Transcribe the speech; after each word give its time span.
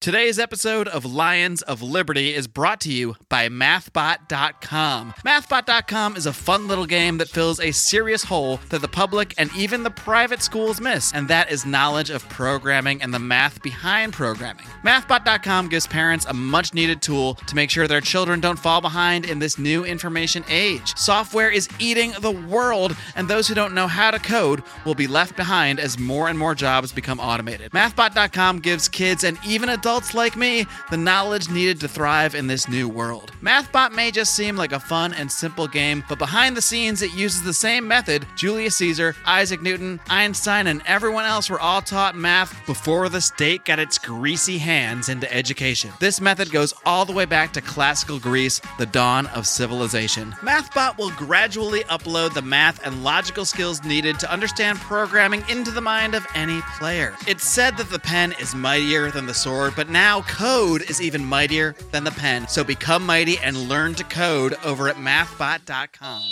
Today's 0.00 0.38
episode 0.38 0.86
of 0.86 1.04
Lions 1.04 1.60
of 1.62 1.82
Liberty 1.82 2.32
is 2.32 2.46
brought 2.46 2.80
to 2.82 2.92
you 2.92 3.16
by 3.28 3.48
MathBot.com. 3.48 5.12
MathBot.com 5.26 6.14
is 6.14 6.24
a 6.24 6.32
fun 6.32 6.68
little 6.68 6.86
game 6.86 7.18
that 7.18 7.28
fills 7.28 7.58
a 7.58 7.72
serious 7.72 8.22
hole 8.22 8.60
that 8.68 8.80
the 8.80 8.86
public 8.86 9.34
and 9.38 9.50
even 9.56 9.82
the 9.82 9.90
private 9.90 10.40
schools 10.40 10.80
miss, 10.80 11.12
and 11.12 11.26
that 11.26 11.50
is 11.50 11.66
knowledge 11.66 12.10
of 12.10 12.26
programming 12.28 13.02
and 13.02 13.12
the 13.12 13.18
math 13.18 13.60
behind 13.60 14.12
programming. 14.12 14.64
MathBot.com 14.84 15.68
gives 15.68 15.88
parents 15.88 16.26
a 16.26 16.32
much 16.32 16.72
needed 16.72 17.02
tool 17.02 17.34
to 17.48 17.56
make 17.56 17.68
sure 17.68 17.88
their 17.88 18.00
children 18.00 18.38
don't 18.38 18.58
fall 18.58 18.80
behind 18.80 19.24
in 19.28 19.40
this 19.40 19.58
new 19.58 19.84
information 19.84 20.44
age. 20.48 20.96
Software 20.96 21.50
is 21.50 21.68
eating 21.80 22.12
the 22.20 22.30
world, 22.30 22.96
and 23.16 23.26
those 23.26 23.48
who 23.48 23.54
don't 23.54 23.74
know 23.74 23.88
how 23.88 24.12
to 24.12 24.20
code 24.20 24.62
will 24.84 24.94
be 24.94 25.08
left 25.08 25.34
behind 25.34 25.80
as 25.80 25.98
more 25.98 26.28
and 26.28 26.38
more 26.38 26.54
jobs 26.54 26.92
become 26.92 27.18
automated. 27.18 27.72
MathBot.com 27.72 28.60
gives 28.60 28.88
kids 28.88 29.24
and 29.24 29.36
even 29.44 29.68
adults 29.68 29.87
like 29.88 30.36
me 30.36 30.66
the 30.90 30.96
knowledge 30.98 31.48
needed 31.48 31.80
to 31.80 31.88
thrive 31.88 32.34
in 32.34 32.46
this 32.46 32.68
new 32.68 32.86
world. 32.86 33.32
MathBot 33.40 33.92
may 33.92 34.10
just 34.10 34.34
seem 34.34 34.54
like 34.54 34.72
a 34.72 34.78
fun 34.78 35.14
and 35.14 35.32
simple 35.32 35.66
game, 35.66 36.04
but 36.10 36.18
behind 36.18 36.54
the 36.54 36.60
scenes, 36.60 37.00
it 37.00 37.14
uses 37.14 37.42
the 37.42 37.54
same 37.54 37.88
method 37.88 38.26
Julius 38.36 38.76
Caesar, 38.76 39.16
Isaac 39.24 39.62
Newton, 39.62 39.98
Einstein, 40.10 40.66
and 40.66 40.82
everyone 40.84 41.24
else 41.24 41.48
were 41.48 41.58
all 41.58 41.80
taught 41.80 42.14
math 42.14 42.54
before 42.66 43.08
the 43.08 43.22
state 43.22 43.64
got 43.64 43.78
its 43.78 43.96
greasy 43.96 44.58
hands 44.58 45.08
into 45.08 45.32
education. 45.32 45.90
This 46.00 46.20
method 46.20 46.50
goes 46.50 46.74
all 46.84 47.06
the 47.06 47.14
way 47.14 47.24
back 47.24 47.54
to 47.54 47.62
classical 47.62 48.18
Greece, 48.18 48.60
the 48.78 48.84
dawn 48.84 49.26
of 49.28 49.46
civilization. 49.46 50.32
MathBot 50.42 50.98
will 50.98 51.12
gradually 51.12 51.80
upload 51.84 52.34
the 52.34 52.42
math 52.42 52.86
and 52.86 53.02
logical 53.02 53.46
skills 53.46 53.82
needed 53.84 54.20
to 54.20 54.30
understand 54.30 54.78
programming 54.80 55.42
into 55.48 55.70
the 55.70 55.80
mind 55.80 56.14
of 56.14 56.26
any 56.34 56.60
player. 56.78 57.16
It's 57.26 57.48
said 57.48 57.78
that 57.78 57.88
the 57.88 57.98
pen 57.98 58.34
is 58.40 58.54
mightier 58.54 59.10
than 59.10 59.24
the 59.24 59.34
sword, 59.34 59.74
but 59.78 59.88
now 59.88 60.22
code 60.22 60.82
is 60.90 61.00
even 61.00 61.24
mightier 61.24 61.72
than 61.92 62.02
the 62.02 62.10
pen. 62.10 62.48
So 62.48 62.64
become 62.64 63.06
mighty 63.06 63.38
and 63.38 63.68
learn 63.68 63.94
to 63.94 64.02
code 64.02 64.56
over 64.64 64.88
at 64.88 64.96
mathbot.com. 64.96 66.22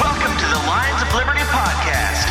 Welcome 0.00 0.32
to 0.38 0.46
the 0.48 0.62
Lions 0.64 1.02
of 1.02 1.12
Liberty 1.14 1.44
podcast. 1.52 2.24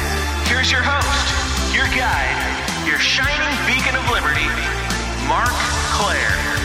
Here's 0.47 0.71
your 0.71 0.81
host, 0.81 1.75
your 1.75 1.85
guide, 1.95 2.87
your 2.87 2.97
shining 2.97 3.53
beacon 3.69 3.95
of 3.95 4.09
liberty, 4.09 4.49
Marc 5.27 5.53
Clair. 5.93 6.58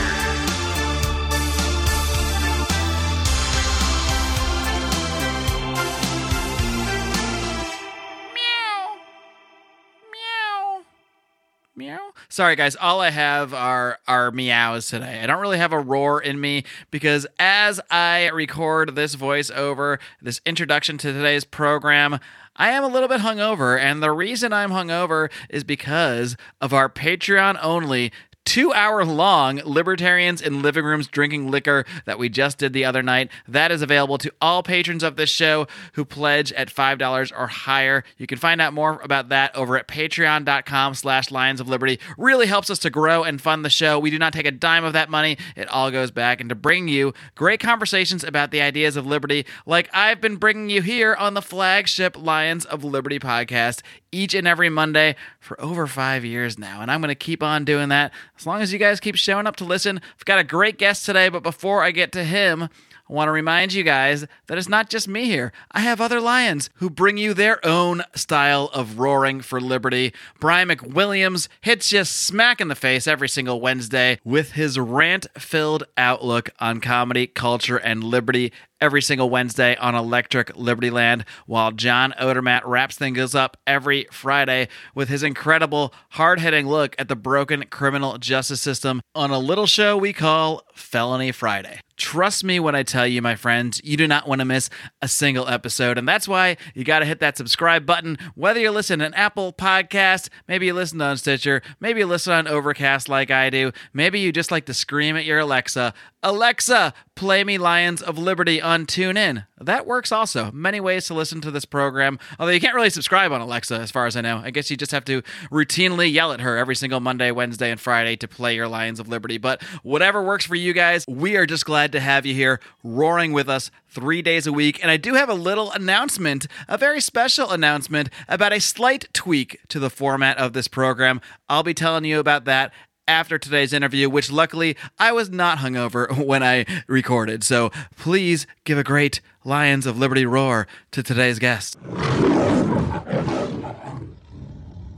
Meow. 11.76 12.12
Sorry, 12.28 12.54
guys. 12.54 12.76
All 12.76 13.00
I 13.00 13.10
have 13.10 13.52
are 13.52 13.98
are 14.06 14.30
meows 14.30 14.86
today. 14.86 15.20
I 15.20 15.26
don't 15.26 15.40
really 15.40 15.58
have 15.58 15.72
a 15.72 15.80
roar 15.80 16.20
in 16.22 16.40
me 16.40 16.62
because 16.92 17.26
as 17.40 17.80
I 17.90 18.28
record 18.28 18.94
this 18.94 19.16
voiceover, 19.16 19.98
this 20.22 20.40
introduction 20.46 20.98
to 20.98 21.12
today's 21.12 21.44
program, 21.44 22.20
I 22.54 22.70
am 22.70 22.84
a 22.84 22.88
little 22.88 23.08
bit 23.08 23.22
hungover, 23.22 23.76
and 23.76 24.00
the 24.00 24.12
reason 24.12 24.52
I'm 24.52 24.70
hungover 24.70 25.32
is 25.50 25.64
because 25.64 26.36
of 26.60 26.72
our 26.72 26.88
Patreon 26.88 27.58
only 27.60 28.12
two 28.44 28.72
hour 28.72 29.04
long 29.04 29.60
Libertarians 29.64 30.40
in 30.40 30.62
Living 30.62 30.84
Rooms 30.84 31.06
Drinking 31.06 31.50
Liquor 31.50 31.84
that 32.04 32.18
we 32.18 32.28
just 32.28 32.58
did 32.58 32.72
the 32.72 32.84
other 32.84 33.02
night. 33.02 33.30
That 33.48 33.70
is 33.70 33.82
available 33.82 34.18
to 34.18 34.32
all 34.40 34.62
patrons 34.62 35.02
of 35.02 35.16
this 35.16 35.30
show 35.30 35.66
who 35.94 36.04
pledge 36.04 36.52
at 36.52 36.68
$5 36.68 37.32
or 37.36 37.46
higher. 37.46 38.04
You 38.18 38.26
can 38.26 38.38
find 38.38 38.60
out 38.60 38.72
more 38.72 39.00
about 39.02 39.28
that 39.30 39.54
over 39.56 39.76
at 39.76 39.88
patreon.com 39.88 40.94
slash 40.94 41.30
Lions 41.30 41.60
of 41.60 41.68
Liberty. 41.68 41.98
Really 42.16 42.46
helps 42.46 42.70
us 42.70 42.78
to 42.80 42.90
grow 42.90 43.24
and 43.24 43.40
fund 43.40 43.64
the 43.64 43.70
show. 43.70 43.98
We 43.98 44.10
do 44.10 44.18
not 44.18 44.32
take 44.32 44.46
a 44.46 44.50
dime 44.50 44.84
of 44.84 44.92
that 44.92 45.10
money. 45.10 45.38
It 45.56 45.68
all 45.68 45.90
goes 45.90 46.10
back 46.10 46.40
into 46.40 46.54
bringing 46.54 46.88
you 46.88 47.14
great 47.34 47.60
conversations 47.60 48.24
about 48.24 48.50
the 48.50 48.60
ideas 48.60 48.96
of 48.96 49.06
liberty 49.06 49.46
like 49.66 49.88
I've 49.92 50.20
been 50.20 50.36
bringing 50.36 50.70
you 50.70 50.82
here 50.82 51.14
on 51.14 51.34
the 51.34 51.42
flagship 51.42 52.16
Lions 52.16 52.64
of 52.64 52.84
Liberty 52.84 53.18
podcast 53.18 53.80
each 54.14 54.34
and 54.34 54.46
every 54.46 54.68
Monday 54.68 55.16
for 55.40 55.60
over 55.60 55.86
five 55.86 56.24
years 56.24 56.58
now. 56.58 56.80
And 56.80 56.90
I'm 56.90 57.00
going 57.00 57.08
to 57.08 57.14
keep 57.14 57.42
on 57.42 57.64
doing 57.64 57.88
that 57.90 58.12
as 58.38 58.46
long 58.46 58.62
as 58.62 58.72
you 58.72 58.78
guys 58.78 59.00
keep 59.00 59.16
showing 59.16 59.46
up 59.46 59.56
to 59.56 59.64
listen. 59.64 60.00
I've 60.16 60.24
got 60.24 60.38
a 60.38 60.44
great 60.44 60.78
guest 60.78 61.04
today, 61.04 61.28
but 61.28 61.42
before 61.42 61.82
I 61.82 61.90
get 61.90 62.12
to 62.12 62.24
him, 62.24 62.68
I 63.08 63.12
want 63.12 63.28
to 63.28 63.32
remind 63.32 63.74
you 63.74 63.82
guys 63.82 64.24
that 64.46 64.56
it's 64.56 64.68
not 64.68 64.88
just 64.88 65.06
me 65.06 65.26
here. 65.26 65.52
I 65.70 65.80
have 65.80 66.00
other 66.00 66.22
lions 66.22 66.70
who 66.76 66.88
bring 66.88 67.18
you 67.18 67.34
their 67.34 67.64
own 67.66 68.02
style 68.14 68.70
of 68.72 68.98
roaring 68.98 69.42
for 69.42 69.60
liberty. 69.60 70.14
Brian 70.40 70.70
McWilliams 70.70 71.48
hits 71.60 71.92
you 71.92 72.04
smack 72.04 72.62
in 72.62 72.68
the 72.68 72.74
face 72.74 73.06
every 73.06 73.28
single 73.28 73.60
Wednesday 73.60 74.18
with 74.24 74.52
his 74.52 74.78
rant 74.78 75.26
filled 75.36 75.84
outlook 75.98 76.48
on 76.60 76.80
comedy, 76.80 77.26
culture, 77.26 77.76
and 77.76 78.02
liberty 78.02 78.52
every 78.84 79.00
single 79.00 79.30
Wednesday 79.30 79.74
on 79.76 79.94
Electric 79.94 80.54
Liberty 80.58 80.90
Land, 80.90 81.24
while 81.46 81.72
John 81.72 82.12
Odermatt 82.20 82.60
wraps 82.66 82.96
things 82.96 83.34
up 83.34 83.56
every 83.66 84.06
Friday 84.12 84.68
with 84.94 85.08
his 85.08 85.22
incredible, 85.22 85.94
hard 86.10 86.38
hitting 86.38 86.66
look 86.66 86.94
at 86.98 87.08
the 87.08 87.16
broken 87.16 87.64
criminal 87.70 88.18
justice 88.18 88.60
system 88.60 89.00
on 89.14 89.30
a 89.30 89.38
little 89.38 89.66
show 89.66 89.96
we 89.96 90.12
call 90.12 90.60
Felony 90.74 91.32
Friday. 91.32 91.80
Trust 91.96 92.42
me 92.42 92.58
when 92.58 92.74
I 92.74 92.82
tell 92.82 93.06
you, 93.06 93.22
my 93.22 93.36
friends, 93.36 93.80
you 93.84 93.96
do 93.96 94.08
not 94.08 94.26
want 94.26 94.40
to 94.40 94.44
miss 94.44 94.68
a 95.00 95.06
single 95.06 95.48
episode. 95.48 95.96
And 95.96 96.08
that's 96.08 96.26
why 96.26 96.56
you 96.74 96.82
got 96.82 96.98
to 96.98 97.04
hit 97.04 97.20
that 97.20 97.36
subscribe 97.36 97.86
button. 97.86 98.18
Whether 98.34 98.58
you're 98.58 98.72
listening 98.72 99.12
to 99.12 99.16
Apple 99.16 99.52
podcast, 99.52 100.28
maybe 100.48 100.66
you 100.66 100.74
listen 100.74 101.00
on 101.00 101.16
Stitcher, 101.16 101.62
maybe 101.78 102.00
you 102.00 102.06
listen 102.06 102.32
on 102.32 102.48
Overcast 102.48 103.08
like 103.08 103.30
I 103.30 103.48
do, 103.48 103.70
maybe 103.92 104.18
you 104.18 104.32
just 104.32 104.50
like 104.50 104.66
to 104.66 104.74
scream 104.74 105.16
at 105.16 105.24
your 105.24 105.38
Alexa, 105.38 105.94
Alexa, 106.24 106.94
play 107.14 107.44
me 107.44 107.58
Lions 107.58 108.02
of 108.02 108.18
Liberty 108.18 108.60
on 108.60 108.73
TuneIn. 108.82 109.46
That 109.60 109.86
works 109.86 110.12
also. 110.12 110.50
Many 110.52 110.80
ways 110.80 111.06
to 111.06 111.14
listen 111.14 111.40
to 111.42 111.50
this 111.50 111.64
program. 111.64 112.18
Although 112.38 112.52
you 112.52 112.60
can't 112.60 112.74
really 112.74 112.90
subscribe 112.90 113.32
on 113.32 113.40
Alexa, 113.40 113.76
as 113.76 113.90
far 113.90 114.06
as 114.06 114.16
I 114.16 114.20
know. 114.20 114.42
I 114.44 114.50
guess 114.50 114.70
you 114.70 114.76
just 114.76 114.92
have 114.92 115.04
to 115.06 115.22
routinely 115.50 116.12
yell 116.12 116.32
at 116.32 116.40
her 116.40 116.56
every 116.56 116.74
single 116.74 117.00
Monday, 117.00 117.30
Wednesday, 117.30 117.70
and 117.70 117.80
Friday 117.80 118.16
to 118.16 118.28
play 118.28 118.56
your 118.56 118.68
Lions 118.68 119.00
of 119.00 119.08
Liberty. 119.08 119.38
But 119.38 119.62
whatever 119.82 120.22
works 120.22 120.44
for 120.44 120.56
you 120.56 120.72
guys, 120.72 121.04
we 121.08 121.36
are 121.36 121.46
just 121.46 121.64
glad 121.64 121.92
to 121.92 122.00
have 122.00 122.26
you 122.26 122.34
here 122.34 122.60
roaring 122.82 123.32
with 123.32 123.48
us 123.48 123.70
three 123.88 124.20
days 124.20 124.46
a 124.46 124.52
week. 124.52 124.80
And 124.82 124.90
I 124.90 124.96
do 124.96 125.14
have 125.14 125.28
a 125.28 125.34
little 125.34 125.70
announcement, 125.70 126.46
a 126.68 126.76
very 126.76 127.00
special 127.00 127.50
announcement 127.50 128.10
about 128.28 128.52
a 128.52 128.60
slight 128.60 129.08
tweak 129.12 129.60
to 129.68 129.78
the 129.78 129.90
format 129.90 130.36
of 130.38 130.52
this 130.52 130.68
program. 130.68 131.20
I'll 131.48 131.62
be 131.62 131.74
telling 131.74 132.04
you 132.04 132.18
about 132.18 132.44
that 132.46 132.72
after 133.06 133.38
today's 133.38 133.72
interview, 133.72 134.08
which 134.08 134.30
luckily 134.30 134.76
I 134.98 135.12
was 135.12 135.30
not 135.30 135.58
hungover 135.58 136.24
when 136.26 136.42
I 136.42 136.64
recorded. 136.86 137.44
So 137.44 137.70
please 137.96 138.46
give 138.64 138.78
a 138.78 138.84
great 138.84 139.20
Lions 139.44 139.86
of 139.86 139.98
Liberty 139.98 140.26
roar 140.26 140.66
to 140.92 141.02
today's 141.02 141.38
guest. 141.38 141.76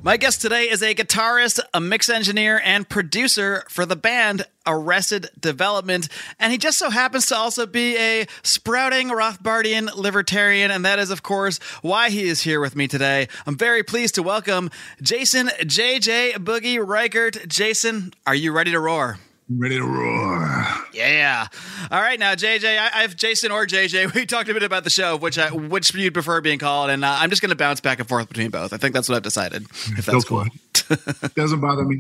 My 0.07 0.17
guest 0.17 0.41
today 0.41 0.71
is 0.71 0.83
a 0.83 0.95
guitarist, 0.95 1.59
a 1.75 1.81
mix 1.81 2.09
engineer, 2.09 2.61
and 2.65 2.89
producer 2.89 3.65
for 3.69 3.85
the 3.85 3.97
band 3.97 4.45
Arrested 4.65 5.31
Development. 5.41 6.09
And 6.39 6.53
he 6.53 6.59
just 6.59 6.79
so 6.79 6.91
happens 6.91 7.27
to 7.27 7.37
also 7.37 7.67
be 7.67 7.97
a 7.97 8.27
sprouting 8.45 9.09
Rothbardian 9.09 9.93
libertarian. 9.97 10.71
And 10.71 10.85
that 10.85 11.01
is, 11.01 11.11
of 11.11 11.25
course, 11.25 11.59
why 11.83 12.11
he 12.11 12.29
is 12.29 12.43
here 12.43 12.61
with 12.61 12.77
me 12.77 12.87
today. 12.87 13.27
I'm 13.49 13.59
very 13.59 13.83
pleased 13.83 14.15
to 14.15 14.23
welcome 14.23 14.71
Jason 15.03 15.49
JJ 15.49 16.35
Boogie 16.35 16.79
Reichert. 16.79 17.49
Jason, 17.49 18.15
are 18.29 18.35
you 18.37 18.53
ready 18.53 18.71
to 18.71 18.79
roar? 18.79 19.19
Ready 19.49 19.77
to 19.77 19.85
roar. 19.85 20.67
Yeah. 20.93 21.47
All 21.91 22.01
right, 22.01 22.19
now 22.19 22.35
JJ, 22.35 22.79
I, 22.79 22.87
I 22.87 23.03
have 23.03 23.15
Jason 23.15 23.53
or 23.53 23.67
JJ. 23.67 24.15
We 24.17 24.27
talked 24.27 24.49
a 24.49 24.55
bit 24.55 24.63
about 24.63 24.83
the 24.83 24.91
show, 24.91 25.17
which 25.17 25.39
I, 25.39 25.51
which 25.51 25.95
you'd 25.95 26.15
prefer 26.15 26.41
being 26.41 26.59
called, 26.59 26.91
and 26.91 27.05
uh, 27.05 27.17
I'm 27.21 27.31
just 27.31 27.43
going 27.43 27.51
to 27.51 27.57
bounce 27.57 27.81
back 27.81 28.01
and 28.01 28.09
forth 28.09 28.29
between 28.29 28.51
both. 28.51 28.73
I 28.73 28.77
think 28.77 28.95
that's 28.95 29.09
what 29.09 29.17
I've 29.17 29.23
decided. 29.23 29.63
If 29.63 30.07
that's 30.07 30.25
cool. 30.25 30.43
it. 30.43 31.35
Doesn't 31.35 31.61
bother 31.61 31.85
me. 31.85 31.97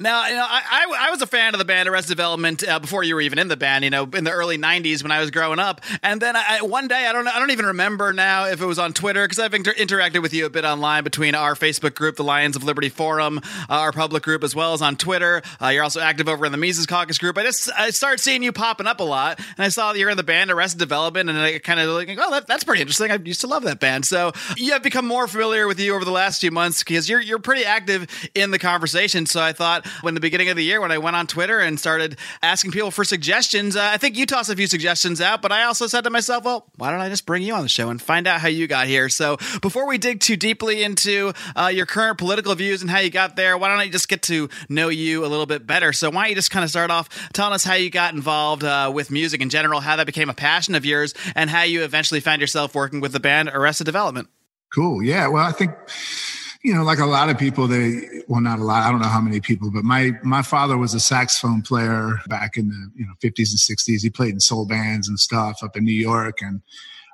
Now, 0.00 0.26
you 0.26 0.34
know, 0.34 0.44
I, 0.44 0.62
I, 0.90 1.06
I 1.06 1.10
was 1.10 1.22
a 1.22 1.26
fan 1.26 1.54
of 1.54 1.60
the 1.60 1.64
band 1.64 1.88
Arrested 1.88 2.10
Development 2.10 2.66
uh, 2.66 2.80
before 2.80 3.04
you 3.04 3.14
were 3.14 3.20
even 3.20 3.38
in 3.38 3.46
the 3.46 3.56
band. 3.56 3.84
You 3.84 3.90
know, 3.90 4.02
in 4.12 4.24
the 4.24 4.32
early 4.32 4.58
'90s 4.58 5.04
when 5.04 5.12
I 5.12 5.20
was 5.20 5.30
growing 5.30 5.60
up, 5.60 5.82
and 6.02 6.20
then 6.20 6.34
I, 6.34 6.62
one 6.62 6.88
day 6.88 7.06
I 7.06 7.12
don't 7.12 7.28
I 7.28 7.38
don't 7.38 7.52
even 7.52 7.66
remember 7.66 8.12
now 8.12 8.46
if 8.46 8.60
it 8.60 8.66
was 8.66 8.80
on 8.80 8.92
Twitter 8.92 9.22
because 9.24 9.38
I've 9.38 9.54
inter- 9.54 9.74
interacted 9.74 10.20
with 10.20 10.34
you 10.34 10.46
a 10.46 10.50
bit 10.50 10.64
online 10.64 11.04
between 11.04 11.36
our 11.36 11.54
Facebook 11.54 11.94
group, 11.94 12.16
the 12.16 12.24
Lions 12.24 12.56
of 12.56 12.64
Liberty 12.64 12.88
Forum, 12.88 13.38
uh, 13.38 13.42
our 13.68 13.92
public 13.92 14.24
group, 14.24 14.42
as 14.42 14.52
well 14.52 14.72
as 14.72 14.82
on 14.82 14.96
Twitter. 14.96 15.42
Uh, 15.62 15.68
you're 15.68 15.84
also 15.84 16.00
active 16.00 16.28
over 16.28 16.44
in 16.44 16.50
the 16.50 16.58
Mises 16.58 16.86
Caucus 16.86 17.18
group. 17.18 17.38
I 17.38 17.44
just 17.44 17.70
I 17.78 17.90
started 17.90 18.18
seeing 18.18 18.42
you 18.42 18.50
popping 18.50 18.88
up 18.88 18.98
a 18.98 19.04
lot, 19.04 19.38
and 19.38 19.64
I 19.64 19.68
saw 19.68 19.92
that 19.92 19.98
you're 20.00 20.10
in 20.10 20.16
the 20.16 20.24
band 20.24 20.50
Arrested 20.50 20.80
Development, 20.80 21.30
and 21.30 21.38
I 21.38 21.60
kind 21.60 21.78
of 21.78 21.88
like, 21.90 22.08
oh, 22.20 22.30
that, 22.32 22.48
that's 22.48 22.64
pretty 22.64 22.80
interesting. 22.80 23.12
I 23.12 23.18
used 23.18 23.42
to 23.42 23.46
love 23.46 23.62
that 23.62 23.78
band, 23.78 24.06
so 24.06 24.32
you 24.56 24.72
have 24.72 24.82
become 24.82 25.06
more 25.06 25.28
familiar 25.28 25.68
with 25.68 25.78
you 25.78 25.94
over 25.94 26.04
the 26.04 26.10
last 26.10 26.40
few 26.40 26.50
months 26.50 26.82
because 26.82 27.08
you're 27.08 27.20
you're 27.20 27.38
pretty 27.38 27.64
active 27.64 28.08
in 28.34 28.50
the 28.50 28.58
conversation. 28.58 29.26
So 29.26 29.40
I 29.40 29.52
thought 29.52 29.83
when 30.02 30.14
the 30.14 30.20
beginning 30.20 30.48
of 30.48 30.56
the 30.56 30.64
year 30.64 30.80
when 30.80 30.92
I 30.92 30.98
went 30.98 31.16
on 31.16 31.26
Twitter 31.26 31.60
and 31.60 31.78
started 31.78 32.16
asking 32.42 32.72
people 32.72 32.90
for 32.90 33.04
suggestions, 33.04 33.76
uh, 33.76 33.90
I 33.92 33.98
think 33.98 34.16
you 34.16 34.26
tossed 34.26 34.50
a 34.50 34.56
few 34.56 34.66
suggestions 34.66 35.20
out, 35.20 35.42
but 35.42 35.52
I 35.52 35.64
also 35.64 35.86
said 35.86 36.04
to 36.04 36.10
myself, 36.10 36.44
well, 36.44 36.66
why 36.76 36.90
don't 36.90 37.00
I 37.00 37.08
just 37.08 37.26
bring 37.26 37.42
you 37.42 37.54
on 37.54 37.62
the 37.62 37.68
show 37.68 37.90
and 37.90 38.00
find 38.00 38.26
out 38.26 38.40
how 38.40 38.48
you 38.48 38.66
got 38.66 38.86
here? 38.86 39.08
So 39.08 39.36
before 39.60 39.86
we 39.86 39.98
dig 39.98 40.20
too 40.20 40.36
deeply 40.36 40.82
into 40.82 41.32
uh, 41.56 41.70
your 41.72 41.86
current 41.86 42.18
political 42.18 42.54
views 42.54 42.82
and 42.82 42.90
how 42.90 42.98
you 42.98 43.10
got 43.10 43.36
there, 43.36 43.56
why 43.56 43.68
don't 43.68 43.78
I 43.78 43.88
just 43.88 44.08
get 44.08 44.22
to 44.22 44.48
know 44.68 44.88
you 44.88 45.24
a 45.24 45.28
little 45.28 45.46
bit 45.46 45.66
better? 45.66 45.92
So 45.92 46.10
why 46.10 46.22
don't 46.22 46.30
you 46.30 46.36
just 46.36 46.50
kind 46.50 46.64
of 46.64 46.70
start 46.70 46.90
off 46.90 47.08
telling 47.32 47.52
us 47.52 47.64
how 47.64 47.74
you 47.74 47.90
got 47.90 48.14
involved 48.14 48.64
uh, 48.64 48.90
with 48.94 49.10
music 49.10 49.40
in 49.40 49.50
general, 49.50 49.80
how 49.80 49.96
that 49.96 50.06
became 50.06 50.30
a 50.30 50.34
passion 50.34 50.74
of 50.74 50.84
yours, 50.84 51.14
and 51.34 51.50
how 51.50 51.62
you 51.62 51.84
eventually 51.84 52.20
found 52.20 52.40
yourself 52.40 52.74
working 52.74 53.00
with 53.00 53.12
the 53.12 53.20
band 53.20 53.50
Arrested 53.52 53.84
Development. 53.84 54.28
Cool. 54.74 55.02
Yeah. 55.02 55.28
Well, 55.28 55.44
I 55.44 55.52
think 55.52 55.72
you 56.64 56.74
know, 56.74 56.82
like 56.82 56.98
a 56.98 57.04
lot 57.04 57.28
of 57.28 57.36
people, 57.36 57.68
they 57.68 58.22
well, 58.26 58.40
not 58.40 58.58
a 58.58 58.64
lot. 58.64 58.84
I 58.84 58.90
don't 58.90 59.02
know 59.02 59.08
how 59.08 59.20
many 59.20 59.38
people, 59.38 59.70
but 59.70 59.84
my 59.84 60.12
my 60.22 60.40
father 60.40 60.78
was 60.78 60.94
a 60.94 61.00
saxophone 61.00 61.60
player 61.60 62.18
back 62.26 62.56
in 62.56 62.70
the 62.70 62.90
you 62.96 63.04
know 63.04 63.12
50s 63.22 63.50
and 63.50 63.78
60s. 63.78 64.02
He 64.02 64.08
played 64.08 64.32
in 64.32 64.40
soul 64.40 64.64
bands 64.66 65.06
and 65.06 65.20
stuff 65.20 65.62
up 65.62 65.76
in 65.76 65.84
New 65.84 65.92
York, 65.92 66.40
and 66.40 66.62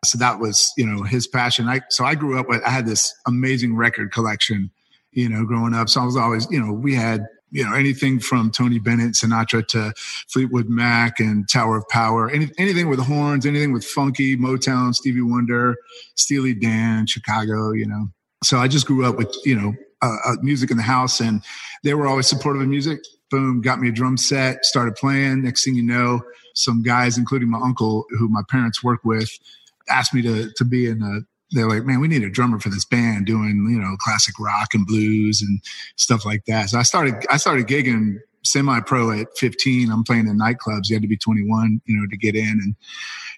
so 0.05 0.19
that 0.19 0.39
was 0.39 0.73
you 0.77 0.87
know 0.87 1.03
his 1.03 1.27
passion. 1.27 1.69
I 1.69 1.81
so 1.91 2.05
I 2.05 2.15
grew 2.15 2.39
up 2.39 2.49
with 2.49 2.63
I 2.63 2.71
had 2.71 2.87
this 2.87 3.13
amazing 3.27 3.75
record 3.75 4.13
collection, 4.13 4.71
you 5.11 5.29
know, 5.29 5.45
growing 5.45 5.75
up. 5.75 5.89
So 5.89 6.01
I 6.01 6.05
was 6.05 6.17
always 6.17 6.49
you 6.49 6.65
know 6.65 6.73
we 6.73 6.95
had 6.95 7.27
you 7.51 7.65
know 7.65 7.75
anything 7.75 8.21
from 8.21 8.53
Tony 8.53 8.79
Bennett, 8.79 9.15
Sinatra 9.15 9.67
to 9.67 9.93
Fleetwood 10.29 10.69
Mac 10.69 11.19
and 11.19 11.49
Tower 11.49 11.79
of 11.79 11.89
Power, 11.89 12.31
any, 12.31 12.53
anything 12.57 12.89
with 12.89 13.01
horns, 13.01 13.45
anything 13.45 13.73
with 13.73 13.85
funky 13.85 14.37
Motown, 14.37 14.95
Stevie 14.95 15.23
Wonder, 15.23 15.77
Steely 16.15 16.55
Dan, 16.55 17.09
Chicago, 17.09 17.73
you 17.73 17.89
know. 17.89 18.11
So 18.43 18.59
I 18.59 18.69
just 18.69 18.87
grew 18.87 19.05
up 19.05 19.17
with 19.17 19.35
you 19.45 19.55
know 19.55 19.75
uh, 20.03 20.17
uh, 20.25 20.37
music 20.43 20.71
in 20.71 20.77
the 20.77 20.83
house, 20.83 21.21
and 21.21 21.43
they 21.85 21.95
were 21.95 22.07
always 22.07 22.27
supportive 22.27 22.63
of 22.63 22.69
music. 22.69 23.01
Boom, 23.31 23.61
got 23.61 23.79
me 23.79 23.89
a 23.89 23.93
drum 23.93 24.17
set, 24.17 24.65
started 24.65 24.97
playing. 24.97 25.43
Next 25.43 25.65
thing 25.65 25.77
you 25.77 25.85
know, 25.85 26.21
some 26.55 26.83
guys, 26.83 27.17
including 27.17 27.49
my 27.49 27.61
uncle, 27.61 28.07
who 28.11 28.29
my 28.29 28.43
parents 28.49 28.83
work 28.83 29.05
with, 29.05 29.31
asked 29.89 30.15
me 30.15 30.23
to 30.23 30.51
to 30.57 30.65
be 30.65 30.87
in 30.87 31.03
a 31.03 31.21
they're 31.53 31.69
like, 31.69 31.85
man, 31.85 32.01
we 32.01 32.09
need 32.09 32.23
a 32.23 32.31
drummer 32.31 32.61
for 32.61 32.69
this 32.69 32.85
band 32.85 33.27
doing, 33.27 33.67
you 33.71 33.81
know, 33.81 33.97
classic 33.99 34.39
rock 34.39 34.73
and 34.73 34.87
blues 34.87 35.43
and 35.43 35.61
stuff 35.97 36.25
like 36.25 36.45
that. 36.45 36.71
So 36.71 36.79
I 36.79 36.83
started, 36.83 37.15
I 37.31 37.39
started 37.39 37.67
gigging 37.67 38.19
semi-pro 38.45 39.11
at 39.21 39.37
15. 39.37 39.91
I'm 39.91 40.05
playing 40.05 40.29
in 40.29 40.39
nightclubs. 40.39 40.89
You 40.89 40.95
had 40.95 41.03
to 41.03 41.09
be 41.09 41.17
21, 41.17 41.81
you 41.87 41.97
know, 41.97 42.07
to 42.09 42.17
get 42.17 42.37
in. 42.37 42.49
And, 42.49 42.75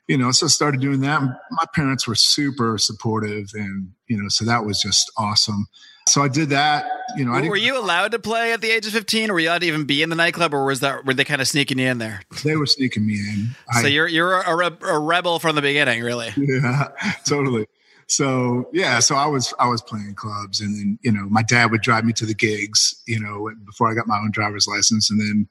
you 0.08 0.18
know, 0.18 0.30
so 0.30 0.46
I 0.46 0.48
started 0.48 0.80
doing 0.80 1.00
that. 1.00 1.20
My 1.22 1.64
parents 1.74 2.06
were 2.06 2.14
super 2.14 2.76
supportive 2.78 3.50
and, 3.54 3.92
you 4.08 4.20
know, 4.20 4.28
so 4.28 4.44
that 4.44 4.64
was 4.64 4.80
just 4.80 5.10
awesome. 5.16 5.66
So 6.08 6.22
I 6.22 6.28
did 6.28 6.48
that. 6.50 6.86
You 7.16 7.24
know, 7.24 7.32
I 7.32 7.48
were 7.48 7.56
you 7.56 7.78
allowed 7.78 8.10
to 8.12 8.18
play 8.18 8.52
at 8.52 8.60
the 8.60 8.70
age 8.70 8.86
of 8.86 8.92
15 8.92 9.30
or 9.30 9.34
were 9.34 9.40
you 9.40 9.48
allowed 9.48 9.60
to 9.60 9.66
even 9.66 9.84
be 9.84 10.02
in 10.02 10.10
the 10.10 10.16
nightclub 10.16 10.52
or 10.52 10.64
was 10.64 10.80
that, 10.80 11.04
were 11.04 11.14
they 11.14 11.24
kind 11.24 11.40
of 11.40 11.46
sneaking 11.46 11.78
you 11.78 11.86
in 11.86 11.98
there? 11.98 12.22
They 12.42 12.56
were 12.56 12.66
sneaking 12.66 13.06
me 13.06 13.14
in. 13.14 13.48
So 13.80 13.86
I, 13.86 13.90
you're, 13.90 14.08
you're 14.08 14.40
a, 14.40 14.76
a 14.82 14.98
rebel 14.98 15.38
from 15.38 15.54
the 15.54 15.62
beginning, 15.62 16.02
really. 16.02 16.30
Yeah, 16.36 16.88
totally 17.24 17.66
so 18.06 18.68
yeah 18.72 18.98
so 18.98 19.14
i 19.14 19.26
was 19.26 19.54
i 19.58 19.66
was 19.66 19.82
playing 19.82 20.14
clubs 20.14 20.60
and 20.60 20.74
then 20.76 20.98
you 21.02 21.10
know 21.10 21.26
my 21.28 21.42
dad 21.42 21.70
would 21.70 21.80
drive 21.80 22.04
me 22.04 22.12
to 22.12 22.26
the 22.26 22.34
gigs 22.34 23.02
you 23.06 23.18
know 23.18 23.50
before 23.64 23.90
i 23.90 23.94
got 23.94 24.06
my 24.06 24.18
own 24.18 24.30
driver's 24.30 24.66
license. 24.66 25.10
And 25.10 25.20
then 25.20 25.48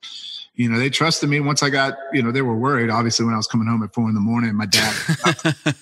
you 0.56 0.70
know 0.70 0.78
they 0.78 0.90
trusted 0.90 1.30
me 1.30 1.40
once 1.40 1.64
i 1.64 1.70
got 1.70 1.98
you 2.14 2.22
know 2.22 2.32
they 2.32 2.42
were 2.42 2.58
worried 2.58 2.90
obviously 2.90 3.26
when 3.26 3.34
i 3.34 3.38
was 3.38 3.48
coming 3.48 3.68
home 3.68 3.82
at 3.84 3.94
four 3.94 4.08
in 4.10 4.16
the 4.16 4.22
morning 4.22 4.54
my 4.54 4.66
dad 4.66 4.94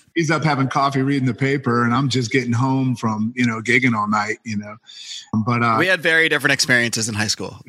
he's 0.14 0.30
up 0.30 0.44
having 0.44 0.68
coffee 0.68 1.02
reading 1.02 1.26
the 1.26 1.34
paper 1.34 1.84
and 1.84 1.92
i'm 1.92 2.08
just 2.08 2.30
getting 2.30 2.52
home 2.52 2.94
from 2.94 3.32
you 3.36 3.46
know 3.46 3.60
gigging 3.60 3.94
all 3.94 4.08
night 4.08 4.38
you 4.44 4.56
know. 4.56 4.76
But 5.44 5.62
uh, 5.62 5.76
we 5.78 5.86
had 5.86 6.00
very 6.00 6.28
different 6.28 6.52
experiences 6.52 7.08
in 7.08 7.14
high 7.14 7.28
school. 7.28 7.58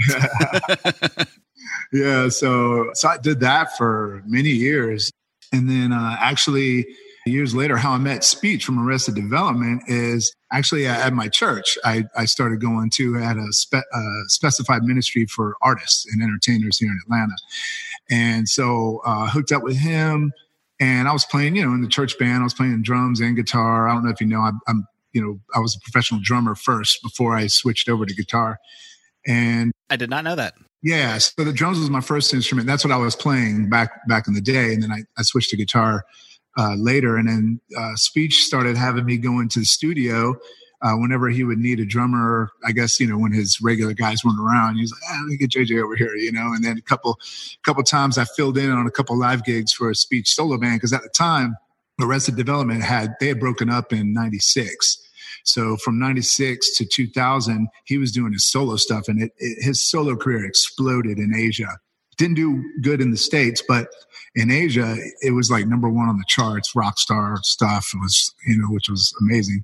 Yeah 1.92 2.30
so 2.30 2.89
so 2.94 3.09
i 3.09 3.18
did 3.18 3.39
that 3.42 3.77
for 3.77 4.24
many 4.25 4.50
years. 4.50 5.12
And 5.51 5.69
then 5.69 5.92
uh, 5.92 6.15
actually 6.19 6.88
Years 7.25 7.53
later, 7.53 7.77
how 7.77 7.91
I 7.91 7.97
met 7.97 8.23
Speech 8.23 8.65
from 8.65 8.79
Arrested 8.79 9.13
Development 9.13 9.83
is 9.88 10.33
actually 10.51 10.88
at 10.88 11.13
my 11.13 11.27
church. 11.27 11.77
I, 11.85 12.06
I 12.18 12.25
started 12.25 12.59
going 12.59 12.89
to 12.95 13.18
at 13.18 13.38
a 13.38 13.53
spe- 13.53 13.75
uh, 13.94 14.23
specified 14.27 14.83
ministry 14.83 15.27
for 15.27 15.56
artists 15.62 16.06
and 16.12 16.21
entertainers 16.21 16.79
here 16.79 16.89
in 16.89 17.00
Atlanta. 17.06 17.35
And 18.09 18.50
so 18.50 19.01
uh, 19.06 19.29
hooked 19.29 19.51
up 19.51 19.62
with 19.62 19.77
him 19.77 20.33
and 20.81 21.07
I 21.07 21.13
was 21.13 21.23
playing, 21.25 21.56
you 21.56 21.63
know, 21.63 21.73
in 21.73 21.83
the 21.83 21.88
church 21.88 22.18
band, 22.18 22.41
I 22.41 22.44
was 22.44 22.56
playing 22.56 22.81
drums 22.81 23.19
and 23.19 23.35
guitar. 23.35 23.88
I 23.88 23.94
don't 23.94 24.03
know 24.03 24.09
if 24.09 24.19
you 24.19 24.25
know, 24.25 24.39
I, 24.39 24.51
I'm, 24.67 24.88
you 25.13 25.21
know, 25.21 25.39
I 25.56 25.59
was 25.59 25.75
a 25.75 25.79
professional 25.79 26.19
drummer 26.24 26.56
first 26.56 27.03
before 27.03 27.35
I 27.35 27.45
switched 27.45 27.88
over 27.88 28.03
to 28.03 28.15
guitar. 28.15 28.59
And 29.27 29.71
I 29.91 29.95
did 29.95 30.09
not 30.09 30.24
know 30.24 30.35
that. 30.35 30.56
Yeah, 30.81 31.19
so 31.19 31.44
the 31.44 31.53
drums 31.53 31.77
was 31.77 31.91
my 31.91 32.01
first 32.01 32.33
instrument. 32.33 32.65
That's 32.65 32.83
what 32.83 32.91
I 32.91 32.97
was 32.97 33.15
playing 33.15 33.69
back 33.69 34.07
back 34.07 34.27
in 34.27 34.33
the 34.33 34.41
day, 34.41 34.74
and 34.74 34.81
then 34.81 34.91
I, 34.91 35.03
I 35.15 35.21
switched 35.21 35.51
to 35.51 35.57
guitar 35.57 36.03
uh, 36.57 36.75
later. 36.75 37.18
And 37.18 37.27
then 37.27 37.62
uh, 37.77 37.95
Speech 37.95 38.44
started 38.44 38.77
having 38.77 39.06
me 39.06 39.18
go 39.18 39.39
into 39.39 39.59
the 39.59 39.65
studio 39.65 40.36
uh, 40.81 40.94
whenever 40.94 41.30
he 41.30 41.44
would 41.44 41.59
need 41.59 41.80
a 41.80 41.86
drummer. 41.86 42.51
I 42.65 42.71
guess 42.71 43.00
you 43.00 43.07
know 43.07 43.18
when 43.18 43.31
his 43.31 43.62
regular 43.62 43.94
guys 43.94 44.24
weren't 44.24 44.39
around, 44.39 44.77
he's 44.77 44.92
like, 44.92 45.01
ah, 45.09 45.19
"Let 45.21 45.27
me 45.27 45.38
get 45.38 45.51
JJ 45.51 45.81
over 45.81 45.95
here," 45.95 46.15
you 46.15 46.31
know. 46.31 46.53
And 46.53 46.63
then 46.63 46.77
a 46.77 46.81
couple, 46.81 47.19
couple 47.63 47.83
times 47.83 48.18
I 48.18 48.25
filled 48.25 48.57
in 48.57 48.71
on 48.71 48.88
a 48.88 48.92
couple 48.92 49.18
live 49.18 49.44
gigs 49.44 49.71
for 49.71 49.89
a 49.89 49.95
Speech 49.95 50.33
solo 50.33 50.57
band 50.57 50.77
because 50.77 50.94
at 50.94 51.03
the 51.03 51.09
time, 51.09 51.56
Arrested 52.01 52.36
Development 52.36 52.81
had 52.81 53.15
they 53.19 53.27
had 53.27 53.39
broken 53.39 53.69
up 53.69 53.94
in 53.94 54.13
'96. 54.13 55.07
So 55.44 55.75
from 55.77 55.98
96 55.98 56.77
to 56.77 56.86
2000, 56.86 57.68
he 57.86 57.98
was 57.98 58.12
doing 58.12 58.31
his 58.33 58.48
solo 58.48 58.75
stuff 58.75 59.07
and 59.07 59.24
it, 59.24 59.31
it, 59.38 59.63
his 59.63 59.83
solo 59.83 60.15
career 60.15 60.45
exploded 60.45 61.18
in 61.18 61.33
Asia. 61.33 61.80
Didn't 62.21 62.35
do 62.35 62.63
good 62.81 63.01
in 63.01 63.09
the 63.09 63.18
States, 63.18 63.63
but 63.68 63.88
in 64.35 64.51
Asia, 64.51 64.95
it 65.23 65.31
was 65.31 65.50
like 65.50 65.65
number 65.65 65.89
one 65.89 66.07
on 66.07 66.19
the 66.19 66.23
charts, 66.27 66.75
rock 66.75 67.00
star 67.00 67.38
stuff. 67.41 67.89
It 67.95 67.97
was, 67.97 68.31
you 68.45 68.59
know, 68.59 68.68
which 68.68 68.88
was 68.89 69.12
amazing. 69.19 69.63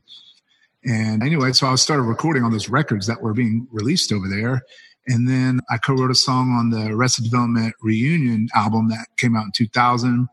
And 0.84 1.22
anyway, 1.22 1.52
so 1.52 1.68
I 1.68 1.76
started 1.76 2.02
recording 2.02 2.44
all 2.44 2.50
those 2.50 2.68
records 2.68 3.06
that 3.06 3.22
were 3.22 3.36
being 3.36 3.68
released 3.72 4.12
over 4.12 4.28
there. 4.28 4.64
And 5.06 5.30
then 5.30 5.60
I 5.70 5.78
co-wrote 5.78 6.10
a 6.10 6.16
song 6.16 6.50
on 6.50 6.72
the 6.72 6.92
Arrested 6.92 7.26
Development 7.26 7.76
reunion 7.80 8.50
album 8.56 8.90
that 8.90 9.06
came 9.18 9.36
out 9.36 9.46
in 9.46 9.52
2000. 9.52 10.28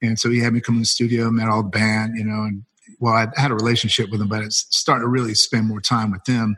And 0.00 0.18
so 0.18 0.30
he 0.30 0.38
had 0.38 0.54
me 0.54 0.62
come 0.62 0.76
in 0.76 0.80
the 0.80 0.86
studio, 0.86 1.30
met 1.30 1.50
all 1.50 1.62
the 1.62 1.68
band, 1.68 2.16
you 2.16 2.24
know, 2.24 2.44
and 2.44 2.64
well, 3.00 3.12
I 3.12 3.26
had 3.38 3.50
a 3.50 3.54
relationship 3.54 4.10
with 4.10 4.20
them, 4.20 4.30
but 4.30 4.42
it's 4.42 4.66
starting 4.70 5.04
to 5.04 5.08
really 5.08 5.34
spend 5.34 5.68
more 5.68 5.82
time 5.82 6.10
with 6.10 6.24
them. 6.24 6.56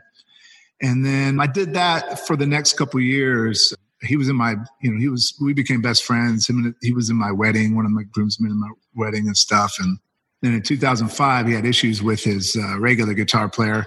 And 0.81 1.05
then 1.05 1.41
I 1.41 1.47
did 1.47 1.73
that 1.73 2.25
for 2.25 2.37
the 2.37 2.45
next 2.45 2.77
couple 2.77 3.01
years 3.01 3.73
he 4.05 4.17
was 4.17 4.29
in 4.29 4.35
my, 4.35 4.55
you 4.81 4.91
know, 4.91 4.99
he 4.99 5.07
was, 5.07 5.33
we 5.41 5.53
became 5.53 5.81
best 5.81 6.03
friends. 6.03 6.47
Him 6.47 6.65
and 6.65 6.75
he 6.81 6.93
was 6.93 7.09
in 7.09 7.15
my 7.15 7.31
wedding, 7.31 7.75
one 7.75 7.85
of 7.85 7.91
my 7.91 8.03
groomsmen 8.03 8.51
in 8.51 8.59
my 8.59 8.69
wedding 8.95 9.27
and 9.27 9.37
stuff. 9.37 9.75
And 9.79 9.97
then 10.41 10.53
in 10.53 10.61
2005, 10.61 11.47
he 11.47 11.53
had 11.53 11.65
issues 11.65 12.01
with 12.01 12.23
his 12.23 12.55
uh, 12.55 12.79
regular 12.79 13.13
guitar 13.13 13.49
player 13.49 13.85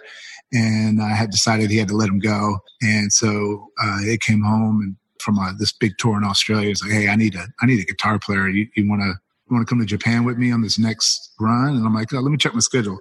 and 0.53 1.03
I 1.03 1.15
had 1.15 1.31
decided 1.31 1.71
he 1.71 1.79
had 1.79 1.89
to 1.89 1.97
let 1.97 2.09
him 2.09 2.19
go. 2.19 2.59
And 2.81 3.13
so 3.13 3.69
uh, 3.83 3.99
it 4.03 4.21
came 4.21 4.43
home 4.43 4.81
and 4.81 4.97
from 5.21 5.39
uh, 5.39 5.53
this 5.59 5.73
big 5.73 5.93
tour 5.99 6.17
in 6.17 6.25
Australia. 6.25 6.69
He's 6.69 6.83
like, 6.83 6.93
Hey, 6.93 7.09
I 7.09 7.17
need 7.17 7.35
a, 7.35 7.47
I 7.61 7.67
need 7.67 7.81
a 7.81 7.85
guitar 7.85 8.19
player. 8.19 8.49
You, 8.49 8.69
want 8.89 9.03
to, 9.03 9.09
you 9.09 9.57
want 9.57 9.67
to 9.67 9.71
come 9.71 9.81
to 9.81 9.87
Japan 9.87 10.25
with 10.25 10.39
me 10.39 10.53
on 10.53 10.63
this 10.63 10.79
next 10.79 11.33
run? 11.41 11.77
And 11.77 11.85
I'm 11.85 11.95
like, 11.95 12.13
oh, 12.13 12.21
let 12.21 12.31
me 12.31 12.37
check 12.37 12.55
my 12.55 12.61
schedule. 12.61 12.99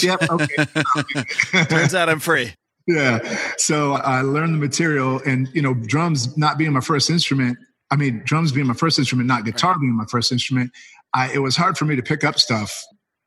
Yep. 0.00 0.30
Okay. 0.30 0.64
Turns 1.68 1.94
out 1.94 2.08
I'm 2.08 2.20
free 2.20 2.54
yeah. 2.86 3.38
So 3.56 3.94
I 3.94 4.22
learned 4.22 4.54
the 4.54 4.58
material, 4.58 5.20
and 5.26 5.48
you 5.54 5.62
know, 5.62 5.74
drums 5.74 6.36
not 6.36 6.58
being 6.58 6.72
my 6.72 6.80
first 6.80 7.10
instrument. 7.10 7.58
I 7.90 7.96
mean, 7.96 8.22
drums 8.24 8.52
being 8.52 8.66
my 8.66 8.74
first 8.74 8.98
instrument, 8.98 9.28
not 9.28 9.44
guitar 9.44 9.78
being 9.78 9.96
my 9.96 10.06
first 10.10 10.32
instrument. 10.32 10.72
I, 11.12 11.32
it 11.32 11.38
was 11.38 11.56
hard 11.56 11.78
for 11.78 11.84
me 11.84 11.96
to 11.96 12.02
pick 12.02 12.24
up 12.24 12.38
stuff 12.38 12.82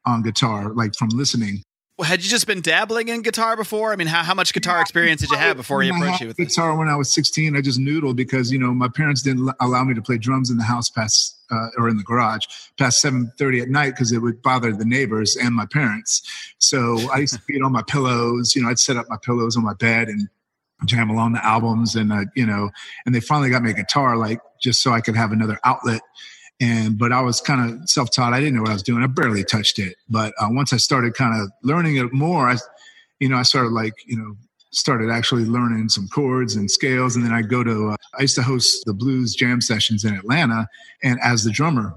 on 0.06 0.24
guitar, 0.24 0.74
like 0.74 0.96
from 0.96 1.10
listening. 1.10 1.64
Well, 1.98 2.08
had 2.08 2.24
you 2.24 2.30
just 2.30 2.46
been 2.46 2.62
dabbling 2.62 3.08
in 3.08 3.24
guitar 3.24 3.58
before? 3.58 3.92
I 3.92 3.96
mean, 3.96 4.06
how, 4.06 4.22
how 4.22 4.36
much 4.36 4.54
guitar 4.54 4.80
experience 4.82 5.22
did 5.22 5.32
you 5.32 5.38
have 5.38 5.58
before 5.58 5.82
you 5.82 5.96
approached 5.96 6.22
you 6.22 6.28
with 6.28 6.38
guitar 6.38 6.70
this? 6.70 6.78
when 6.78 6.90
I 6.90 6.96
was 6.96 7.12
16? 7.12 7.56
I 7.56 7.62
just 7.62 7.80
noodled 7.80 8.16
because, 8.16 8.52
you 8.52 8.60
know, 8.60 8.72
my 8.72 8.88
parents 8.88 9.24
didn't 9.24 9.50
allow 9.60 9.84
me 9.84 9.96
to 9.96 10.02
play 10.02 10.20
drums 10.20 10.52
in 10.52 10.58
the 10.58 10.64
house 10.64 10.92
past 10.92 11.36
uh, 11.50 11.70
or 11.76 11.90
in 11.90 11.98
the 11.98 12.04
garage 12.04 12.46
past 12.78 13.04
7.30 13.04 13.64
at 13.64 13.70
night 13.70 13.92
because 13.92 14.12
it 14.12 14.20
would 14.20 14.44
bother 14.44 14.72
the 14.74 14.86
neighbors 14.86 15.36
and 15.38 15.56
my 15.56 15.66
parents. 15.66 16.22
So 16.60 17.00
I 17.12 17.18
used 17.18 17.34
to 17.34 17.42
beat 17.48 17.64
on 17.64 17.72
my 17.72 17.84
pillows. 17.88 18.56
You 18.56 18.62
know, 18.62 18.70
I'd 18.70 18.78
set 18.78 18.96
up 18.96 19.08
my 19.10 19.18
pillows 19.24 19.58
on 19.58 19.64
my 19.64 19.74
bed 19.74 20.08
and 20.08 20.30
jam 20.86 21.10
along 21.10 21.34
the 21.34 21.44
albums 21.44 21.96
and, 21.96 22.14
uh, 22.14 22.26
you 22.36 22.46
know, 22.46 22.70
and 23.08 23.16
they 23.16 23.22
finally 23.22 23.50
got 23.50 23.64
me 23.64 23.72
a 23.72 23.74
guitar, 23.74 24.18
like 24.18 24.40
just 24.62 24.84
so 24.84 24.92
I 24.92 25.02
could 25.02 25.16
have 25.16 25.32
another 25.32 25.60
outlet 25.64 26.02
and 26.60 26.98
but 26.98 27.12
I 27.12 27.22
was 27.22 27.42
kind 27.42 27.70
of 27.70 27.90
self-taught. 27.90 28.34
I 28.34 28.40
didn't 28.40 28.56
know 28.56 28.62
what 28.62 28.72
I 28.72 28.74
was 28.74 28.84
doing. 28.84 29.04
I 29.04 29.08
barely 29.08 29.44
touched 29.44 29.80
it. 29.80 29.96
But 30.10 30.34
uh, 30.40 30.48
once 30.50 30.74
I 30.74 30.78
started 30.78 31.14
kind 31.14 31.40
of 31.40 31.52
learning 31.64 31.98
it 31.98 32.12
more, 32.14 32.50
I, 32.50 32.58
you 33.20 33.30
know, 33.30 33.38
I 33.38 33.44
started 33.44 33.70
like 33.70 33.94
you 34.06 34.18
know 34.18 34.36
started 34.72 35.10
actually 35.10 35.46
learning 35.46 35.90
some 35.90 36.08
chords 36.08 36.56
and 36.56 36.70
scales. 36.70 37.16
And 37.16 37.26
then 37.26 37.34
I 37.34 37.42
go 37.42 37.64
to, 37.64 37.90
uh, 37.90 37.96
I 38.18 38.22
used 38.22 38.36
to 38.36 38.44
host 38.44 38.86
the 38.86 38.94
blues 38.94 39.36
jam 39.36 39.62
sessions 39.62 40.06
in 40.06 40.14
Atlanta 40.14 40.68
and 41.04 41.20
as 41.24 41.44
the 41.44 41.52
drummer. 41.52 41.94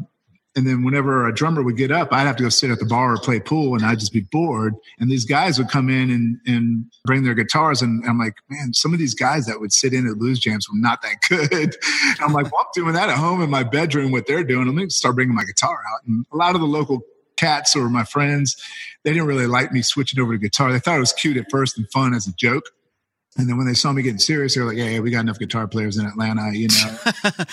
And 0.57 0.67
then 0.67 0.85
whenever 0.85 1.29
a 1.29 1.35
drummer 1.35 1.63
would 1.63 1.77
get 1.77 1.93
up, 1.93 2.13
I'd 2.13 2.27
have 2.27 2.37
to 2.37 2.43
go 2.43 2.49
sit 2.49 2.71
at 2.71 2.81
the 2.81 2.85
bar 2.85 3.15
or 3.15 3.19
play 3.19 3.39
pool 3.39 3.75
and 3.75 3.85
I'd 3.85 4.01
just 4.01 4.13
be 4.13 4.27
bored. 4.33 4.75
And 4.99 5.09
these 5.09 5.25
guys 5.25 5.59
would 5.59 5.69
come 5.69 5.89
in 5.89 6.11
and, 6.11 6.41
and 6.45 6.85
bring 7.05 7.23
their 7.23 7.35
guitars. 7.35 7.83
And 7.83 8.03
I'm 8.05 8.19
like, 8.19 8.35
man, 8.49 8.75
some 8.75 8.93
of 8.93 8.99
these 8.99 9.15
guys 9.15 9.47
that 9.47 9.61
would 9.61 9.73
sit 9.73 9.93
in 9.93 10.09
at 10.09 10.19
blues 10.19 10.41
jams 10.41 10.69
were 10.69 10.79
not 10.79 11.03
that 11.03 11.17
good. 11.29 11.77
And 11.77 12.21
I'm 12.21 12.33
like, 12.33 12.51
well, 12.51 12.63
I'm 12.63 12.67
doing 12.75 12.95
that 12.95 13.09
at 13.09 13.17
home 13.17 13.43
in 13.43 13.51
my 13.51 13.63
bedroom, 13.63 14.11
what 14.11 14.27
they're 14.27 14.43
doing. 14.43 14.69
I'm 14.69 14.75
going 14.75 14.89
to 14.89 14.95
start 14.95 15.15
bringing 15.15 15.37
my 15.37 15.45
guitar 15.45 15.79
out. 15.93 16.01
And 16.07 16.27
a 16.33 16.37
lot 16.37 16.57
of 16.57 16.61
the 16.61 16.67
local 16.67 17.03
cats 17.37 17.77
or 17.77 17.89
my 17.89 18.05
friends, 18.05 18.57
they 19.05 19.13
didn't 19.13 19.29
really 19.29 19.47
like 19.47 19.73
me 19.73 19.83
switching 19.83 20.21
over 20.21 20.33
to 20.33 20.39
guitar. 20.39 20.73
They 20.73 20.81
thought 20.81 20.97
it 20.97 21.01
was 21.01 21.13
cute 21.13 21.37
at 21.37 21.47
first 21.51 21.79
and 21.79 21.91
fun 21.93 22.13
as 22.13 22.27
a 22.27 22.33
joke. 22.33 22.71
And 23.37 23.49
then 23.49 23.57
when 23.57 23.67
they 23.67 23.75
saw 23.75 23.93
me 23.93 24.03
getting 24.03 24.19
serious, 24.19 24.55
they 24.55 24.61
were 24.61 24.67
like, 24.67 24.77
"Yeah, 24.77 24.89
yeah 24.89 25.01
we 25.01 25.11
got 25.11 25.21
enough 25.21 25.39
guitar 25.39 25.69
players 25.69 25.97
in 25.97 26.05
Atlanta, 26.05 26.51
you 26.53 26.69
know." 26.69 26.99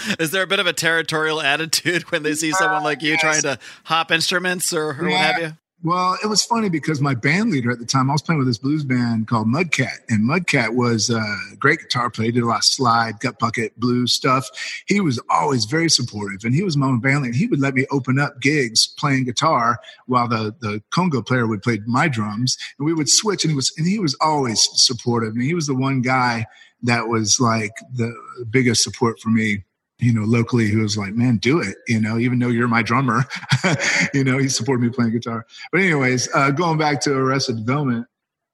Is 0.19 0.31
there 0.31 0.41
a 0.41 0.47
bit 0.47 0.59
of 0.59 0.65
a 0.65 0.73
territorial 0.73 1.39
attitude 1.39 2.11
when 2.11 2.23
they 2.23 2.33
see 2.33 2.51
someone 2.51 2.83
like 2.83 3.01
you 3.03 3.11
yes. 3.11 3.21
trying 3.21 3.41
to 3.43 3.59
hop 3.83 4.11
instruments 4.11 4.73
or, 4.73 4.89
or 4.89 5.09
yeah. 5.09 5.15
what 5.15 5.17
have 5.17 5.41
you? 5.41 5.57
Well, 5.83 6.17
it 6.23 6.27
was 6.27 6.43
funny 6.43 6.69
because 6.69 7.01
my 7.01 7.13
band 7.13 7.51
leader 7.51 7.69
at 7.69 7.77
the 7.77 7.85
time, 7.85 8.09
I 8.09 8.13
was 8.13 8.23
playing 8.23 8.39
with 8.39 8.47
this 8.47 8.57
blues 8.57 8.83
band 8.83 9.27
called 9.27 9.47
Mudcat, 9.47 9.99
and 10.09 10.27
Mudcat 10.27 10.75
was 10.75 11.11
uh, 11.11 11.19
a 11.19 11.55
great 11.57 11.79
guitar 11.79 12.09
player. 12.09 12.25
He 12.25 12.31
did 12.31 12.41
a 12.41 12.47
lot 12.47 12.57
of 12.57 12.63
slide, 12.63 13.19
gut 13.19 13.37
bucket, 13.37 13.79
blues 13.79 14.11
stuff. 14.11 14.49
He 14.87 14.99
was 14.99 15.21
always 15.29 15.65
very 15.65 15.87
supportive, 15.89 16.43
and 16.43 16.55
he 16.55 16.63
was 16.63 16.75
my 16.75 16.87
own 16.87 16.99
band 16.99 17.23
leader. 17.23 17.37
He 17.37 17.45
would 17.45 17.59
let 17.59 17.75
me 17.75 17.85
open 17.91 18.17
up 18.17 18.41
gigs 18.41 18.87
playing 18.97 19.25
guitar 19.25 19.79
while 20.07 20.27
the 20.27 20.55
the 20.61 20.81
conga 20.91 21.25
player 21.25 21.45
would 21.45 21.61
play 21.61 21.79
my 21.85 22.07
drums, 22.07 22.57
and 22.79 22.85
we 22.87 22.93
would 22.95 23.07
switch. 23.09 23.43
And 23.43 23.51
he 23.51 23.55
was 23.55 23.71
and 23.77 23.85
he 23.85 23.99
was 23.99 24.17
always 24.19 24.67
supportive. 24.73 25.33
I 25.33 25.37
mean, 25.37 25.47
he 25.47 25.53
was 25.53 25.67
the 25.67 25.75
one 25.75 26.01
guy 26.01 26.47
that 26.83 27.07
was 27.07 27.39
like 27.39 27.73
the 27.93 28.15
biggest 28.49 28.83
support 28.83 29.19
for 29.19 29.29
me 29.29 29.63
you 29.99 30.13
know, 30.13 30.23
locally 30.23 30.67
who 30.67 30.81
was 30.81 30.97
like, 30.97 31.13
man, 31.13 31.37
do 31.37 31.59
it, 31.59 31.77
you 31.87 31.99
know, 31.99 32.19
even 32.19 32.39
though 32.39 32.49
you're 32.49 32.67
my 32.67 32.83
drummer, 32.83 33.25
you 34.13 34.23
know, 34.23 34.37
he 34.37 34.47
supported 34.47 34.83
me 34.83 34.89
playing 34.89 35.11
guitar. 35.11 35.45
But 35.71 35.81
anyways, 35.81 36.29
uh, 36.33 36.51
going 36.51 36.77
back 36.77 37.01
to 37.01 37.13
Arrested 37.13 37.57
Development, 37.57 38.05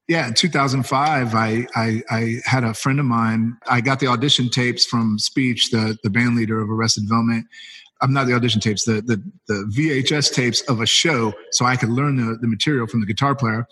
yeah, 0.08 0.26
in 0.26 0.34
2005, 0.34 1.34
I, 1.34 1.66
I, 1.74 2.02
I 2.10 2.36
had 2.44 2.64
a 2.64 2.74
friend 2.74 3.00
of 3.00 3.06
mine. 3.06 3.56
I 3.68 3.80
got 3.80 4.00
the 4.00 4.06
audition 4.06 4.50
tapes 4.50 4.84
from 4.84 5.18
Speech, 5.18 5.70
the 5.70 5.96
the 6.02 6.10
band 6.10 6.36
leader 6.36 6.60
of 6.60 6.70
Arrested 6.70 7.04
Development. 7.04 7.46
I'm 8.02 8.12
not 8.12 8.26
the 8.26 8.34
audition 8.34 8.60
tapes, 8.60 8.84
the 8.84 9.00
the, 9.00 9.22
the 9.48 9.72
VHS 9.74 10.34
tapes 10.34 10.60
of 10.62 10.82
a 10.82 10.86
show, 10.86 11.32
so 11.52 11.64
I 11.64 11.76
could 11.76 11.88
learn 11.88 12.16
the, 12.16 12.36
the 12.38 12.46
material 12.46 12.86
from 12.86 13.00
the 13.00 13.06
guitar 13.06 13.34
player. 13.34 13.66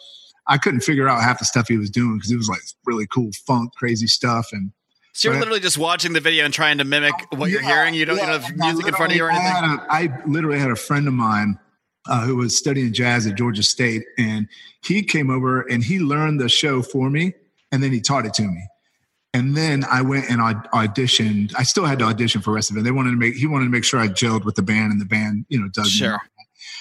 I 0.46 0.56
couldn't 0.56 0.80
figure 0.80 1.06
out 1.06 1.22
half 1.22 1.38
the 1.38 1.44
stuff 1.44 1.68
he 1.68 1.76
was 1.76 1.90
doing 1.90 2.16
because 2.16 2.32
it 2.32 2.36
was 2.36 2.48
like 2.48 2.62
really 2.86 3.06
cool 3.06 3.30
funk, 3.46 3.72
crazy 3.76 4.06
stuff, 4.06 4.48
and 4.52 4.72
so 5.12 5.30
you're 5.30 5.38
literally 5.38 5.60
just 5.60 5.76
watching 5.76 6.14
the 6.14 6.20
video 6.20 6.44
and 6.44 6.54
trying 6.54 6.78
to 6.78 6.84
mimic 6.84 7.14
what 7.30 7.50
yeah, 7.50 7.54
you're 7.54 7.62
hearing. 7.62 7.94
You 7.94 8.06
don't, 8.06 8.16
yeah, 8.16 8.38
have 8.38 8.56
music 8.56 8.86
in 8.86 8.94
front 8.94 9.12
of 9.12 9.16
you 9.16 9.24
or 9.24 9.30
anything. 9.30 9.64
A, 9.64 9.86
I 9.90 10.08
literally 10.26 10.58
had 10.58 10.70
a 10.70 10.76
friend 10.76 11.06
of 11.06 11.12
mine 11.14 11.58
uh, 12.08 12.22
who 12.22 12.36
was 12.36 12.56
studying 12.56 12.92
jazz 12.92 13.26
at 13.26 13.36
Georgia 13.36 13.62
State, 13.62 14.04
and 14.18 14.48
he 14.82 15.02
came 15.02 15.30
over 15.30 15.60
and 15.62 15.84
he 15.84 15.98
learned 15.98 16.40
the 16.40 16.48
show 16.48 16.82
for 16.82 17.10
me, 17.10 17.34
and 17.70 17.82
then 17.82 17.92
he 17.92 18.00
taught 18.00 18.24
it 18.24 18.34
to 18.34 18.42
me. 18.42 18.66
And 19.34 19.54
then 19.56 19.84
I 19.90 20.02
went 20.02 20.30
and 20.30 20.40
I 20.40 20.54
auditioned. 20.74 21.54
I 21.56 21.62
still 21.62 21.84
had 21.84 21.98
to 22.00 22.06
audition 22.06 22.40
for 22.40 22.50
the 22.50 22.54
rest 22.54 22.70
of 22.70 22.76
it. 22.76 22.84
They 22.84 22.90
wanted 22.90 23.10
to 23.10 23.16
make 23.16 23.34
he 23.34 23.46
wanted 23.46 23.66
to 23.66 23.70
make 23.70 23.84
sure 23.84 24.00
I 24.00 24.08
gelled 24.08 24.44
with 24.44 24.54
the 24.54 24.62
band, 24.62 24.92
and 24.92 25.00
the 25.00 25.06
band, 25.06 25.44
you 25.48 25.60
know, 25.60 25.68
does 25.68 25.90
sure. 25.90 26.20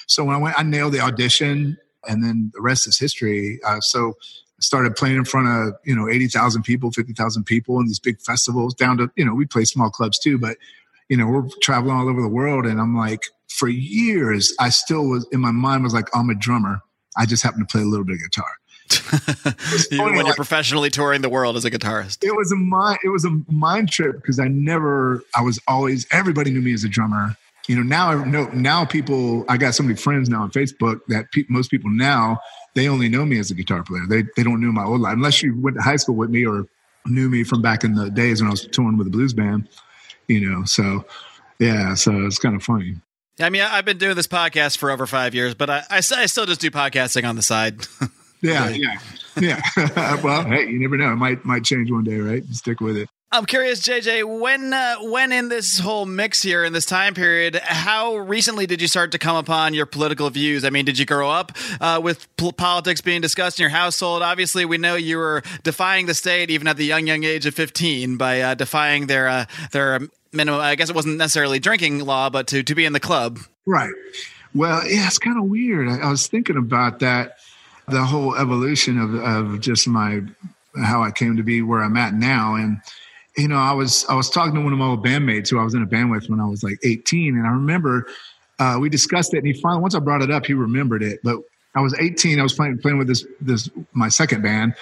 So 0.06 0.24
when 0.24 0.34
I 0.34 0.38
went, 0.38 0.58
I 0.58 0.62
nailed 0.62 0.94
the 0.94 1.00
audition, 1.00 1.76
and 2.08 2.24
then 2.24 2.50
the 2.54 2.62
rest 2.62 2.86
is 2.88 2.98
history. 2.98 3.60
Uh, 3.66 3.80
so 3.80 4.14
started 4.62 4.94
playing 4.94 5.16
in 5.16 5.24
front 5.24 5.48
of 5.48 5.74
you 5.84 5.94
know 5.94 6.08
80,000 6.08 6.62
people 6.62 6.90
50,000 6.90 7.44
people 7.44 7.80
in 7.80 7.86
these 7.86 7.98
big 7.98 8.20
festivals 8.20 8.74
down 8.74 8.96
to 8.98 9.10
you 9.16 9.24
know 9.24 9.34
we 9.34 9.44
play 9.44 9.64
small 9.64 9.90
clubs 9.90 10.18
too 10.18 10.38
but 10.38 10.56
you 11.08 11.16
know 11.16 11.26
we're 11.26 11.48
traveling 11.60 11.96
all 11.96 12.08
over 12.08 12.22
the 12.22 12.28
world 12.28 12.64
and 12.64 12.80
I'm 12.80 12.96
like 12.96 13.24
for 13.48 13.68
years 13.68 14.54
I 14.58 14.70
still 14.70 15.08
was 15.08 15.26
in 15.32 15.40
my 15.40 15.50
mind 15.50 15.84
was 15.84 15.94
like 15.94 16.08
I'm 16.14 16.30
a 16.30 16.34
drummer. 16.34 16.80
I 17.16 17.26
just 17.26 17.42
happen 17.42 17.60
to 17.60 17.66
play 17.66 17.82
a 17.82 17.84
little 17.84 18.06
bit 18.06 18.14
of 18.14 18.22
guitar. 18.22 18.50
Even 19.92 20.04
when 20.04 20.16
like, 20.16 20.26
you're 20.26 20.34
professionally 20.34 20.88
touring 20.90 21.20
the 21.20 21.28
world 21.28 21.56
as 21.56 21.64
a 21.64 21.70
guitarist. 21.70 22.24
It 22.24 22.34
was 22.34 22.50
a 22.52 22.56
mind 22.56 22.98
it 23.04 23.08
was 23.08 23.24
a 23.24 23.30
mind 23.50 23.90
trip 23.90 24.16
because 24.16 24.38
I 24.38 24.48
never 24.48 25.22
I 25.36 25.42
was 25.42 25.60
always 25.68 26.06
everybody 26.10 26.50
knew 26.50 26.62
me 26.62 26.72
as 26.72 26.84
a 26.84 26.88
drummer 26.88 27.36
you 27.68 27.76
know 27.76 27.82
now 27.82 28.08
I 28.10 28.24
know 28.24 28.46
now 28.48 28.84
people 28.84 29.44
I 29.48 29.56
got 29.56 29.74
so 29.74 29.82
many 29.82 29.96
friends 29.96 30.28
now 30.28 30.42
on 30.42 30.50
Facebook 30.50 31.00
that 31.08 31.30
pe- 31.32 31.44
most 31.48 31.70
people 31.70 31.90
now 31.90 32.40
they 32.74 32.88
only 32.88 33.08
know 33.08 33.24
me 33.24 33.38
as 33.38 33.50
a 33.50 33.54
guitar 33.54 33.82
player. 33.82 34.02
They 34.08 34.24
they 34.36 34.42
don't 34.42 34.60
know 34.60 34.72
my 34.72 34.84
old 34.84 35.00
life 35.00 35.14
unless 35.14 35.42
you 35.42 35.58
went 35.60 35.76
to 35.76 35.82
high 35.82 35.96
school 35.96 36.16
with 36.16 36.30
me 36.30 36.46
or 36.46 36.66
knew 37.06 37.28
me 37.28 37.44
from 37.44 37.62
back 37.62 37.84
in 37.84 37.94
the 37.94 38.10
days 38.10 38.40
when 38.40 38.48
I 38.48 38.52
was 38.52 38.66
touring 38.66 38.96
with 38.96 39.06
the 39.06 39.10
blues 39.10 39.32
band. 39.32 39.68
You 40.28 40.48
know, 40.48 40.64
so 40.64 41.04
yeah, 41.58 41.94
so 41.94 42.26
it's 42.26 42.38
kind 42.38 42.56
of 42.56 42.62
funny. 42.62 42.96
I 43.40 43.50
mean, 43.50 43.62
I've 43.62 43.84
been 43.84 43.98
doing 43.98 44.14
this 44.14 44.26
podcast 44.26 44.76
for 44.76 44.90
over 44.90 45.06
five 45.06 45.34
years, 45.34 45.54
but 45.54 45.70
I, 45.70 45.84
I, 45.90 45.96
I 45.96 46.26
still 46.26 46.46
just 46.46 46.60
do 46.60 46.70
podcasting 46.70 47.26
on 47.26 47.34
the 47.34 47.42
side. 47.42 47.86
yeah, 48.42 48.68
yeah, 48.68 48.98
yeah. 49.40 50.20
well, 50.22 50.44
hey, 50.44 50.68
you 50.68 50.78
never 50.78 50.96
know; 50.96 51.12
it 51.12 51.16
might 51.16 51.44
might 51.44 51.64
change 51.64 51.90
one 51.90 52.04
day, 52.04 52.18
right? 52.18 52.44
Stick 52.50 52.80
with 52.80 52.96
it. 52.96 53.08
I'm 53.34 53.46
curious, 53.46 53.80
JJ, 53.80 54.40
when 54.40 54.74
uh, 54.74 54.96
when 55.00 55.32
in 55.32 55.48
this 55.48 55.78
whole 55.78 56.04
mix 56.04 56.42
here 56.42 56.64
in 56.64 56.74
this 56.74 56.84
time 56.84 57.14
period, 57.14 57.56
how 57.64 58.16
recently 58.16 58.66
did 58.66 58.82
you 58.82 58.88
start 58.88 59.12
to 59.12 59.18
come 59.18 59.36
upon 59.36 59.72
your 59.72 59.86
political 59.86 60.28
views? 60.28 60.66
I 60.66 60.70
mean, 60.70 60.84
did 60.84 60.98
you 60.98 61.06
grow 61.06 61.30
up 61.30 61.50
uh, 61.80 61.98
with 62.04 62.28
politics 62.36 63.00
being 63.00 63.22
discussed 63.22 63.58
in 63.58 63.62
your 63.62 63.70
household? 63.70 64.22
Obviously, 64.22 64.66
we 64.66 64.76
know 64.76 64.96
you 64.96 65.16
were 65.16 65.42
defying 65.62 66.04
the 66.04 66.12
state 66.12 66.50
even 66.50 66.68
at 66.68 66.76
the 66.76 66.84
young 66.84 67.06
young 67.06 67.24
age 67.24 67.46
of 67.46 67.54
15 67.54 68.18
by 68.18 68.42
uh, 68.42 68.54
defying 68.54 69.06
their 69.06 69.28
uh, 69.28 69.46
their 69.70 70.00
minimum. 70.34 70.60
I 70.60 70.74
guess 70.74 70.90
it 70.90 70.94
wasn't 70.94 71.16
necessarily 71.16 71.58
drinking 71.58 72.04
law, 72.04 72.28
but 72.28 72.48
to 72.48 72.62
to 72.62 72.74
be 72.74 72.84
in 72.84 72.92
the 72.92 73.00
club. 73.00 73.38
Right. 73.64 73.94
Well, 74.54 74.86
yeah, 74.86 75.06
it's 75.06 75.18
kind 75.18 75.38
of 75.38 75.44
weird. 75.44 75.88
I, 75.88 76.00
I 76.00 76.10
was 76.10 76.26
thinking 76.26 76.58
about 76.58 76.98
that, 76.98 77.38
the 77.88 78.04
whole 78.04 78.36
evolution 78.36 78.98
of 78.98 79.14
of 79.14 79.60
just 79.60 79.88
my 79.88 80.20
how 80.84 81.02
I 81.02 81.10
came 81.10 81.38
to 81.38 81.42
be 81.42 81.62
where 81.62 81.82
I'm 81.82 81.96
at 81.96 82.12
now, 82.12 82.56
and 82.56 82.82
you 83.36 83.48
know, 83.48 83.56
I 83.56 83.72
was 83.72 84.04
I 84.08 84.14
was 84.14 84.28
talking 84.28 84.54
to 84.54 84.60
one 84.60 84.72
of 84.72 84.78
my 84.78 84.86
old 84.86 85.04
bandmates 85.04 85.48
who 85.48 85.58
I 85.58 85.64
was 85.64 85.74
in 85.74 85.82
a 85.82 85.86
band 85.86 86.10
with 86.10 86.28
when 86.28 86.40
I 86.40 86.46
was 86.46 86.62
like 86.62 86.78
18, 86.84 87.36
and 87.36 87.46
I 87.46 87.50
remember 87.50 88.06
uh, 88.58 88.76
we 88.80 88.88
discussed 88.88 89.32
it, 89.34 89.38
and 89.38 89.46
he 89.46 89.54
finally 89.60 89.80
once 89.80 89.94
I 89.94 90.00
brought 90.00 90.22
it 90.22 90.30
up, 90.30 90.46
he 90.46 90.54
remembered 90.54 91.02
it. 91.02 91.20
But 91.22 91.38
I 91.74 91.80
was 91.80 91.94
18, 91.98 92.38
I 92.38 92.42
was 92.42 92.52
playing 92.52 92.78
playing 92.78 92.98
with 92.98 93.08
this 93.08 93.24
this 93.40 93.70
my 93.94 94.08
second 94.08 94.42
band, 94.42 94.74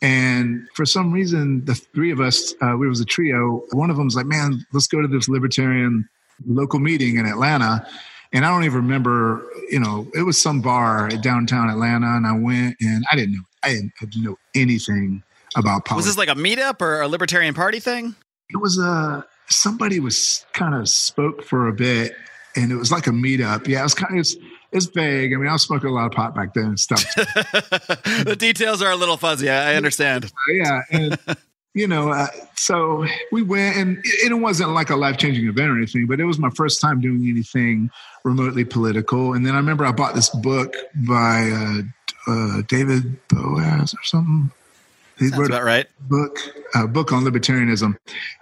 and 0.00 0.66
for 0.74 0.86
some 0.86 1.12
reason, 1.12 1.64
the 1.66 1.74
three 1.74 2.10
of 2.10 2.20
us, 2.20 2.54
uh, 2.62 2.76
we 2.78 2.88
was 2.88 3.00
a 3.00 3.04
trio. 3.04 3.62
One 3.72 3.90
of 3.90 3.96
them 3.96 4.06
was 4.06 4.16
like, 4.16 4.26
"Man, 4.26 4.64
let's 4.72 4.86
go 4.86 5.02
to 5.02 5.08
this 5.08 5.28
libertarian 5.28 6.08
local 6.46 6.78
meeting 6.78 7.18
in 7.18 7.26
Atlanta." 7.26 7.86
And 8.32 8.44
I 8.44 8.50
don't 8.50 8.64
even 8.64 8.82
remember, 8.82 9.42
you 9.70 9.80
know, 9.80 10.06
it 10.14 10.22
was 10.22 10.40
some 10.40 10.60
bar 10.60 11.06
at 11.08 11.22
downtown 11.22 11.70
Atlanta, 11.70 12.08
and 12.08 12.26
I 12.26 12.32
went, 12.32 12.76
and 12.80 13.02
I 13.10 13.16
didn't 13.16 13.34
know, 13.34 13.42
I 13.62 13.68
didn't, 13.70 13.92
I 14.02 14.04
didn't 14.04 14.24
know 14.24 14.38
anything 14.54 15.22
about. 15.56 15.90
Was 15.94 16.06
this 16.06 16.18
like 16.18 16.28
a 16.28 16.34
meetup 16.34 16.80
or 16.80 17.00
a 17.00 17.08
libertarian 17.08 17.54
party 17.54 17.80
thing? 17.80 18.14
It 18.50 18.60
was 18.60 18.78
a 18.78 18.90
uh, 18.90 19.22
somebody 19.48 20.00
was 20.00 20.44
kind 20.52 20.74
of 20.74 20.88
spoke 20.88 21.44
for 21.44 21.68
a 21.68 21.72
bit, 21.72 22.14
and 22.56 22.72
it 22.72 22.76
was 22.76 22.92
like 22.92 23.06
a 23.06 23.10
meetup. 23.10 23.66
Yeah, 23.66 23.80
it 23.80 23.84
was 23.84 23.94
kind 23.94 24.14
of 24.14 24.20
it's, 24.20 24.36
it's 24.72 24.86
vague. 24.86 25.32
I 25.32 25.36
mean, 25.36 25.48
I 25.48 25.52
was 25.52 25.62
smoking 25.62 25.88
a 25.88 25.92
lot 25.92 26.06
of 26.06 26.12
pot 26.12 26.34
back 26.34 26.54
then 26.54 26.64
and 26.64 26.80
stuff. 26.80 27.04
the 27.14 28.36
details 28.38 28.82
are 28.82 28.90
a 28.90 28.96
little 28.96 29.16
fuzzy. 29.16 29.50
I 29.50 29.74
understand. 29.74 30.30
Yeah, 30.50 30.80
and 30.90 31.18
you 31.74 31.86
know, 31.86 32.10
uh, 32.10 32.26
so 32.56 33.06
we 33.30 33.42
went, 33.42 33.76
and 33.76 33.98
it, 33.98 34.32
it 34.32 34.34
wasn't 34.34 34.70
like 34.70 34.90
a 34.90 34.96
life 34.96 35.18
changing 35.18 35.46
event 35.46 35.70
or 35.70 35.76
anything, 35.76 36.06
but 36.06 36.20
it 36.20 36.24
was 36.24 36.38
my 36.38 36.50
first 36.50 36.80
time 36.80 37.00
doing 37.00 37.28
anything 37.28 37.90
remotely 38.24 38.64
political. 38.64 39.34
And 39.34 39.46
then 39.46 39.54
I 39.54 39.58
remember 39.58 39.84
I 39.84 39.92
bought 39.92 40.14
this 40.14 40.30
book 40.30 40.74
by 40.94 41.50
uh, 41.50 41.82
uh, 42.30 42.62
David 42.66 43.16
Boaz 43.28 43.94
or 43.94 44.02
something. 44.04 44.50
He 45.18 45.28
Sounds 45.28 45.40
wrote 45.40 45.50
about 45.50 45.64
right. 45.64 45.86
book, 46.00 46.38
a 46.74 46.86
book 46.86 47.12
on 47.12 47.24
libertarianism. 47.24 47.96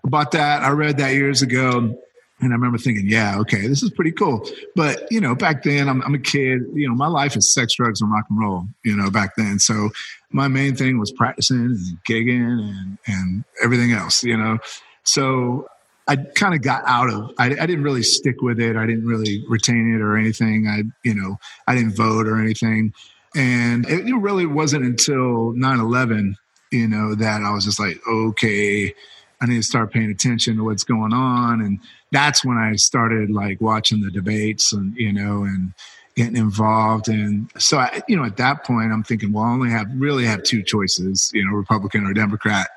About 0.04 0.32
that, 0.32 0.62
I 0.62 0.70
read 0.70 0.98
that 0.98 1.14
years 1.14 1.42
ago. 1.42 1.98
And 2.38 2.52
I 2.52 2.54
remember 2.54 2.76
thinking, 2.76 3.08
yeah, 3.08 3.38
okay, 3.38 3.66
this 3.66 3.82
is 3.82 3.88
pretty 3.88 4.12
cool. 4.12 4.46
But, 4.74 5.10
you 5.10 5.22
know, 5.22 5.34
back 5.34 5.62
then 5.62 5.88
I'm, 5.88 6.02
I'm 6.02 6.14
a 6.14 6.18
kid, 6.18 6.60
you 6.74 6.86
know, 6.86 6.94
my 6.94 7.06
life 7.06 7.34
is 7.34 7.52
sex, 7.52 7.76
drugs, 7.76 8.02
and 8.02 8.12
rock 8.12 8.26
and 8.28 8.38
roll, 8.38 8.66
you 8.84 8.94
know, 8.94 9.10
back 9.10 9.36
then. 9.36 9.58
So 9.58 9.88
my 10.30 10.46
main 10.46 10.76
thing 10.76 10.98
was 10.98 11.10
practicing 11.10 11.56
and 11.56 11.78
gigging 12.06 12.60
and, 12.60 12.98
and 13.06 13.44
everything 13.64 13.92
else, 13.92 14.22
you 14.22 14.36
know. 14.36 14.58
So 15.04 15.66
I 16.06 16.16
kind 16.16 16.54
of 16.54 16.60
got 16.60 16.82
out 16.84 17.08
of, 17.08 17.32
I, 17.38 17.46
I 17.46 17.66
didn't 17.66 17.84
really 17.84 18.02
stick 18.02 18.42
with 18.42 18.60
it. 18.60 18.76
I 18.76 18.84
didn't 18.84 19.06
really 19.06 19.42
retain 19.48 19.94
it 19.94 20.02
or 20.02 20.18
anything. 20.18 20.66
I, 20.68 20.82
you 21.08 21.14
know, 21.14 21.38
I 21.66 21.74
didn't 21.74 21.96
vote 21.96 22.26
or 22.26 22.38
anything. 22.38 22.92
And 23.34 23.88
it, 23.88 24.06
it 24.06 24.14
really 24.14 24.46
wasn't 24.46 24.84
until 24.84 25.52
9 25.52 25.80
11 25.80 26.36
you 26.70 26.88
know, 26.88 27.14
that 27.14 27.42
I 27.42 27.52
was 27.52 27.64
just 27.64 27.80
like, 27.80 28.00
okay, 28.08 28.94
I 29.40 29.46
need 29.46 29.56
to 29.56 29.62
start 29.62 29.92
paying 29.92 30.10
attention 30.10 30.56
to 30.56 30.64
what's 30.64 30.84
going 30.84 31.12
on. 31.12 31.60
And 31.60 31.78
that's 32.12 32.44
when 32.44 32.56
I 32.56 32.76
started 32.76 33.30
like 33.30 33.60
watching 33.60 34.00
the 34.00 34.10
debates 34.10 34.72
and, 34.72 34.96
you 34.96 35.12
know, 35.12 35.44
and, 35.44 35.72
getting 36.16 36.36
involved. 36.36 37.08
And 37.08 37.50
so, 37.58 37.78
I, 37.78 38.02
you 38.08 38.16
know, 38.16 38.24
at 38.24 38.38
that 38.38 38.64
point, 38.64 38.90
I'm 38.90 39.02
thinking, 39.02 39.32
well, 39.32 39.44
I 39.44 39.50
only 39.50 39.70
have 39.70 39.86
really 39.94 40.24
have 40.24 40.42
two 40.42 40.62
choices, 40.62 41.30
you 41.34 41.44
know, 41.44 41.54
Republican 41.54 42.06
or 42.06 42.14
Democrat. 42.14 42.68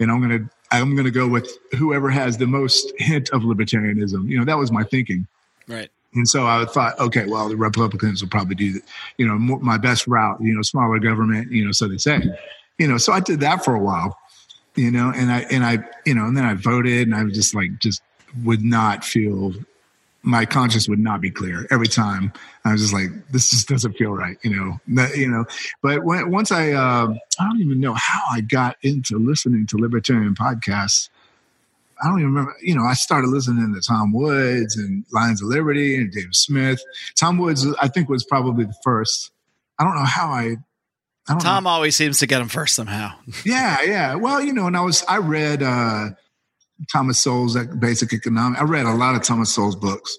And 0.00 0.10
I'm 0.10 0.18
going 0.20 0.46
to, 0.46 0.50
I'm 0.70 0.94
going 0.94 1.04
to 1.04 1.12
go 1.12 1.28
with 1.28 1.50
whoever 1.76 2.10
has 2.10 2.36
the 2.38 2.46
most 2.46 2.92
hint 2.98 3.30
of 3.30 3.42
libertarianism. 3.42 4.28
You 4.28 4.38
know, 4.38 4.44
that 4.44 4.58
was 4.58 4.70
my 4.72 4.82
thinking. 4.82 5.26
Right. 5.68 5.90
And 6.14 6.28
so 6.28 6.46
I 6.46 6.64
thought, 6.64 6.98
okay, 6.98 7.26
well, 7.26 7.48
the 7.48 7.56
Republicans 7.56 8.20
will 8.20 8.30
probably 8.30 8.56
do, 8.56 8.80
you 9.16 9.26
know, 9.26 9.38
my 9.38 9.78
best 9.78 10.06
route, 10.06 10.40
you 10.40 10.54
know, 10.54 10.62
smaller 10.62 10.98
government, 10.98 11.52
you 11.52 11.64
know, 11.64 11.72
so 11.72 11.86
they 11.86 11.98
say, 11.98 12.20
you 12.78 12.88
know, 12.88 12.98
so 12.98 13.12
I 13.12 13.20
did 13.20 13.40
that 13.40 13.64
for 13.64 13.74
a 13.74 13.80
while, 13.80 14.16
you 14.76 14.90
know, 14.90 15.12
and 15.14 15.30
I, 15.30 15.40
and 15.50 15.64
I, 15.64 15.78
you 16.06 16.14
know, 16.14 16.26
and 16.26 16.36
then 16.36 16.44
I 16.44 16.54
voted 16.54 17.06
and 17.06 17.14
I 17.14 17.24
was 17.24 17.34
just 17.34 17.54
like, 17.54 17.78
just 17.78 18.02
would 18.44 18.62
not 18.62 19.04
feel 19.04 19.54
my 20.22 20.44
conscience 20.44 20.88
would 20.88 20.98
not 20.98 21.20
be 21.20 21.30
clear 21.30 21.66
every 21.70 21.86
time. 21.86 22.32
I 22.64 22.72
was 22.72 22.82
just 22.82 22.92
like, 22.92 23.08
this 23.30 23.50
just 23.50 23.68
doesn't 23.68 23.94
feel 23.94 24.10
right, 24.10 24.36
you 24.42 24.54
know. 24.54 24.78
That, 24.88 25.16
you 25.16 25.28
know, 25.28 25.46
but 25.80 26.04
when, 26.04 26.30
once 26.30 26.52
I, 26.52 26.72
uh, 26.72 27.14
I 27.38 27.44
don't 27.44 27.60
even 27.60 27.80
know 27.80 27.94
how 27.94 28.22
I 28.30 28.40
got 28.40 28.76
into 28.82 29.18
listening 29.18 29.66
to 29.68 29.76
libertarian 29.76 30.34
podcasts. 30.34 31.08
I 32.02 32.08
don't 32.08 32.20
even 32.20 32.32
remember. 32.32 32.54
You 32.62 32.76
know, 32.76 32.84
I 32.84 32.94
started 32.94 33.28
listening 33.28 33.74
to 33.74 33.80
Tom 33.80 34.12
Woods 34.12 34.76
and 34.76 35.04
Lions 35.12 35.42
of 35.42 35.48
Liberty 35.48 35.96
and 35.96 36.12
David 36.12 36.34
Smith. 36.34 36.80
Tom 37.16 37.38
Woods, 37.38 37.66
I 37.80 37.88
think, 37.88 38.08
was 38.08 38.24
probably 38.24 38.66
the 38.66 38.76
first. 38.84 39.32
I 39.78 39.84
don't 39.84 39.96
know 39.96 40.04
how 40.04 40.28
I. 40.28 40.56
Tom 41.40 41.64
know. 41.64 41.70
always 41.70 41.94
seems 41.96 42.18
to 42.20 42.26
get 42.26 42.40
him 42.40 42.48
first 42.48 42.74
somehow. 42.74 43.12
Yeah, 43.44 43.82
yeah. 43.82 44.14
Well, 44.14 44.40
you 44.42 44.52
know, 44.52 44.66
and 44.66 44.76
I 44.76 44.80
was 44.80 45.04
I 45.08 45.18
read 45.18 45.62
uh 45.62 46.10
Thomas 46.92 47.20
Sowell's 47.20 47.56
Basic 47.78 48.12
Economics. 48.12 48.60
I 48.60 48.64
read 48.64 48.86
a 48.86 48.94
lot 48.94 49.14
of 49.14 49.22
Thomas 49.22 49.52
Sowell's 49.54 49.76
books. 49.76 50.16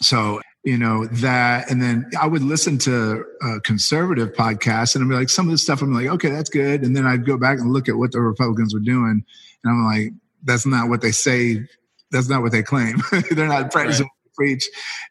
So, 0.00 0.40
you 0.64 0.78
know, 0.78 1.06
that, 1.06 1.68
and 1.70 1.82
then 1.82 2.08
I 2.20 2.26
would 2.28 2.42
listen 2.42 2.78
to 2.78 3.24
uh, 3.42 3.58
conservative 3.64 4.32
podcasts 4.32 4.94
and 4.94 5.02
I'd 5.04 5.08
be 5.08 5.16
like, 5.16 5.28
some 5.28 5.46
of 5.46 5.50
the 5.52 5.58
stuff 5.58 5.82
I'm 5.82 5.92
like, 5.92 6.06
okay, 6.06 6.30
that's 6.30 6.50
good. 6.50 6.82
And 6.82 6.94
then 6.94 7.04
I'd 7.04 7.26
go 7.26 7.36
back 7.36 7.58
and 7.58 7.72
look 7.72 7.88
at 7.88 7.96
what 7.96 8.12
the 8.12 8.20
Republicans 8.20 8.72
were 8.72 8.78
doing. 8.80 9.24
And 9.64 9.72
I'm 9.72 9.84
like, 9.86 10.12
that's 10.44 10.66
not 10.66 10.88
what 10.88 11.00
they 11.00 11.10
say. 11.10 11.66
That's 12.12 12.28
not 12.28 12.42
what 12.42 12.52
they 12.52 12.62
claim. 12.62 13.02
They're 13.32 13.48
not 13.48 13.72
practicing 13.72 14.04
Right. 14.06 14.10
what 14.12 14.17
they 14.17 14.17
preach. 14.38 14.68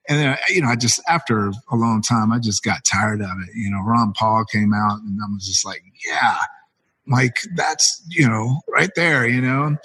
And 0.07 0.19
then, 0.19 0.37
you 0.49 0.61
know, 0.61 0.69
I 0.69 0.75
just, 0.77 1.01
after 1.09 1.49
a 1.69 1.75
long 1.75 2.01
time, 2.01 2.31
I 2.31 2.39
just 2.39 2.63
got 2.63 2.85
tired 2.85 3.21
of 3.21 3.29
it. 3.45 3.49
You 3.55 3.69
know, 3.69 3.81
Ron 3.81 4.13
Paul 4.13 4.45
came 4.45 4.73
out 4.73 4.99
and 5.01 5.19
I 5.21 5.27
was 5.33 5.45
just 5.45 5.65
like, 5.65 5.83
yeah, 6.07 6.37
like 7.07 7.35
that's, 7.55 8.01
you 8.07 8.27
know, 8.27 8.61
right 8.69 8.89
there, 8.95 9.27
you 9.27 9.41
know. 9.41 9.75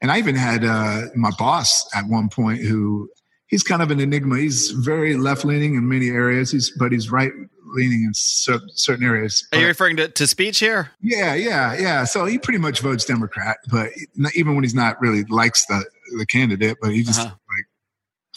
And 0.00 0.10
I 0.10 0.18
even 0.18 0.34
had 0.34 0.64
uh, 0.64 1.02
my 1.14 1.30
boss 1.38 1.88
at 1.94 2.06
one 2.06 2.28
point 2.28 2.60
who 2.62 3.08
he's 3.46 3.62
kind 3.62 3.82
of 3.82 3.90
an 3.90 4.00
enigma. 4.00 4.38
He's 4.38 4.70
very 4.70 5.16
left 5.16 5.44
leaning 5.44 5.74
in 5.76 5.88
many 5.88 6.08
areas, 6.08 6.50
he's, 6.50 6.70
but 6.76 6.90
he's 6.92 7.10
right 7.10 7.32
leaning 7.74 8.02
in 8.04 8.12
certain 8.14 9.04
areas. 9.04 9.46
Are 9.52 9.60
you 9.60 9.66
referring 9.66 9.96
to, 9.98 10.08
to 10.08 10.26
Speech 10.26 10.58
here? 10.58 10.90
yeah, 11.02 11.34
yeah, 11.34 11.74
yeah. 11.78 12.04
So 12.04 12.24
he 12.24 12.38
pretty 12.38 12.58
much 12.58 12.80
votes 12.80 13.04
Democrat, 13.04 13.58
but 13.70 13.90
not- 14.16 14.34
even 14.34 14.54
when 14.54 14.64
he's 14.64 14.74
not 14.74 15.00
really 15.00 15.22
likes 15.24 15.66
the 15.66 15.84
the 16.16 16.24
candidate, 16.24 16.78
but 16.80 16.92
he 16.94 17.02
just 17.02 17.20
Uh-huh. 17.20 17.28
like, 17.28 17.66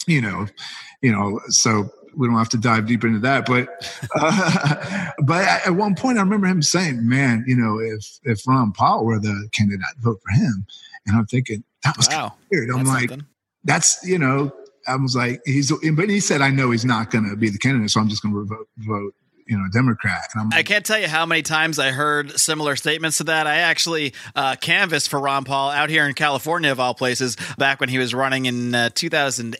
you 0.06 0.20
know, 0.20 0.46
you 1.02 1.12
know. 1.12 1.40
So 1.48 1.88
we 2.16 2.26
don't 2.26 2.36
have 2.36 2.48
to 2.50 2.58
dive 2.58 2.86
deep 2.86 3.04
into 3.04 3.18
that, 3.20 3.46
but 3.46 3.68
uh, 4.14 5.10
but 5.24 5.44
at 5.44 5.70
one 5.70 5.94
point 5.94 6.18
I 6.18 6.22
remember 6.22 6.46
him 6.46 6.62
saying, 6.62 7.08
"Man, 7.08 7.44
you 7.46 7.56
know, 7.56 7.78
if 7.78 8.18
if 8.24 8.46
Ron 8.46 8.72
Paul 8.72 9.04
were 9.04 9.18
the 9.18 9.48
candidate, 9.52 9.84
I'd 9.88 10.02
vote 10.02 10.20
for 10.24 10.30
him." 10.32 10.66
And 11.06 11.16
I'm 11.16 11.26
thinking 11.26 11.64
that 11.84 11.96
was 11.96 12.06
kind 12.08 12.20
Wow. 12.22 12.26
of 12.28 12.32
weird. 12.50 12.70
I'm 12.70 12.76
That's 12.78 12.88
like, 12.88 13.08
something. 13.10 13.26
that's 13.64 13.98
you 14.06 14.18
know, 14.18 14.52
I 14.86 14.96
was 14.96 15.16
like, 15.16 15.40
he's, 15.44 15.72
but 15.94 16.08
he 16.08 16.20
said, 16.20 16.40
I 16.42 16.50
know 16.50 16.70
he's 16.70 16.84
not 16.84 17.10
going 17.10 17.28
to 17.28 17.34
be 17.36 17.48
the 17.50 17.58
candidate, 17.58 17.90
so 17.90 18.00
I'm 18.00 18.08
just 18.08 18.22
going 18.22 18.34
to 18.34 18.44
vote 18.44 18.68
vote, 18.78 19.14
you 19.48 19.56
know, 19.58 19.64
Democrat. 19.72 20.28
And 20.34 20.42
I'm 20.52 20.58
I 20.58 20.62
can't 20.62 20.84
tell 20.86 21.00
you 21.00 21.08
how 21.08 21.26
many 21.26 21.42
times 21.42 21.78
I 21.80 21.90
heard 21.90 22.38
similar 22.38 22.76
statements 22.76 23.18
to 23.18 23.24
that. 23.24 23.46
I 23.48 23.56
actually 23.58 24.14
uh, 24.36 24.54
canvassed 24.60 25.08
for 25.08 25.18
Ron 25.18 25.42
Paul 25.44 25.70
out 25.70 25.90
here 25.90 26.06
in 26.06 26.14
California, 26.14 26.70
of 26.70 26.78
all 26.78 26.94
places, 26.94 27.36
back 27.58 27.80
when 27.80 27.88
he 27.88 27.98
was 27.98 28.14
running 28.14 28.46
in 28.46 28.72
uh, 28.74 28.90
2008. 28.94 29.58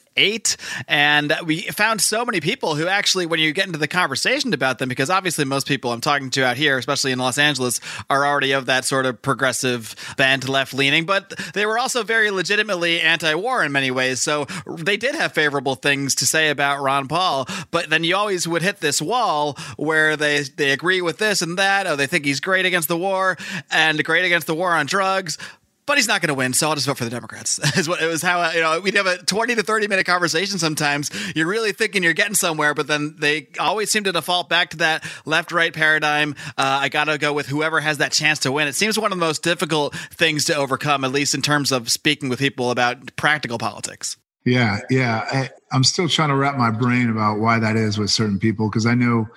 And 0.87 1.35
we 1.45 1.63
found 1.63 2.01
so 2.01 2.25
many 2.25 2.41
people 2.41 2.75
who 2.75 2.87
actually, 2.87 3.27
when 3.27 3.41
you 3.41 3.53
get 3.53 3.67
into 3.67 3.79
the 3.79 3.89
conversation 3.89 4.53
about 4.53 4.79
them, 4.79 4.89
because 4.89 5.11
obviously 5.11 5.45
most 5.45 5.67
people 5.67 5.93
I'm 5.93 6.01
talking 6.01 6.31
to 6.31 6.45
out 6.45 6.57
here, 6.57 6.79
especially 6.79 7.13
in 7.13 7.19
Los 7.19 7.39
Angeles, 7.39 7.81
are 8.11 8.27
already 8.27 8.53
of 8.53 8.67
that 8.67 8.85
sort 8.85 9.07
of 9.07 9.23
progressive 9.23 9.95
band 10.17 10.49
left 10.49 10.75
leaning, 10.75 11.07
but 11.07 11.31
they 11.55 11.67
were 11.67 11.79
also 11.79 12.03
very 12.03 12.31
legitimately 12.31 13.01
anti 13.01 13.35
war 13.35 13.65
in 13.65 13.73
many 13.73 13.91
ways. 13.91 14.21
So 14.21 14.47
they 14.67 14.97
did 14.97 15.15
have 15.15 15.33
favorable 15.33 15.75
things 15.75 16.15
to 16.17 16.27
say 16.27 16.51
about 16.51 16.83
Ron 16.83 17.09
Paul, 17.09 17.47
but 17.71 17.91
then 17.91 18.05
you 18.05 18.17
always 18.17 18.47
would 18.47 18.63
hit 18.63 18.81
this 18.81 19.01
wall 19.01 19.57
where 19.77 20.17
they, 20.17 20.43
they 20.43 20.71
agree 20.71 21.01
with 21.01 21.19
this 21.19 21.43
and 21.43 21.59
that. 21.59 21.87
Oh, 21.87 21.97
they 21.97 22.07
think 22.07 22.25
he's 22.25 22.41
great 22.41 22.67
against 22.67 22.89
the 22.89 22.97
war 22.97 23.37
and 23.71 24.03
great 24.05 24.25
against 24.25 24.47
the 24.47 24.55
war 24.55 24.73
on 24.73 24.87
drugs. 24.87 25.39
But 25.85 25.97
he's 25.97 26.07
not 26.07 26.21
going 26.21 26.29
to 26.29 26.35
win, 26.35 26.53
so 26.53 26.69
I'll 26.69 26.77
just 26.77 26.87
vote 26.87 26.97
for 26.97 27.05
the 27.05 27.11
Democrats. 27.11 27.59
Is 27.77 27.89
what 27.89 28.01
it 28.01 28.07
was. 28.07 28.23
How 28.23 28.51
you 28.53 28.61
know 28.61 28.81
we'd 28.81 28.95
have 28.95 29.07
a 29.07 29.19
twenty 29.19 29.55
to 29.57 29.63
thirty 29.63 29.89
minute 29.89 30.07
conversation. 30.07 30.59
Sometimes 30.59 31.11
you're 31.35 31.49
really 31.49 31.73
thinking 31.73 32.03
you're 32.03 32.13
getting 32.13 32.35
somewhere, 32.35 32.73
but 32.73 32.87
then 32.87 33.17
they 33.19 33.49
always 33.59 33.91
seem 33.91 34.05
to 34.05 34.13
default 34.13 34.49
back 34.49 34.71
to 34.71 34.77
that 34.79 35.05
left 35.25 35.51
right 35.51 35.73
paradigm. 35.73 36.37
Uh, 36.57 36.79
I 36.83 36.89
got 36.89 37.05
to 37.05 37.19
go 37.19 37.33
with 37.33 37.49
whoever 37.49 37.81
has 37.81 37.99
that 37.99 38.13
chance 38.13 38.39
to 38.41 38.53
win. 38.53 38.69
It 38.69 38.75
seems 38.75 38.99
one 38.99 39.13
of 39.13 39.19
the 39.19 39.25
most 39.25 39.43
difficult 39.43 39.95
things 39.95 40.45
to 40.45 40.55
overcome, 40.55 41.05
at 41.05 41.11
least 41.11 41.35
in 41.35 41.43
terms 41.43 41.73
of 41.73 41.91
speaking 41.91 42.29
with 42.29 42.39
people 42.39 42.71
about 42.71 43.17
practical 43.17 43.59
politics. 43.59 44.17
Yeah, 44.45 44.81
yeah. 44.91 45.27
I, 45.31 45.51
I'm 45.73 45.85
still 45.85 46.09
trying 46.09 46.31
to 46.31 46.37
wrap 46.37 46.57
my 46.57 46.71
brain 46.71 47.09
about 47.09 47.39
why 47.39 47.59
that 47.59 47.77
is 47.77 47.99
with 47.99 48.11
certain 48.11 48.39
people 48.39 48.69
because 48.69 48.87
I 48.87 48.95
know, 48.95 49.29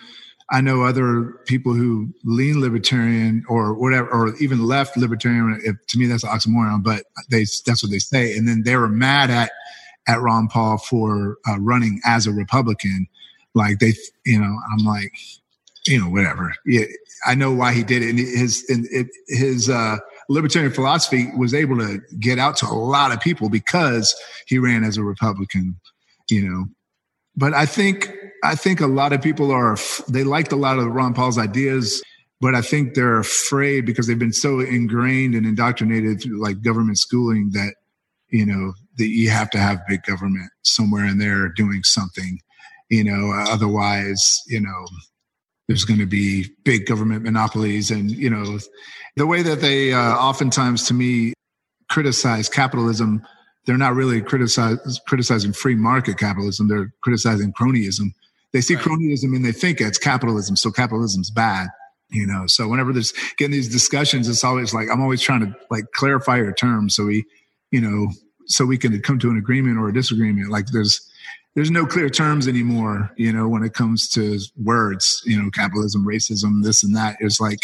I 0.52 0.62
know 0.62 0.84
other 0.84 1.40
people 1.46 1.74
who 1.74 2.14
lean 2.24 2.62
libertarian 2.62 3.44
or 3.50 3.74
whatever, 3.74 4.10
or 4.10 4.36
even 4.38 4.66
left 4.66 4.96
libertarian. 4.96 5.60
If, 5.64 5.76
to 5.88 5.98
me, 5.98 6.06
that's 6.06 6.24
an 6.24 6.30
oxymoron, 6.30 6.84
but 6.84 7.04
they 7.32 7.46
that's 7.66 7.82
what 7.82 7.92
they 7.92 8.00
say. 8.00 8.38
And 8.38 8.48
then 8.48 8.64
they 8.64 8.76
were 8.76 8.88
mad 8.88 9.32
at 9.32 9.52
at 10.08 10.22
Ron 10.22 10.48
Paul 10.48 10.78
for 10.78 11.38
uh, 11.48 11.60
running 11.60 12.00
as 12.06 12.28
a 12.28 12.32
Republican. 12.32 13.08
Like 13.56 13.80
they, 13.80 13.94
you 14.26 14.40
know, 14.40 14.60
I'm 14.72 14.86
like, 14.86 15.14
you 15.88 16.00
know, 16.00 16.10
whatever. 16.10 16.54
Yeah, 16.66 16.86
I 17.26 17.34
know 17.34 17.52
why 17.52 17.74
he 17.74 17.84
did 17.84 18.04
it. 18.04 18.10
And 18.10 18.20
his 18.20 18.66
and 18.70 18.86
it, 18.92 19.08
his 19.28 19.68
uh, 19.68 19.98
libertarian 20.30 20.72
philosophy 20.72 21.30
was 21.36 21.56
able 21.56 21.78
to 21.80 22.00
get 22.20 22.38
out 22.38 22.56
to 22.58 22.68
a 22.68 22.76
lot 22.76 23.12
of 23.12 23.20
people 23.20 23.50
because 23.50 24.16
he 24.46 24.60
ran 24.60 24.84
as 24.84 24.98
a 24.98 25.04
Republican. 25.04 25.76
You 26.30 26.50
know, 26.50 26.66
but 27.38 27.54
I 27.54 27.66
think 27.66 28.12
I 28.44 28.56
think 28.56 28.80
a 28.80 28.88
lot 28.88 29.14
of 29.14 29.22
people 29.22 29.52
are 29.52 29.78
they 30.08 30.24
liked 30.24 30.52
a 30.52 30.58
lot 30.58 30.78
of 30.78 30.88
Ron 30.88 31.14
Paul's 31.14 31.38
ideas, 31.38 32.02
but 32.42 32.56
I 32.56 32.62
think 32.62 32.94
they're 32.94 33.20
afraid 33.20 33.86
because 33.86 34.08
they've 34.08 34.20
been 34.20 34.34
so 34.34 34.60
ingrained 34.60 35.36
and 35.36 35.46
indoctrinated 35.46 36.22
through 36.22 36.42
like 36.42 36.62
government 36.62 37.00
schooling 37.00 37.52
that 37.54 37.76
you 38.30 38.46
know 38.46 38.74
that 38.98 39.08
you 39.08 39.30
have 39.30 39.50
to 39.52 39.58
have 39.58 39.86
big 39.88 40.04
government 40.04 40.50
somewhere 40.64 41.06
in 41.06 41.18
there 41.18 41.50
doing 41.50 41.84
something. 41.84 42.40
You 42.90 43.04
know, 43.04 43.32
otherwise, 43.32 44.42
you 44.48 44.62
know, 44.62 44.86
there's 45.68 45.86
going 45.86 46.00
to 46.00 46.06
be 46.06 46.46
big 46.64 46.86
government 46.86 47.24
monopolies, 47.24 47.90
and 47.90 48.12
you 48.12 48.30
know, 48.30 48.60
the 49.16 49.26
way 49.26 49.42
that 49.42 49.62
they 49.62 49.94
uh, 49.94 50.16
oftentimes 50.16 50.86
to 50.88 50.94
me 50.94 51.34
criticize 51.90 52.50
capitalism 52.50 53.26
they're 53.66 53.78
not 53.78 53.96
really 53.96 54.22
criticizing 54.22 55.54
free 55.54 55.76
market 55.76 56.18
capitalism. 56.18 56.68
They're 56.68 56.94
criticizing 57.02 57.54
cronyism. 57.54 58.14
They 58.52 58.62
see 58.62 58.76
Right. 58.76 58.86
cronyism 58.86 59.36
and 59.36 59.44
they 59.44 59.52
think 59.52 59.82
it's 59.82 59.98
capitalism. 59.98 60.56
So 60.56 60.72
capitalism's 60.72 61.30
bad, 61.30 61.70
you 62.10 62.26
know? 62.26 62.48
So 62.48 62.68
whenever 62.68 62.94
there's 62.94 63.14
getting 63.38 63.54
these 63.54 63.68
discussions, 63.68 64.30
it's 64.30 64.44
always 64.44 64.74
like, 64.74 64.90
I'm 64.92 65.02
always 65.02 65.22
trying 65.22 65.42
to 65.42 65.56
like 65.70 65.86
clarify 65.94 66.38
your 66.38 66.54
terms. 66.54 66.96
So 66.96 67.06
we, 67.06 67.26
you 67.72 67.82
know, 67.82 68.12
so 68.46 68.66
we 68.66 68.78
can 68.78 69.02
come 69.02 69.20
to 69.20 69.30
an 69.30 69.38
agreement 69.38 69.78
or 69.78 69.90
a 69.90 69.94
disagreement. 69.94 70.52
Like 70.52 70.68
there's, 70.68 71.02
there's 71.56 71.72
no 71.72 71.86
clear 71.86 72.10
terms 72.10 72.48
anymore, 72.48 73.10
you 73.18 73.34
know, 73.34 73.48
when 73.48 73.64
it 73.64 73.74
comes 73.74 74.08
to 74.10 74.40
words, 74.62 75.22
you 75.26 75.42
know, 75.42 75.50
capitalism, 75.50 76.06
racism, 76.06 76.64
this 76.64 76.84
and 76.84 76.96
that. 76.96 77.18
It's 77.20 77.40
like, 77.40 77.60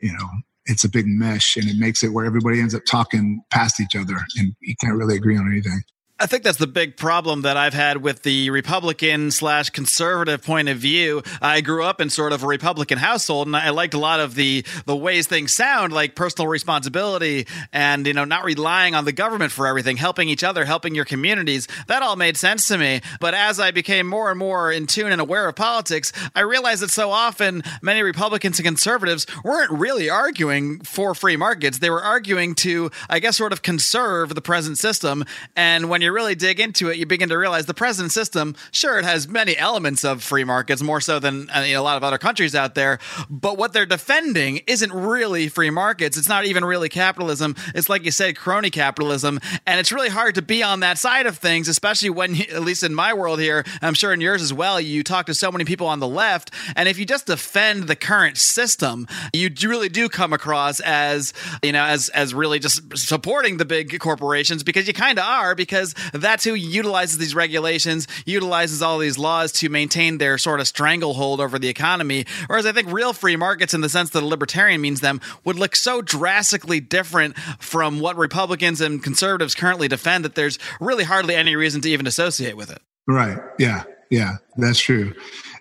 you 0.00 0.12
know, 0.12 0.28
it's 0.66 0.84
a 0.84 0.88
big 0.88 1.06
mesh 1.06 1.56
and 1.56 1.68
it 1.68 1.76
makes 1.78 2.02
it 2.02 2.08
where 2.08 2.24
everybody 2.24 2.60
ends 2.60 2.74
up 2.74 2.82
talking 2.88 3.40
past 3.50 3.80
each 3.80 3.96
other 3.96 4.16
and 4.36 4.54
you 4.60 4.74
can't 4.80 4.96
really 4.96 5.16
agree 5.16 5.36
on 5.36 5.50
anything. 5.50 5.80
I 6.18 6.24
think 6.24 6.44
that's 6.44 6.56
the 6.56 6.66
big 6.66 6.96
problem 6.96 7.42
that 7.42 7.58
I've 7.58 7.74
had 7.74 7.98
with 7.98 8.22
the 8.22 8.48
Republican 8.48 9.30
slash 9.30 9.68
conservative 9.68 10.42
point 10.42 10.70
of 10.70 10.78
view. 10.78 11.22
I 11.42 11.60
grew 11.60 11.84
up 11.84 12.00
in 12.00 12.08
sort 12.08 12.32
of 12.32 12.42
a 12.42 12.46
Republican 12.46 12.96
household, 12.96 13.48
and 13.48 13.54
I 13.54 13.68
liked 13.68 13.92
a 13.92 13.98
lot 13.98 14.20
of 14.20 14.34
the 14.34 14.64
the 14.86 14.96
ways 14.96 15.26
things 15.26 15.54
sound, 15.54 15.92
like 15.92 16.14
personal 16.14 16.48
responsibility 16.48 17.46
and 17.70 18.06
you 18.06 18.14
know 18.14 18.24
not 18.24 18.44
relying 18.44 18.94
on 18.94 19.04
the 19.04 19.12
government 19.12 19.52
for 19.52 19.66
everything, 19.66 19.98
helping 19.98 20.30
each 20.30 20.42
other, 20.42 20.64
helping 20.64 20.94
your 20.94 21.04
communities. 21.04 21.68
That 21.86 22.02
all 22.02 22.16
made 22.16 22.38
sense 22.38 22.66
to 22.68 22.78
me. 22.78 23.02
But 23.20 23.34
as 23.34 23.60
I 23.60 23.70
became 23.70 24.06
more 24.06 24.30
and 24.30 24.38
more 24.38 24.72
in 24.72 24.86
tune 24.86 25.12
and 25.12 25.20
aware 25.20 25.46
of 25.46 25.54
politics, 25.54 26.14
I 26.34 26.40
realized 26.40 26.80
that 26.80 26.90
so 26.90 27.10
often 27.10 27.62
many 27.82 28.02
Republicans 28.02 28.58
and 28.58 28.64
conservatives 28.64 29.26
weren't 29.44 29.70
really 29.70 30.08
arguing 30.08 30.80
for 30.80 31.14
free 31.14 31.36
markets. 31.36 31.80
They 31.80 31.90
were 31.90 32.02
arguing 32.02 32.54
to, 32.56 32.90
I 33.10 33.18
guess, 33.18 33.36
sort 33.36 33.52
of 33.52 33.60
conserve 33.60 34.34
the 34.34 34.40
present 34.40 34.78
system. 34.78 35.22
And 35.54 35.90
when 35.90 36.00
you're 36.05 36.05
you 36.06 36.12
really 36.12 36.34
dig 36.34 36.60
into 36.60 36.88
it, 36.88 36.96
you 36.96 37.04
begin 37.04 37.28
to 37.28 37.36
realize 37.36 37.66
the 37.66 37.74
present 37.74 38.12
system, 38.12 38.54
sure, 38.70 38.98
it 38.98 39.04
has 39.04 39.28
many 39.28 39.56
elements 39.56 40.04
of 40.04 40.22
free 40.22 40.44
markets, 40.44 40.82
more 40.82 41.00
so 41.00 41.18
than 41.18 41.50
uh, 41.50 41.64
a 41.66 41.78
lot 41.78 41.96
of 41.96 42.04
other 42.04 42.18
countries 42.18 42.54
out 42.54 42.74
there. 42.74 42.98
But 43.28 43.58
what 43.58 43.72
they're 43.72 43.86
defending 43.86 44.60
isn't 44.66 44.92
really 44.92 45.48
free 45.48 45.70
markets. 45.70 46.16
It's 46.16 46.28
not 46.28 46.46
even 46.46 46.64
really 46.64 46.88
capitalism. 46.88 47.56
It's 47.74 47.88
like 47.88 48.04
you 48.04 48.10
said, 48.10 48.36
crony 48.36 48.70
capitalism. 48.70 49.40
And 49.66 49.80
it's 49.80 49.92
really 49.92 50.08
hard 50.08 50.36
to 50.36 50.42
be 50.42 50.62
on 50.62 50.80
that 50.80 50.96
side 50.98 51.26
of 51.26 51.38
things, 51.38 51.68
especially 51.68 52.10
when, 52.10 52.40
at 52.40 52.62
least 52.62 52.82
in 52.82 52.94
my 52.94 53.12
world 53.12 53.40
here, 53.40 53.64
I'm 53.82 53.94
sure 53.94 54.12
in 54.12 54.20
yours 54.20 54.42
as 54.42 54.52
well, 54.52 54.80
you 54.80 55.02
talk 55.02 55.26
to 55.26 55.34
so 55.34 55.50
many 55.50 55.64
people 55.64 55.88
on 55.88 55.98
the 55.98 56.08
left. 56.08 56.52
And 56.76 56.88
if 56.88 56.98
you 56.98 57.04
just 57.04 57.26
defend 57.26 57.84
the 57.84 57.96
current 57.96 58.38
system, 58.38 59.08
you 59.32 59.50
really 59.64 59.88
do 59.88 60.08
come 60.08 60.32
across 60.32 60.78
as, 60.80 61.32
you 61.62 61.72
know, 61.72 61.84
as, 61.84 62.08
as 62.10 62.32
really 62.32 62.60
just 62.60 62.96
supporting 62.96 63.56
the 63.56 63.64
big 63.64 63.98
corporations 63.98 64.62
because 64.62 64.86
you 64.86 64.94
kind 64.94 65.18
of 65.18 65.24
are, 65.24 65.54
because 65.56 65.94
that's 66.12 66.44
who 66.44 66.54
utilizes 66.54 67.18
these 67.18 67.34
regulations, 67.34 68.06
utilizes 68.24 68.82
all 68.82 68.98
these 68.98 69.18
laws 69.18 69.52
to 69.52 69.68
maintain 69.68 70.18
their 70.18 70.38
sort 70.38 70.60
of 70.60 70.68
stranglehold 70.68 71.40
over 71.40 71.58
the 71.58 71.68
economy. 71.68 72.24
Whereas 72.46 72.66
I 72.66 72.72
think 72.72 72.90
real 72.90 73.12
free 73.12 73.36
markets, 73.36 73.74
in 73.74 73.80
the 73.80 73.88
sense 73.88 74.10
that 74.10 74.22
a 74.22 74.26
libertarian 74.26 74.80
means 74.80 75.00
them, 75.00 75.20
would 75.44 75.56
look 75.56 75.76
so 75.76 76.02
drastically 76.02 76.80
different 76.80 77.36
from 77.58 78.00
what 78.00 78.16
Republicans 78.16 78.80
and 78.80 79.02
conservatives 79.02 79.54
currently 79.54 79.88
defend 79.88 80.24
that 80.24 80.34
there's 80.34 80.58
really 80.80 81.04
hardly 81.04 81.34
any 81.34 81.56
reason 81.56 81.80
to 81.82 81.90
even 81.90 82.06
associate 82.06 82.56
with 82.56 82.70
it. 82.70 82.80
Right. 83.06 83.38
Yeah. 83.58 83.84
Yeah. 84.10 84.36
That's 84.56 84.80
true. 84.80 85.14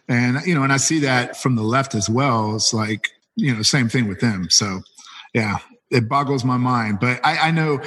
And, 0.08 0.46
you 0.46 0.54
know, 0.54 0.64
and 0.64 0.72
I 0.72 0.78
see 0.78 1.00
that 1.00 1.38
from 1.38 1.56
the 1.56 1.64
left 1.64 1.96
as 1.96 2.10
well. 2.10 2.56
It's 2.56 2.74
like, 2.74 3.10
you 3.36 3.54
know, 3.56 3.62
same 3.62 3.90
thing 3.90 4.08
with 4.08 4.20
them. 4.20 4.50
So, 4.50 4.82
yeah, 5.34 5.58
it 5.92 6.08
boggles 6.08 6.44
my 6.44 6.58
mind. 6.58 7.00
But 7.00 7.26
I, 7.26 7.48
I 7.48 7.52
know 7.52 7.82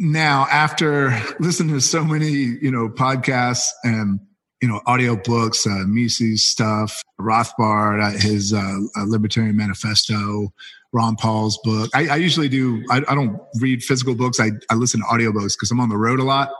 now 0.00 0.46
after 0.50 1.14
listening 1.40 1.74
to 1.74 1.80
so 1.80 2.02
many, 2.02 2.30
you 2.30 2.70
know, 2.70 2.88
podcasts 2.88 3.68
and, 3.84 4.18
you 4.62 4.68
know, 4.68 4.80
audio 4.86 5.14
books, 5.14 5.66
uh, 5.66 5.84
Mises 5.86 6.44
stuff, 6.44 7.02
Rothbard, 7.20 8.02
uh, 8.02 8.18
his 8.18 8.54
uh, 8.54 8.78
Libertarian 9.04 9.56
Manifesto, 9.56 10.52
Ron 10.92 11.16
Paul's 11.16 11.58
book. 11.62 11.90
I, 11.94 12.08
I 12.08 12.16
usually 12.16 12.48
do, 12.48 12.82
I, 12.90 13.02
I, 13.08 13.14
don't 13.14 13.38
read 13.60 13.82
physical 13.82 14.14
books. 14.14 14.40
I, 14.40 14.52
I 14.70 14.74
listen 14.74 15.00
to 15.00 15.06
audiobooks 15.06 15.52
because 15.52 15.70
I'm 15.70 15.80
on 15.80 15.90
the 15.90 15.98
road 15.98 16.18
a 16.18 16.24
lot. 16.24 16.50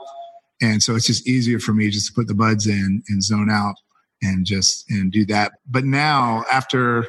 And 0.61 0.81
so 0.83 0.95
it's 0.95 1.07
just 1.07 1.27
easier 1.27 1.59
for 1.59 1.73
me 1.73 1.89
just 1.89 2.07
to 2.07 2.13
put 2.13 2.27
the 2.27 2.35
buds 2.35 2.67
in 2.67 3.01
and 3.09 3.23
zone 3.23 3.49
out 3.49 3.75
and 4.21 4.45
just 4.45 4.89
and 4.89 5.11
do 5.11 5.25
that. 5.25 5.53
But 5.67 5.83
now 5.83 6.45
after 6.51 7.07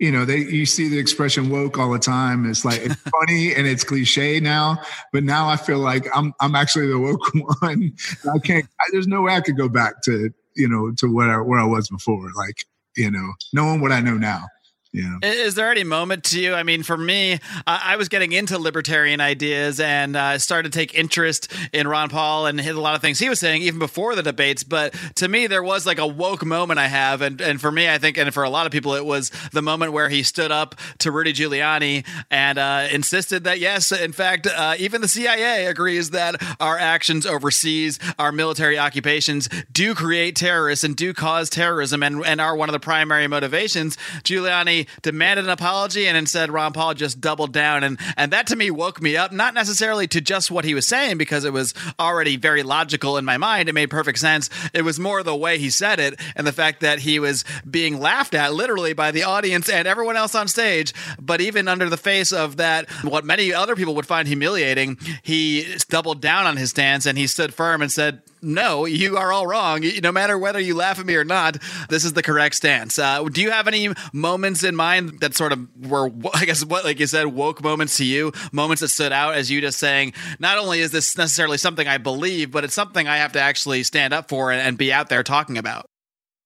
you 0.00 0.10
know, 0.10 0.24
they 0.24 0.38
you 0.38 0.64
see 0.64 0.88
the 0.88 0.98
expression 0.98 1.50
woke 1.50 1.78
all 1.78 1.90
the 1.90 1.98
time. 1.98 2.48
It's 2.48 2.64
like 2.64 2.80
it's 2.80 2.94
funny 3.20 3.54
and 3.54 3.66
it's 3.66 3.84
cliche 3.84 4.40
now, 4.40 4.80
but 5.12 5.22
now 5.22 5.48
I 5.48 5.56
feel 5.56 5.78
like 5.78 6.06
I'm 6.16 6.32
I'm 6.40 6.54
actually 6.54 6.88
the 6.88 6.98
woke 6.98 7.34
one. 7.60 7.92
I 8.34 8.38
can't. 8.38 8.64
I, 8.80 8.84
there's 8.92 9.06
no 9.06 9.20
way 9.22 9.34
I 9.34 9.42
could 9.42 9.58
go 9.58 9.68
back 9.68 10.02
to 10.04 10.32
you 10.56 10.68
know 10.68 10.90
to 10.92 11.14
where 11.14 11.40
I, 11.40 11.42
where 11.42 11.60
I 11.60 11.66
was 11.66 11.88
before. 11.90 12.30
Like 12.34 12.64
you 12.96 13.10
know, 13.10 13.32
knowing 13.52 13.82
what 13.82 13.92
I 13.92 14.00
know 14.00 14.14
now. 14.14 14.46
Yeah. 14.92 15.18
Is 15.22 15.54
there 15.54 15.70
any 15.70 15.84
moment 15.84 16.24
to 16.24 16.40
you? 16.40 16.52
I 16.52 16.64
mean, 16.64 16.82
for 16.82 16.96
me, 16.96 17.38
I 17.64 17.94
was 17.94 18.08
getting 18.08 18.32
into 18.32 18.58
libertarian 18.58 19.20
ideas 19.20 19.78
and 19.78 20.16
uh, 20.16 20.38
started 20.38 20.72
to 20.72 20.78
take 20.78 20.94
interest 20.96 21.52
in 21.72 21.86
Ron 21.86 22.08
Paul 22.08 22.46
and 22.46 22.60
a 22.60 22.72
lot 22.72 22.96
of 22.96 23.00
things 23.00 23.20
he 23.20 23.28
was 23.28 23.38
saying 23.38 23.62
even 23.62 23.78
before 23.78 24.16
the 24.16 24.22
debates. 24.22 24.64
But 24.64 24.94
to 25.16 25.28
me, 25.28 25.46
there 25.46 25.62
was 25.62 25.86
like 25.86 26.00
a 26.00 26.06
woke 26.06 26.44
moment 26.44 26.80
I 26.80 26.88
have, 26.88 27.22
and 27.22 27.40
and 27.40 27.60
for 27.60 27.70
me, 27.70 27.88
I 27.88 27.98
think, 27.98 28.18
and 28.18 28.34
for 28.34 28.42
a 28.42 28.50
lot 28.50 28.66
of 28.66 28.72
people, 28.72 28.94
it 28.94 29.04
was 29.06 29.30
the 29.52 29.62
moment 29.62 29.92
where 29.92 30.08
he 30.08 30.24
stood 30.24 30.50
up 30.50 30.74
to 30.98 31.12
Rudy 31.12 31.32
Giuliani 31.32 32.04
and 32.28 32.58
uh, 32.58 32.88
insisted 32.90 33.44
that 33.44 33.60
yes, 33.60 33.92
in 33.92 34.10
fact, 34.10 34.48
uh, 34.48 34.74
even 34.78 35.02
the 35.02 35.08
CIA 35.08 35.66
agrees 35.66 36.10
that 36.10 36.42
our 36.58 36.76
actions 36.76 37.26
overseas, 37.26 38.00
our 38.18 38.32
military 38.32 38.76
occupations, 38.78 39.48
do 39.70 39.94
create 39.94 40.34
terrorists 40.34 40.84
and 40.84 40.96
do 40.96 41.14
cause 41.14 41.48
terrorism, 41.48 42.02
and 42.02 42.26
and 42.26 42.40
are 42.40 42.56
one 42.56 42.68
of 42.68 42.72
the 42.72 42.80
primary 42.80 43.28
motivations. 43.28 43.96
Giuliani 44.24 44.79
demanded 45.02 45.44
an 45.44 45.50
apology, 45.50 46.06
and 46.06 46.16
instead 46.16 46.50
Ron 46.50 46.72
Paul 46.72 46.94
just 46.94 47.20
doubled 47.20 47.52
down, 47.52 47.84
and 47.84 47.98
and 48.16 48.32
that 48.32 48.46
to 48.48 48.56
me 48.56 48.70
woke 48.70 49.00
me 49.00 49.16
up, 49.16 49.32
not 49.32 49.54
necessarily 49.54 50.06
to 50.08 50.20
just 50.20 50.50
what 50.50 50.64
he 50.64 50.74
was 50.74 50.86
saying 50.86 51.18
because 51.18 51.44
it 51.44 51.52
was 51.52 51.74
already 51.98 52.36
very 52.36 52.62
logical 52.62 53.16
in 53.16 53.24
my 53.24 53.36
mind. 53.36 53.68
It 53.68 53.72
made 53.72 53.90
perfect 53.90 54.18
sense. 54.18 54.50
It 54.74 54.82
was 54.82 54.98
more 54.98 55.22
the 55.22 55.36
way 55.36 55.58
he 55.58 55.70
said 55.70 56.00
it 56.00 56.20
and 56.36 56.46
the 56.46 56.52
fact 56.52 56.80
that 56.80 57.00
he 57.00 57.18
was 57.18 57.44
being 57.68 58.00
laughed 58.00 58.34
at 58.34 58.54
literally 58.54 58.92
by 58.92 59.10
the 59.10 59.24
audience 59.24 59.68
and 59.68 59.86
everyone 59.86 60.16
else 60.16 60.34
on 60.34 60.48
stage. 60.48 60.92
But 61.20 61.40
even 61.40 61.68
under 61.68 61.88
the 61.88 61.96
face 61.96 62.32
of 62.32 62.56
that, 62.56 62.90
what 63.02 63.24
many 63.24 63.52
other 63.52 63.76
people 63.76 63.94
would 63.94 64.06
find 64.06 64.26
humiliating, 64.26 64.98
he 65.22 65.76
doubled 65.88 66.20
down 66.20 66.46
on 66.46 66.56
his 66.56 66.70
stance 66.70 67.06
and 67.06 67.16
he 67.16 67.26
stood 67.26 67.54
firm 67.54 67.82
and 67.82 67.90
said, 67.90 68.22
no, 68.42 68.86
you 68.86 69.16
are 69.16 69.32
all 69.32 69.46
wrong. 69.46 69.84
No 70.02 70.12
matter 70.12 70.38
whether 70.38 70.60
you 70.60 70.74
laugh 70.74 70.98
at 70.98 71.06
me 71.06 71.14
or 71.16 71.24
not, 71.24 71.58
this 71.88 72.04
is 72.04 72.12
the 72.12 72.22
correct 72.22 72.54
stance. 72.54 72.98
Uh, 72.98 73.24
do 73.24 73.42
you 73.42 73.50
have 73.50 73.68
any 73.68 73.90
moments 74.12 74.64
in 74.64 74.74
mind 74.74 75.20
that 75.20 75.34
sort 75.34 75.52
of 75.52 75.68
were, 75.88 76.10
I 76.34 76.44
guess, 76.44 76.64
what, 76.64 76.84
like 76.84 77.00
you 77.00 77.06
said, 77.06 77.26
woke 77.26 77.62
moments 77.62 77.96
to 77.98 78.04
you, 78.04 78.32
moments 78.52 78.80
that 78.80 78.88
stood 78.88 79.12
out 79.12 79.34
as 79.34 79.50
you 79.50 79.60
just 79.60 79.78
saying, 79.78 80.12
not 80.38 80.58
only 80.58 80.80
is 80.80 80.90
this 80.90 81.16
necessarily 81.16 81.58
something 81.58 81.86
I 81.86 81.98
believe, 81.98 82.50
but 82.50 82.64
it's 82.64 82.74
something 82.74 83.06
I 83.06 83.18
have 83.18 83.32
to 83.32 83.40
actually 83.40 83.82
stand 83.82 84.14
up 84.14 84.28
for 84.28 84.50
and, 84.50 84.60
and 84.60 84.78
be 84.78 84.92
out 84.92 85.08
there 85.08 85.22
talking 85.22 85.58
about? 85.58 85.86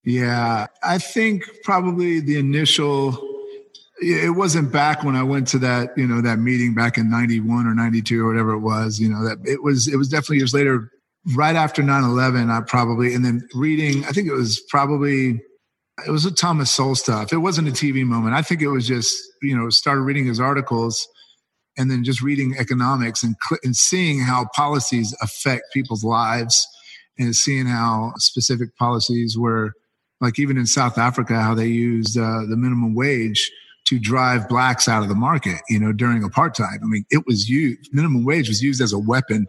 Yeah, 0.04 0.66
I 0.82 0.98
think 0.98 1.44
probably 1.62 2.20
the 2.20 2.38
initial 2.38 3.30
it 4.00 4.34
wasn't 4.34 4.72
back 4.72 5.04
when 5.04 5.14
I 5.14 5.22
went 5.22 5.48
to 5.48 5.58
that, 5.60 5.96
you 5.96 6.06
know, 6.06 6.20
that 6.20 6.38
meeting 6.38 6.74
back 6.74 6.98
in 6.98 7.08
91 7.08 7.66
or 7.66 7.74
92 7.74 8.22
or 8.22 8.28
whatever 8.28 8.52
it 8.52 8.58
was, 8.58 8.98
you 8.98 9.08
know, 9.08 9.24
that 9.24 9.38
it 9.44 9.62
was, 9.62 9.86
it 9.86 9.96
was 9.96 10.08
definitely 10.08 10.38
years 10.38 10.52
later 10.52 10.90
right 11.34 11.56
after 11.56 11.82
9-11 11.82 12.50
i 12.50 12.60
probably 12.60 13.14
and 13.14 13.24
then 13.24 13.48
reading 13.54 14.04
i 14.04 14.12
think 14.12 14.28
it 14.28 14.34
was 14.34 14.60
probably 14.68 15.40
it 16.06 16.10
was 16.10 16.24
a 16.24 16.34
thomas 16.34 16.70
sowell 16.70 16.94
stuff. 16.94 17.32
It 17.32 17.38
wasn't 17.38 17.68
a 17.68 17.70
tv 17.70 18.04
moment. 18.04 18.34
I 18.34 18.42
think 18.42 18.62
it 18.62 18.68
was 18.68 18.86
just 18.86 19.16
you 19.42 19.56
know 19.56 19.70
started 19.70 20.02
reading 20.02 20.26
his 20.26 20.40
articles 20.40 21.06
and 21.76 21.90
then 21.90 22.04
just 22.04 22.22
reading 22.22 22.54
economics 22.58 23.22
and, 23.22 23.36
and 23.62 23.76
seeing 23.76 24.20
how 24.20 24.46
policies 24.54 25.14
affect 25.20 25.72
people's 25.72 26.04
lives 26.04 26.66
and 27.18 27.34
seeing 27.34 27.66
how 27.66 28.12
specific 28.16 28.76
policies 28.76 29.36
were 29.38 29.72
like 30.20 30.38
even 30.38 30.56
in 30.56 30.66
south 30.66 30.98
africa 30.98 31.40
how 31.40 31.54
they 31.54 31.66
used 31.66 32.18
uh, 32.18 32.40
the 32.48 32.56
minimum 32.56 32.94
wage 32.94 33.50
to 33.84 33.98
drive 33.98 34.48
blacks 34.48 34.88
out 34.88 35.02
of 35.02 35.08
the 35.08 35.14
market 35.14 35.60
you 35.68 35.78
know 35.78 35.92
during 35.92 36.22
apartheid. 36.22 36.78
I 36.82 36.86
mean 36.86 37.04
it 37.10 37.24
was 37.26 37.48
used 37.48 37.92
minimum 37.94 38.24
wage 38.24 38.48
was 38.48 38.62
used 38.62 38.80
as 38.80 38.92
a 38.92 38.98
weapon 38.98 39.46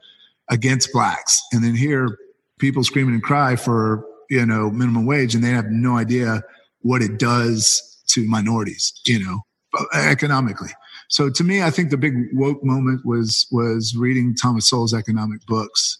against 0.49 0.91
blacks. 0.93 1.41
And 1.51 1.63
then 1.63 1.75
here, 1.75 2.17
people 2.59 2.83
screaming 2.83 3.13
and 3.13 3.23
cry 3.23 3.55
for, 3.55 4.05
you 4.29 4.45
know, 4.45 4.69
minimum 4.69 5.05
wage 5.05 5.35
and 5.35 5.43
they 5.43 5.49
have 5.49 5.69
no 5.69 5.97
idea 5.97 6.41
what 6.81 7.01
it 7.01 7.17
does 7.17 8.03
to 8.09 8.27
minorities, 8.27 8.93
you 9.05 9.23
know, 9.23 9.41
uh, 9.77 9.85
economically. 9.97 10.69
So 11.09 11.29
to 11.29 11.43
me, 11.43 11.61
I 11.61 11.69
think 11.69 11.89
the 11.89 11.97
big 11.97 12.13
woke 12.33 12.63
moment 12.63 13.05
was, 13.05 13.47
was 13.51 13.95
reading 13.97 14.35
Thomas 14.35 14.69
Sowell's 14.69 14.93
economic 14.93 15.45
books, 15.47 15.99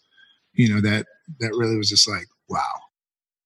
you 0.53 0.73
know, 0.73 0.81
that, 0.81 1.05
that 1.39 1.51
really 1.51 1.77
was 1.77 1.89
just 1.89 2.07
like, 2.07 2.27
wow, 2.49 2.59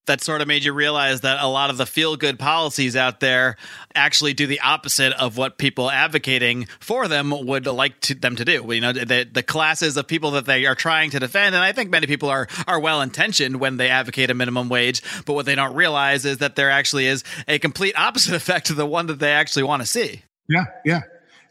that 0.09 0.21
sort 0.21 0.41
of 0.41 0.47
made 0.47 0.63
you 0.63 0.73
realize 0.73 1.21
that 1.21 1.39
a 1.39 1.47
lot 1.47 1.69
of 1.69 1.77
the 1.77 1.85
feel 1.85 2.17
good 2.17 2.39
policies 2.39 2.95
out 2.95 3.19
there 3.19 3.55
actually 3.93 4.33
do 4.33 4.47
the 4.47 4.59
opposite 4.59 5.13
of 5.13 5.37
what 5.37 5.59
people 5.59 5.89
advocating 5.89 6.67
for 6.79 7.07
them 7.07 7.29
would 7.29 7.67
like 7.67 7.99
to, 8.01 8.15
them 8.15 8.35
to 8.35 8.43
do. 8.43 8.65
You 8.73 8.81
know, 8.81 8.91
the, 8.91 9.29
the 9.31 9.43
classes 9.43 9.97
of 9.97 10.07
people 10.07 10.31
that 10.31 10.45
they 10.45 10.65
are 10.65 10.73
trying 10.73 11.11
to 11.11 11.19
defend, 11.19 11.53
and 11.53 11.63
I 11.63 11.71
think 11.71 11.91
many 11.91 12.07
people 12.07 12.27
are 12.27 12.47
are 12.67 12.79
well 12.79 13.01
intentioned 13.01 13.59
when 13.59 13.77
they 13.77 13.89
advocate 13.89 14.31
a 14.31 14.33
minimum 14.33 14.67
wage, 14.67 15.03
but 15.25 15.33
what 15.33 15.45
they 15.45 15.55
don't 15.55 15.75
realize 15.75 16.25
is 16.25 16.39
that 16.39 16.55
there 16.55 16.71
actually 16.71 17.05
is 17.05 17.23
a 17.47 17.59
complete 17.59 17.97
opposite 17.97 18.33
effect 18.41 18.67
to 18.67 18.73
the 18.73 18.87
one 18.87 19.07
that 19.07 19.19
they 19.19 19.31
actually 19.31 19.63
want 19.63 19.81
to 19.81 19.85
see. 19.85 20.23
Yeah, 20.47 20.65
yeah 20.83 21.01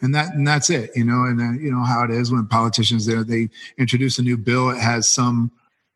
and 0.01 0.15
that 0.15 0.35
and 0.35 0.47
that's 0.47 0.71
it 0.71 0.91
you 0.95 1.05
know 1.05 1.25
and 1.25 1.39
then 1.39 1.59
you 1.61 1.71
know 1.71 1.83
how 1.83 2.05
it 2.05 2.11
is 2.11 2.31
when 2.31 2.47
politicians 2.47 3.07
there 3.07 3.25
they 3.25 3.49
introduce 3.79 4.19
a 4.19 4.23
new 4.23 4.37
bill 4.37 4.71
it 4.71 4.79
has 4.79 5.09
some 5.09 5.51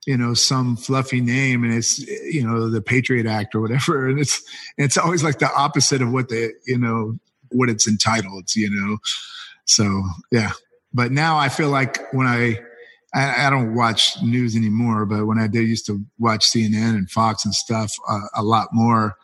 you 0.06 0.16
know 0.16 0.34
some 0.34 0.76
fluffy 0.76 1.20
name 1.20 1.64
and 1.64 1.72
it's 1.72 1.98
you 1.98 2.46
know 2.46 2.68
the 2.68 2.82
patriot 2.82 3.26
act 3.26 3.54
or 3.54 3.60
whatever. 3.60 4.08
And 4.08 4.18
it's 4.18 4.42
it's 4.76 4.96
always 4.96 5.22
like 5.22 5.38
the 5.38 5.52
opposite 5.54 6.02
of 6.02 6.12
what 6.12 6.28
the 6.28 6.52
you 6.66 6.78
know 6.78 7.18
what 7.50 7.68
it's 7.68 7.86
entitled 7.86 8.54
you 8.54 8.70
know? 8.70 8.98
So 9.64 10.02
yeah. 10.30 10.52
But 10.94 11.10
now 11.10 11.38
i 11.38 11.48
feel 11.48 11.70
like 11.70 12.12
when 12.12 12.26
i 12.26 12.58
i, 13.14 13.46
I 13.46 13.50
don't 13.50 13.74
watch 13.74 14.20
news 14.22 14.54
anymore 14.54 15.06
but 15.06 15.24
when 15.26 15.38
i 15.38 15.46
did 15.46 15.66
used 15.66 15.86
to 15.86 16.04
watch 16.18 16.44
cnn 16.44 16.94
and 16.96 17.10
fox 17.10 17.46
and 17.46 17.54
stuff 17.54 17.94
uh, 18.06 18.20
a 18.34 18.42
lot 18.42 18.68
more 18.72 19.16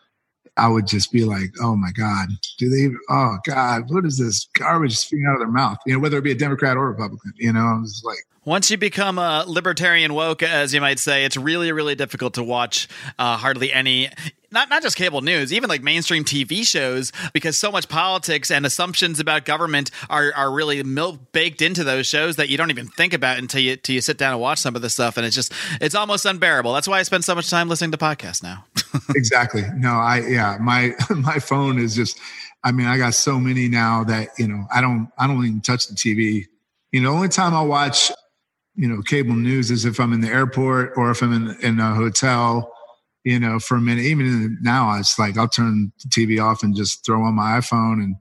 I 0.58 0.68
would 0.68 0.86
just 0.86 1.12
be 1.12 1.24
like, 1.24 1.54
oh 1.62 1.76
my 1.76 1.90
God, 1.92 2.28
do 2.58 2.68
they, 2.68 2.94
oh 3.10 3.38
God, 3.44 3.84
what 3.88 4.04
is 4.04 4.18
this 4.18 4.48
garbage 4.58 4.96
spewing 4.96 5.26
out 5.26 5.34
of 5.34 5.40
their 5.40 5.48
mouth? 5.48 5.78
You 5.86 5.94
know, 5.94 6.00
whether 6.00 6.18
it 6.18 6.24
be 6.24 6.32
a 6.32 6.36
Democrat 6.36 6.76
or 6.76 6.88
Republican, 6.88 7.32
you 7.36 7.52
know, 7.52 7.60
I 7.60 7.78
was 7.78 8.02
like, 8.04 8.18
once 8.44 8.70
you 8.70 8.78
become 8.78 9.18
a 9.18 9.44
libertarian 9.46 10.14
woke, 10.14 10.42
as 10.42 10.72
you 10.72 10.80
might 10.80 10.98
say, 10.98 11.26
it's 11.26 11.36
really, 11.36 11.70
really 11.70 11.94
difficult 11.94 12.32
to 12.34 12.42
watch 12.42 12.88
uh, 13.18 13.36
hardly 13.36 13.70
any 13.70 14.08
not 14.50 14.70
not 14.70 14.82
just 14.82 14.96
cable 14.96 15.20
news, 15.20 15.52
even 15.52 15.68
like 15.68 15.82
mainstream 15.82 16.24
TV 16.24 16.66
shows, 16.66 17.12
because 17.32 17.58
so 17.58 17.70
much 17.70 17.88
politics 17.88 18.50
and 18.50 18.64
assumptions 18.64 19.20
about 19.20 19.44
government 19.44 19.90
are 20.08 20.32
are 20.34 20.50
really 20.50 20.82
milk 20.82 21.32
baked 21.32 21.60
into 21.60 21.84
those 21.84 22.06
shows 22.06 22.36
that 22.36 22.48
you 22.48 22.56
don't 22.56 22.70
even 22.70 22.88
think 22.88 23.12
about 23.12 23.38
until 23.38 23.60
you 23.60 23.72
until 23.72 23.94
you 23.94 24.00
sit 24.00 24.16
down 24.16 24.32
and 24.32 24.40
watch 24.40 24.58
some 24.58 24.74
of 24.74 24.82
this 24.82 24.94
stuff, 24.94 25.16
and 25.16 25.26
it's 25.26 25.36
just 25.36 25.52
it's 25.80 25.94
almost 25.94 26.24
unbearable. 26.24 26.72
That's 26.72 26.88
why 26.88 26.98
I 26.98 27.02
spend 27.02 27.24
so 27.24 27.34
much 27.34 27.50
time 27.50 27.68
listening 27.68 27.90
to 27.90 27.98
podcasts 27.98 28.42
now. 28.42 28.64
exactly. 29.14 29.64
No, 29.76 29.92
I 29.92 30.20
yeah, 30.26 30.58
my 30.60 30.94
my 31.10 31.38
phone 31.38 31.78
is 31.78 31.94
just. 31.94 32.18
I 32.64 32.72
mean, 32.72 32.88
I 32.88 32.98
got 32.98 33.14
so 33.14 33.38
many 33.38 33.68
now 33.68 34.02
that 34.04 34.30
you 34.38 34.48
know 34.48 34.66
I 34.72 34.80
don't 34.80 35.10
I 35.16 35.26
don't 35.26 35.44
even 35.44 35.60
touch 35.60 35.86
the 35.86 35.94
TV. 35.94 36.46
You 36.92 37.00
know, 37.00 37.10
the 37.10 37.16
only 37.16 37.28
time 37.28 37.54
I 37.54 37.62
watch 37.62 38.10
you 38.74 38.88
know 38.88 39.00
cable 39.02 39.34
news 39.34 39.70
is 39.70 39.84
if 39.84 40.00
I'm 40.00 40.12
in 40.12 40.20
the 40.20 40.28
airport 40.28 40.92
or 40.96 41.10
if 41.10 41.22
I'm 41.22 41.32
in 41.32 41.56
in 41.62 41.80
a 41.80 41.94
hotel. 41.94 42.72
You 43.24 43.38
know, 43.38 43.58
for 43.58 43.76
a 43.76 43.80
minute. 43.80 44.04
Even 44.04 44.56
now, 44.62 44.96
it's 44.98 45.18
like 45.18 45.36
I'll 45.36 45.48
turn 45.48 45.92
the 46.02 46.08
TV 46.08 46.42
off 46.42 46.62
and 46.62 46.74
just 46.74 47.04
throw 47.04 47.22
on 47.24 47.34
my 47.34 47.58
iPhone 47.58 48.02
and 48.02 48.16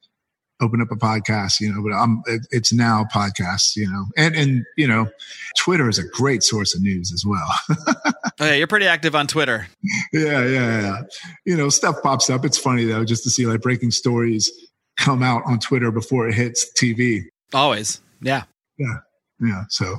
open 0.61 0.81
up 0.81 0.91
a 0.91 0.95
podcast. 0.95 1.59
You 1.59 1.73
know, 1.73 1.81
but 1.83 1.93
I'm 1.93 2.21
it, 2.25 2.47
it's 2.51 2.73
now 2.73 3.05
podcasts. 3.13 3.75
You 3.75 3.89
know, 3.89 4.05
and 4.17 4.35
and 4.35 4.65
you 4.75 4.87
know, 4.87 5.09
Twitter 5.57 5.89
is 5.89 5.97
a 5.97 6.07
great 6.07 6.43
source 6.43 6.75
of 6.75 6.81
news 6.81 7.11
as 7.11 7.23
well. 7.25 7.51
oh, 8.39 8.45
yeah, 8.45 8.53
you're 8.53 8.67
pretty 8.67 8.87
active 8.87 9.15
on 9.15 9.27
Twitter. 9.27 9.67
Yeah, 10.13 10.43
yeah, 10.45 10.81
yeah. 10.81 11.01
You 11.45 11.57
know, 11.57 11.69
stuff 11.69 11.97
pops 12.03 12.29
up. 12.29 12.45
It's 12.45 12.57
funny 12.57 12.85
though, 12.85 13.05
just 13.05 13.23
to 13.23 13.29
see 13.29 13.45
like 13.45 13.61
breaking 13.61 13.91
stories 13.91 14.51
come 14.97 15.21
out 15.23 15.43
on 15.45 15.59
Twitter 15.59 15.91
before 15.91 16.27
it 16.27 16.33
hits 16.33 16.71
TV. 16.79 17.23
Always, 17.53 18.01
yeah, 18.21 18.43
yeah, 18.77 18.97
yeah. 19.39 19.63
So 19.69 19.97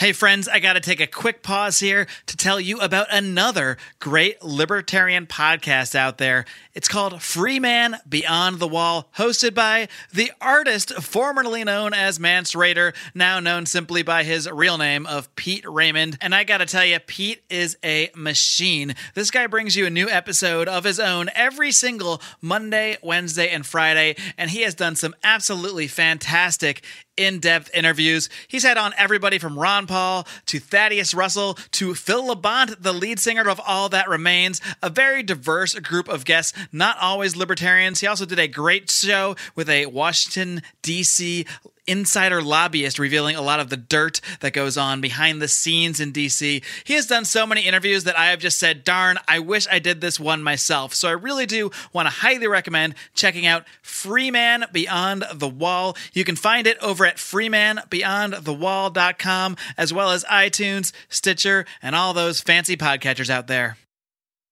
Hey, 0.00 0.12
friends, 0.12 0.48
I 0.48 0.60
got 0.60 0.72
to 0.72 0.80
take 0.80 0.98
a 0.98 1.06
quick 1.06 1.42
pause 1.42 1.78
here 1.80 2.06
to 2.24 2.34
tell 2.34 2.58
you 2.58 2.80
about 2.80 3.08
another 3.10 3.76
great 3.98 4.42
libertarian 4.42 5.26
podcast 5.26 5.94
out 5.94 6.16
there. 6.16 6.46
It's 6.72 6.88
called 6.88 7.20
Free 7.20 7.60
Man 7.60 7.98
Beyond 8.08 8.60
the 8.60 8.66
Wall, 8.66 9.10
hosted 9.18 9.52
by 9.52 9.88
the 10.10 10.32
artist 10.40 10.94
formerly 10.94 11.64
known 11.64 11.92
as 11.92 12.18
Mance 12.18 12.54
Rayder, 12.54 12.94
now 13.14 13.40
known 13.40 13.66
simply 13.66 14.02
by 14.02 14.24
his 14.24 14.50
real 14.50 14.78
name 14.78 15.04
of 15.04 15.36
Pete 15.36 15.68
Raymond. 15.68 16.16
And 16.22 16.34
I 16.34 16.44
got 16.44 16.58
to 16.58 16.66
tell 16.66 16.86
you, 16.86 16.98
Pete 16.98 17.42
is 17.50 17.76
a 17.84 18.10
machine. 18.16 18.94
This 19.12 19.30
guy 19.30 19.48
brings 19.48 19.76
you 19.76 19.84
a 19.84 19.90
new 19.90 20.08
episode 20.08 20.66
of 20.66 20.84
his 20.84 20.98
own 20.98 21.28
every 21.34 21.72
single 21.72 22.22
Monday, 22.40 22.96
Wednesday, 23.02 23.50
and 23.50 23.66
Friday, 23.66 24.16
and 24.38 24.48
he 24.48 24.62
has 24.62 24.74
done 24.74 24.96
some 24.96 25.14
absolutely 25.22 25.88
fantastic 25.88 26.86
in 27.20 27.38
depth 27.38 27.70
interviews. 27.74 28.30
He's 28.48 28.62
had 28.62 28.78
on 28.78 28.94
everybody 28.96 29.38
from 29.38 29.58
Ron 29.58 29.86
Paul 29.86 30.26
to 30.46 30.58
Thaddeus 30.58 31.12
Russell 31.12 31.58
to 31.72 31.94
Phil 31.94 32.34
Labonte, 32.34 32.80
the 32.80 32.94
lead 32.94 33.20
singer 33.20 33.46
of 33.46 33.60
All 33.66 33.90
That 33.90 34.08
Remains. 34.08 34.62
A 34.82 34.88
very 34.88 35.22
diverse 35.22 35.74
group 35.74 36.08
of 36.08 36.24
guests, 36.24 36.56
not 36.72 36.96
always 36.98 37.36
libertarians. 37.36 38.00
He 38.00 38.06
also 38.06 38.24
did 38.24 38.38
a 38.38 38.48
great 38.48 38.90
show 38.90 39.36
with 39.54 39.68
a 39.68 39.86
Washington, 39.86 40.62
D.C 40.80 41.44
insider 41.86 42.42
lobbyist 42.42 42.98
revealing 42.98 43.36
a 43.36 43.42
lot 43.42 43.60
of 43.60 43.70
the 43.70 43.76
dirt 43.76 44.20
that 44.40 44.52
goes 44.52 44.76
on 44.76 45.00
behind 45.00 45.40
the 45.40 45.46
scenes 45.48 46.00
in 46.00 46.12
DC. 46.12 46.62
He 46.84 46.94
has 46.94 47.06
done 47.06 47.24
so 47.24 47.46
many 47.46 47.62
interviews 47.62 48.04
that 48.04 48.18
I 48.18 48.26
have 48.26 48.40
just 48.40 48.58
said, 48.58 48.84
darn, 48.84 49.18
I 49.28 49.38
wish 49.38 49.66
I 49.70 49.78
did 49.78 50.00
this 50.00 50.18
one 50.20 50.42
myself. 50.42 50.94
So 50.94 51.08
I 51.08 51.12
really 51.12 51.46
do 51.46 51.70
want 51.92 52.06
to 52.06 52.14
highly 52.14 52.46
recommend 52.46 52.94
checking 53.14 53.46
out 53.46 53.64
Free 53.82 54.30
Man 54.30 54.64
Beyond 54.72 55.24
the 55.34 55.48
Wall. 55.48 55.96
You 56.12 56.24
can 56.24 56.36
find 56.36 56.66
it 56.66 56.78
over 56.78 57.04
at 57.06 57.16
freemanbeyondthewall.com 57.16 59.56
as 59.76 59.92
well 59.92 60.10
as 60.10 60.24
iTunes, 60.24 60.92
Stitcher, 61.08 61.66
and 61.82 61.96
all 61.96 62.14
those 62.14 62.40
fancy 62.40 62.76
podcatchers 62.76 63.30
out 63.30 63.46
there. 63.46 63.76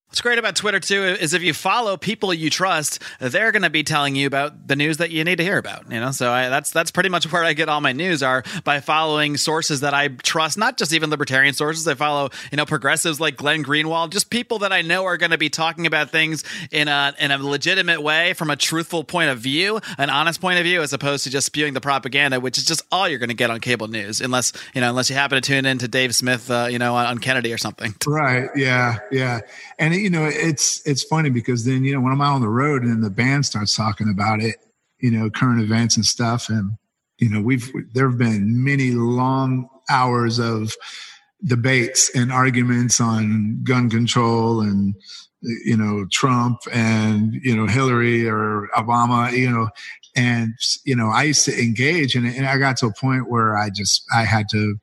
What's 0.09 0.23
great 0.23 0.39
about 0.39 0.57
Twitter 0.57 0.81
too 0.81 1.05
is 1.05 1.35
if 1.35 1.43
you 1.43 1.53
follow 1.53 1.99
people 1.99 2.33
you 2.33 2.49
trust, 2.49 3.03
they're 3.21 3.53
going 3.53 3.63
to 3.63 3.69
be 3.69 3.83
telling 3.83 4.17
you 4.17 4.27
about 4.27 4.67
the 4.67 4.75
news 4.75 4.97
that 4.97 5.11
you 5.11 5.23
need 5.23 5.37
to 5.37 5.45
hear 5.45 5.59
about. 5.59 5.93
You 5.93 6.01
know, 6.01 6.13
so 6.13 6.33
I, 6.33 6.49
that's 6.49 6.71
that's 6.71 6.91
pretty 6.91 7.11
much 7.11 7.31
where 7.33 7.45
I 7.45 7.53
get 7.53 7.69
all 7.69 7.83
my 7.83 7.93
news 7.93 8.23
are 8.23 8.43
by 8.65 8.81
following 8.81 9.37
sources 9.37 9.81
that 9.81 9.93
I 9.93 10.09
trust, 10.09 10.57
not 10.57 10.79
just 10.79 10.95
even 10.95 11.11
libertarian 11.11 11.53
sources. 11.53 11.87
I 11.87 11.93
follow 11.93 12.31
you 12.51 12.57
know 12.57 12.65
progressives 12.65 13.21
like 13.21 13.37
Glenn 13.37 13.63
Greenwald, 13.63 14.09
just 14.09 14.31
people 14.31 14.61
that 14.61 14.73
I 14.73 14.81
know 14.81 15.05
are 15.05 15.19
going 15.19 15.33
to 15.33 15.39
be 15.39 15.51
talking 15.51 15.87
about 15.87 16.09
things 16.09 16.43
in 16.71 16.89
a 16.89 17.15
in 17.21 17.31
a 17.31 17.37
legitimate 17.37 18.01
way, 18.01 18.33
from 18.33 18.49
a 18.49 18.57
truthful 18.57 19.05
point 19.05 19.29
of 19.29 19.41
view, 19.41 19.79
an 19.99 20.09
honest 20.09 20.41
point 20.41 20.59
of 20.59 20.65
view, 20.65 20.81
as 20.81 20.95
opposed 20.95 21.25
to 21.25 21.31
just 21.31 21.45
spewing 21.45 21.75
the 21.75 21.83
propaganda, 21.83 22.41
which 22.41 22.57
is 22.57 22.65
just 22.65 22.81
all 22.91 23.07
you're 23.07 23.19
going 23.19 23.29
to 23.29 23.35
get 23.35 23.51
on 23.51 23.61
cable 23.61 23.89
news, 23.89 24.23
unless 24.23 24.55
you 24.75 24.81
know 24.81 24.89
unless 24.89 25.11
you 25.11 25.17
happen 25.17 25.41
to 25.41 25.47
tune 25.47 25.67
in 25.67 25.77
to 25.77 25.87
Dave 25.87 26.15
Smith, 26.15 26.51
uh, 26.51 26.67
you 26.71 26.79
know, 26.79 26.95
on, 26.95 27.05
on 27.05 27.19
Kennedy 27.19 27.53
or 27.53 27.59
something. 27.59 27.95
Right. 28.07 28.49
Yeah. 28.57 29.01
Yeah. 29.13 29.41
And 29.79 29.98
you 29.99 30.11
know, 30.11 30.25
it's 30.27 30.87
it's 30.87 31.03
funny 31.05 31.31
because 31.31 31.65
then 31.65 31.85
you 31.85 31.95
know 31.95 32.01
when 32.01 32.13
I'm 32.13 32.21
out 32.21 32.35
on 32.35 32.41
the 32.41 32.49
road 32.49 32.83
and 32.83 33.03
the 33.03 33.11
band 33.11 33.47
starts 33.47 33.77
talking 33.77 34.09
about 34.09 34.41
it, 34.41 34.57
you 35.01 35.11
know, 35.11 35.31
current 35.31 35.61
events 35.61 35.97
and 35.97 36.05
stuff, 36.05 36.49
and 36.49 36.73
you 37.19 37.29
know, 37.29 37.41
we've 37.41 37.71
there 37.93 38.09
have 38.09 38.19
been 38.19 38.65
many 38.65 38.93
long 38.93 39.69
hours 39.91 40.39
of 40.39 40.75
debates 41.45 42.11
and 42.15 42.33
arguments 42.33 43.01
on 43.01 43.61
gun 43.63 43.89
control 43.89 44.61
and 44.61 44.95
you 45.43 45.77
know 45.77 46.05
Trump 46.11 46.59
and 46.73 47.35
you 47.43 47.57
know 47.57 47.67
Hillary 47.67 48.29
or 48.29 48.69
Obama, 48.77 49.33
you 49.33 49.51
know, 49.51 49.69
and 50.17 50.55
you 50.85 50.97
know 50.97 51.09
I 51.09 51.25
used 51.25 51.45
to 51.45 51.59
engage, 51.59 52.15
and, 52.15 52.27
and 52.27 52.47
I 52.47 52.59
got 52.59 52.77
to 52.79 52.87
a 52.87 52.93
point 52.93 53.31
where 53.31 53.57
I 53.57 53.71
just 53.71 54.05
I 54.15 54.25
had 54.25 54.47
to 54.51 54.77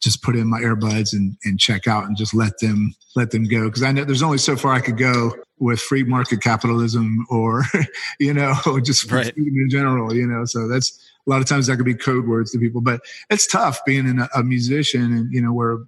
just 0.00 0.22
put 0.22 0.36
in 0.36 0.46
my 0.46 0.60
earbuds 0.60 1.12
and, 1.12 1.36
and 1.44 1.58
check 1.58 1.86
out 1.86 2.04
and 2.04 2.16
just 2.16 2.34
let 2.34 2.58
them 2.60 2.94
let 3.16 3.30
them 3.30 3.44
go. 3.44 3.64
Because 3.64 3.82
I 3.82 3.92
know 3.92 4.04
there's 4.04 4.22
only 4.22 4.38
so 4.38 4.56
far 4.56 4.72
I 4.72 4.80
could 4.80 4.96
go 4.96 5.34
with 5.58 5.80
free 5.80 6.04
market 6.04 6.40
capitalism 6.40 7.26
or 7.30 7.64
you 8.20 8.32
know 8.32 8.54
just 8.84 9.10
right. 9.10 9.36
in 9.36 9.68
general 9.70 10.14
you 10.14 10.26
know? 10.26 10.44
So 10.44 10.68
that's 10.68 10.98
a 11.26 11.30
lot 11.30 11.40
of 11.40 11.48
times 11.48 11.66
that 11.66 11.76
could 11.76 11.84
be 11.84 11.94
code 11.94 12.26
words 12.26 12.52
to 12.52 12.58
people 12.58 12.80
but 12.80 13.00
it's 13.30 13.46
tough 13.46 13.84
being 13.84 14.18
a, 14.18 14.28
a 14.36 14.42
musician 14.42 15.12
and 15.12 15.32
you 15.32 15.42
know 15.42 15.52
where 15.52 15.78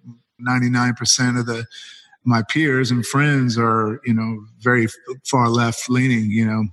99% 0.47 1.39
of 1.39 1.47
the 1.47 1.67
my 2.25 2.43
peers 2.43 2.91
and 2.91 3.07
friends 3.07 3.57
are 3.59 4.01
you 4.05 4.13
know 4.13 4.45
very 4.59 4.89
far 5.25 5.49
left 5.49 5.89
leaning 5.89 6.31
you 6.31 6.47
know? 6.47 6.65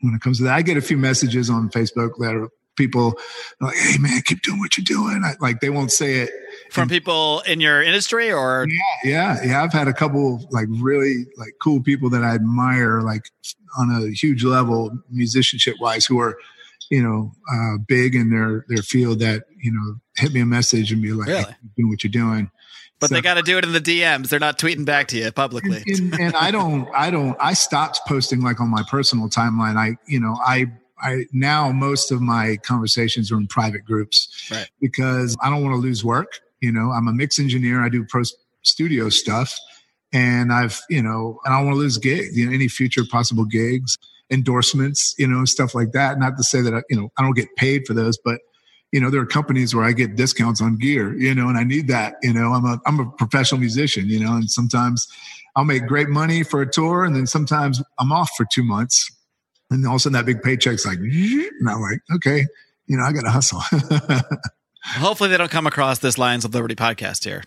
When 0.00 0.14
it 0.14 0.20
comes 0.22 0.38
to 0.38 0.44
that 0.44 0.54
i 0.54 0.62
get 0.62 0.76
a 0.76 0.82
few 0.82 0.96
messages 0.96 1.48
on 1.48 1.70
facebook 1.70 2.12
that 2.18 2.34
are 2.34 2.48
people 2.76 3.14
like 3.60 3.76
hey 3.76 3.98
man 3.98 4.20
keep 4.22 4.42
doing 4.42 4.58
what 4.58 4.76
you're 4.76 4.84
doing. 4.84 5.22
I, 5.24 5.34
like 5.40 5.60
they 5.60 5.70
won't 5.70 5.92
say 5.92 6.14
it 6.16 6.30
from 6.70 6.88
people 6.88 7.40
in 7.46 7.60
your 7.60 7.82
industry 7.82 8.32
or 8.32 8.66
yeah 8.68 8.78
yeah 9.04 9.44
yeah 9.44 9.62
i've 9.62 9.72
had 9.72 9.88
a 9.88 9.92
couple 9.92 10.46
like 10.50 10.66
really 10.70 11.26
like 11.36 11.52
cool 11.62 11.80
people 11.82 12.10
that 12.10 12.22
i 12.22 12.34
admire 12.34 13.00
like 13.00 13.30
on 13.78 13.90
a 13.90 14.10
huge 14.10 14.44
level 14.44 14.90
musicianship 15.10 15.76
wise 15.80 16.06
who 16.06 16.18
are 16.18 16.38
you 16.90 17.02
know 17.02 17.32
uh, 17.52 17.78
big 17.86 18.14
in 18.14 18.30
their 18.30 18.64
their 18.68 18.82
field 18.82 19.18
that 19.18 19.44
you 19.62 19.72
know 19.72 19.96
hit 20.16 20.32
me 20.32 20.40
a 20.40 20.46
message 20.46 20.92
and 20.92 21.02
be 21.02 21.12
like 21.12 21.28
really? 21.28 21.42
hey, 21.42 21.54
doing 21.76 21.88
what 21.88 22.04
you're 22.04 22.10
doing 22.10 22.50
but 23.00 23.08
so, 23.08 23.16
they 23.16 23.20
got 23.22 23.34
to 23.34 23.42
do 23.42 23.58
it 23.58 23.64
in 23.64 23.72
the 23.72 23.80
DMs. 23.80 24.28
They're 24.28 24.38
not 24.38 24.56
tweeting 24.56 24.86
back 24.86 25.08
to 25.08 25.18
you 25.18 25.30
publicly. 25.32 25.82
And, 25.86 26.14
and, 26.14 26.20
and 26.22 26.36
I 26.36 26.52
don't, 26.52 26.88
I 26.94 27.10
don't, 27.10 27.36
I 27.40 27.52
stopped 27.52 28.00
posting 28.06 28.40
like 28.40 28.60
on 28.60 28.68
my 28.68 28.82
personal 28.88 29.28
timeline. 29.28 29.76
I, 29.76 29.96
you 30.06 30.20
know, 30.20 30.38
I 30.46 30.66
I 31.04 31.26
now 31.32 31.70
most 31.70 32.10
of 32.10 32.20
my 32.20 32.56
conversations 32.62 33.30
are 33.30 33.36
in 33.36 33.46
private 33.46 33.84
groups 33.84 34.48
right. 34.50 34.68
because 34.80 35.36
I 35.42 35.50
don't 35.50 35.62
want 35.62 35.74
to 35.74 35.80
lose 35.80 36.04
work. 36.04 36.40
You 36.64 36.72
know, 36.72 36.90
I'm 36.90 37.08
a 37.08 37.12
mix 37.12 37.38
engineer. 37.38 37.84
I 37.84 37.88
do 37.88 38.06
pro 38.08 38.22
studio 38.62 39.10
stuff, 39.10 39.54
and 40.12 40.52
I've 40.52 40.80
you 40.88 41.02
know, 41.02 41.38
and 41.44 41.54
I 41.54 41.62
want 41.62 41.74
to 41.74 41.78
lose 41.78 41.98
gigs. 41.98 42.36
You 42.36 42.46
know, 42.46 42.52
any 42.52 42.68
future 42.68 43.02
possible 43.10 43.44
gigs, 43.44 43.98
endorsements, 44.30 45.14
you 45.18 45.26
know, 45.26 45.44
stuff 45.44 45.74
like 45.74 45.92
that. 45.92 46.18
Not 46.18 46.36
to 46.38 46.42
say 46.42 46.60
that 46.62 46.74
I, 46.74 46.82
you 46.88 46.96
know 46.96 47.10
I 47.18 47.22
don't 47.22 47.36
get 47.36 47.54
paid 47.56 47.86
for 47.86 47.94
those, 47.94 48.16
but 48.24 48.40
you 48.92 49.00
know, 49.00 49.10
there 49.10 49.20
are 49.20 49.26
companies 49.26 49.74
where 49.74 49.84
I 49.84 49.92
get 49.92 50.16
discounts 50.16 50.62
on 50.62 50.76
gear. 50.76 51.14
You 51.14 51.34
know, 51.34 51.48
and 51.48 51.58
I 51.58 51.64
need 51.64 51.88
that. 51.88 52.14
You 52.22 52.32
know, 52.32 52.52
I'm 52.52 52.64
a 52.64 52.80
I'm 52.86 53.00
a 53.00 53.10
professional 53.12 53.60
musician. 53.60 54.08
You 54.08 54.20
know, 54.20 54.34
and 54.34 54.50
sometimes 54.50 55.06
I'll 55.56 55.64
make 55.64 55.86
great 55.86 56.08
money 56.08 56.42
for 56.42 56.62
a 56.62 56.70
tour, 56.70 57.04
and 57.04 57.14
then 57.14 57.26
sometimes 57.26 57.82
I'm 57.98 58.10
off 58.10 58.30
for 58.36 58.46
two 58.50 58.64
months 58.64 59.10
and 59.70 59.86
all 59.86 59.94
of 59.94 59.96
a 59.96 60.00
sudden 60.00 60.14
that 60.14 60.26
big 60.26 60.42
paycheck's 60.42 60.86
like, 60.86 60.98
and 60.98 61.68
I'm 61.68 61.80
like, 61.80 62.00
okay, 62.14 62.46
you 62.86 62.96
know, 62.96 63.04
I 63.04 63.12
got 63.12 63.22
to 63.22 63.30
hustle. 63.30 63.62
Hopefully 64.84 65.30
they 65.30 65.36
don't 65.36 65.50
come 65.50 65.66
across 65.66 65.98
this 65.98 66.18
Lions 66.18 66.44
of 66.44 66.54
Liberty 66.54 66.74
podcast 66.74 67.24
here. 67.24 67.42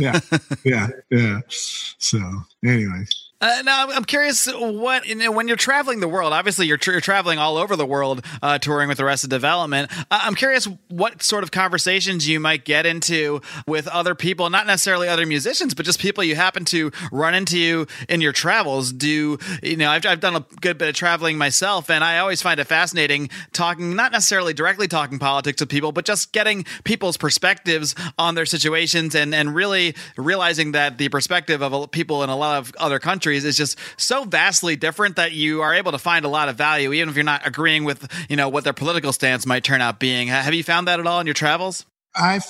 yeah, 0.00 0.20
yeah, 0.64 0.88
yeah. 1.10 1.40
So, 1.48 2.18
anyway. 2.64 3.04
Uh, 3.38 3.60
now, 3.66 3.88
I'm 3.90 4.06
curious 4.06 4.46
what 4.46 5.06
you 5.06 5.14
know, 5.14 5.30
when 5.30 5.46
you're 5.46 5.58
traveling 5.58 6.00
the 6.00 6.08
world. 6.08 6.32
Obviously, 6.32 6.66
you're, 6.66 6.78
you're 6.86 7.02
traveling 7.02 7.38
all 7.38 7.58
over 7.58 7.76
the 7.76 7.84
world, 7.84 8.24
uh, 8.40 8.58
touring 8.58 8.88
with 8.88 8.96
the 8.96 9.04
Arrested 9.04 9.28
Development. 9.28 9.90
Uh, 10.10 10.20
I'm 10.22 10.34
curious 10.34 10.66
what 10.88 11.22
sort 11.22 11.44
of 11.44 11.50
conversations 11.50 12.26
you 12.26 12.40
might 12.40 12.64
get 12.64 12.86
into 12.86 13.42
with 13.66 13.88
other 13.88 14.14
people, 14.14 14.48
not 14.48 14.66
necessarily 14.66 15.06
other 15.06 15.26
musicians, 15.26 15.74
but 15.74 15.84
just 15.84 16.00
people 16.00 16.24
you 16.24 16.34
happen 16.34 16.64
to 16.66 16.90
run 17.12 17.34
into 17.34 17.86
in 18.08 18.22
your 18.22 18.32
travels. 18.32 18.90
Do 18.90 19.38
you 19.62 19.76
know? 19.76 19.90
I've, 19.90 20.06
I've 20.06 20.20
done 20.20 20.36
a 20.36 20.46
good 20.62 20.78
bit 20.78 20.88
of 20.88 20.94
traveling 20.94 21.36
myself, 21.36 21.90
and 21.90 22.02
I 22.02 22.20
always 22.20 22.40
find 22.40 22.58
it 22.58 22.64
fascinating 22.64 23.28
talking, 23.52 23.94
not 23.94 24.12
necessarily 24.12 24.54
directly 24.54 24.88
talking 24.88 25.18
politics 25.18 25.60
with 25.60 25.68
people, 25.68 25.92
but 25.92 26.06
just 26.06 26.32
getting 26.32 26.64
people's 26.84 27.18
perspectives 27.18 27.94
on 28.18 28.34
their 28.34 28.46
situations, 28.46 29.14
and 29.14 29.34
and 29.34 29.54
really 29.54 29.94
realizing 30.16 30.72
that 30.72 30.96
the 30.96 31.10
perspective 31.10 31.62
of 31.62 31.90
people 31.90 32.22
in 32.22 32.30
a 32.30 32.36
lot 32.36 32.58
of 32.58 32.74
other 32.78 32.98
countries 32.98 33.26
is 33.44 33.56
just 33.56 33.78
so 33.96 34.24
vastly 34.24 34.76
different 34.76 35.16
that 35.16 35.32
you 35.32 35.62
are 35.62 35.74
able 35.74 35.92
to 35.92 35.98
find 35.98 36.24
a 36.24 36.28
lot 36.28 36.48
of 36.48 36.56
value, 36.56 36.92
even 36.92 37.08
if 37.08 37.14
you're 37.14 37.24
not 37.24 37.46
agreeing 37.46 37.84
with 37.84 38.10
you 38.28 38.36
know 38.36 38.48
what 38.48 38.64
their 38.64 38.72
political 38.72 39.12
stance 39.12 39.46
might 39.46 39.64
turn 39.64 39.80
out 39.80 39.98
being. 39.98 40.28
Have 40.28 40.54
you 40.54 40.64
found 40.64 40.88
that 40.88 41.00
at 41.00 41.06
all 41.06 41.20
in 41.20 41.26
your 41.26 41.34
travels? 41.34 41.86
I 42.14 42.40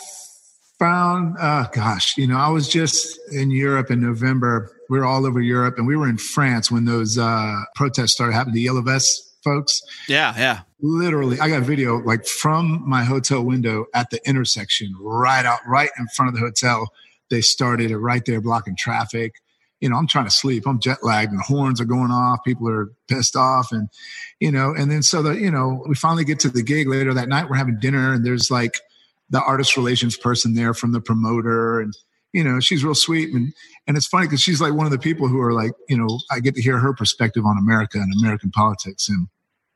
found, 0.79 1.37
uh, 1.41 1.65
gosh, 1.73 2.17
you 2.17 2.27
know, 2.27 2.37
I 2.37 2.49
was 2.49 2.69
just 2.69 3.19
in 3.33 3.51
Europe 3.51 3.91
in 3.91 4.01
November. 4.01 4.71
We 4.89 4.99
were 4.99 5.05
all 5.05 5.27
over 5.27 5.41
Europe, 5.41 5.79
and 5.79 5.87
we 5.87 5.97
were 5.97 6.09
in 6.09 6.19
France 6.19 6.71
when 6.71 6.85
those 6.85 7.19
uh, 7.19 7.57
protests 7.75 8.13
started 8.13 8.35
happening. 8.35 8.55
The 8.55 8.63
yellow 8.63 8.83
vest 8.83 9.27
folks. 9.43 9.81
Yeah, 10.09 10.35
yeah. 10.37 10.61
Literally, 10.81 11.41
I 11.41 11.49
got 11.49 11.63
video 11.63 11.99
like 11.99 12.27
from 12.27 12.83
my 12.87 13.05
hotel 13.05 13.43
window 13.43 13.87
at 13.95 14.11
the 14.11 14.21
intersection, 14.29 14.95
right 15.01 15.45
out, 15.45 15.61
right 15.67 15.91
in 15.99 16.07
front 16.09 16.29
of 16.29 16.35
the 16.35 16.41
hotel. 16.41 16.93
They 17.31 17.41
started 17.41 17.91
it 17.91 17.99
right 17.99 18.25
there, 18.25 18.41
blocking 18.41 18.77
traffic 18.77 19.35
you 19.81 19.89
know, 19.89 19.97
I'm 19.97 20.07
trying 20.07 20.25
to 20.25 20.31
sleep. 20.31 20.67
I'm 20.67 20.81
jet 20.81 20.99
lagged 21.03 21.31
and 21.31 21.41
the 21.41 21.45
horns 21.45 21.81
are 21.81 21.87
going 21.87 22.11
off. 22.11 22.45
People 22.45 22.69
are 22.69 22.91
pissed 23.09 23.37
off. 23.37 23.73
And, 23.73 23.89
you 24.41 24.51
know, 24.51 24.75
and 24.77 24.91
then 24.91 25.03
so 25.03 25.23
the, 25.23 25.33
you 25.33 25.51
know, 25.51 25.85
we 25.87 25.95
finally 25.95 26.25
get 26.25 26.41
to 26.41 26.49
the 26.49 26.63
gig 26.63 26.89
later 26.89 27.13
that 27.15 27.29
night. 27.29 27.49
We're 27.49 27.57
having 27.57 27.79
dinner 27.79 28.13
and 28.13 28.25
there's 28.25 28.51
like 28.51 28.81
the 29.29 29.43
artist 29.43 29.77
relations 29.77 30.17
person 30.17 30.55
there 30.55 30.73
from 30.73 30.93
the 30.93 31.01
promoter. 31.01 31.81
And, 31.81 31.95
you 32.33 32.43
know, 32.43 32.61
she's 32.61 32.85
real 32.85 32.95
sweet. 32.95 33.35
And, 33.35 33.53
and 33.87 33.97
it's 33.97 34.07
funny 34.07 34.27
because 34.27 34.41
she's 34.41 34.61
like 34.61 34.73
one 34.73 34.87
of 34.87 34.93
the 34.93 34.99
people 34.99 35.29
who 35.29 35.41
are 35.41 35.53
like, 35.53 35.73
you 35.89 35.97
know, 35.97 36.21
I 36.31 36.41
get 36.41 36.55
to 36.55 36.63
hear 36.63 36.79
her 36.79 36.95
perspective 36.95 37.45
on 37.45 37.59
America 37.59 37.99
and 37.99 38.13
American 38.21 38.51
politics. 38.51 39.09
And, 39.09 39.29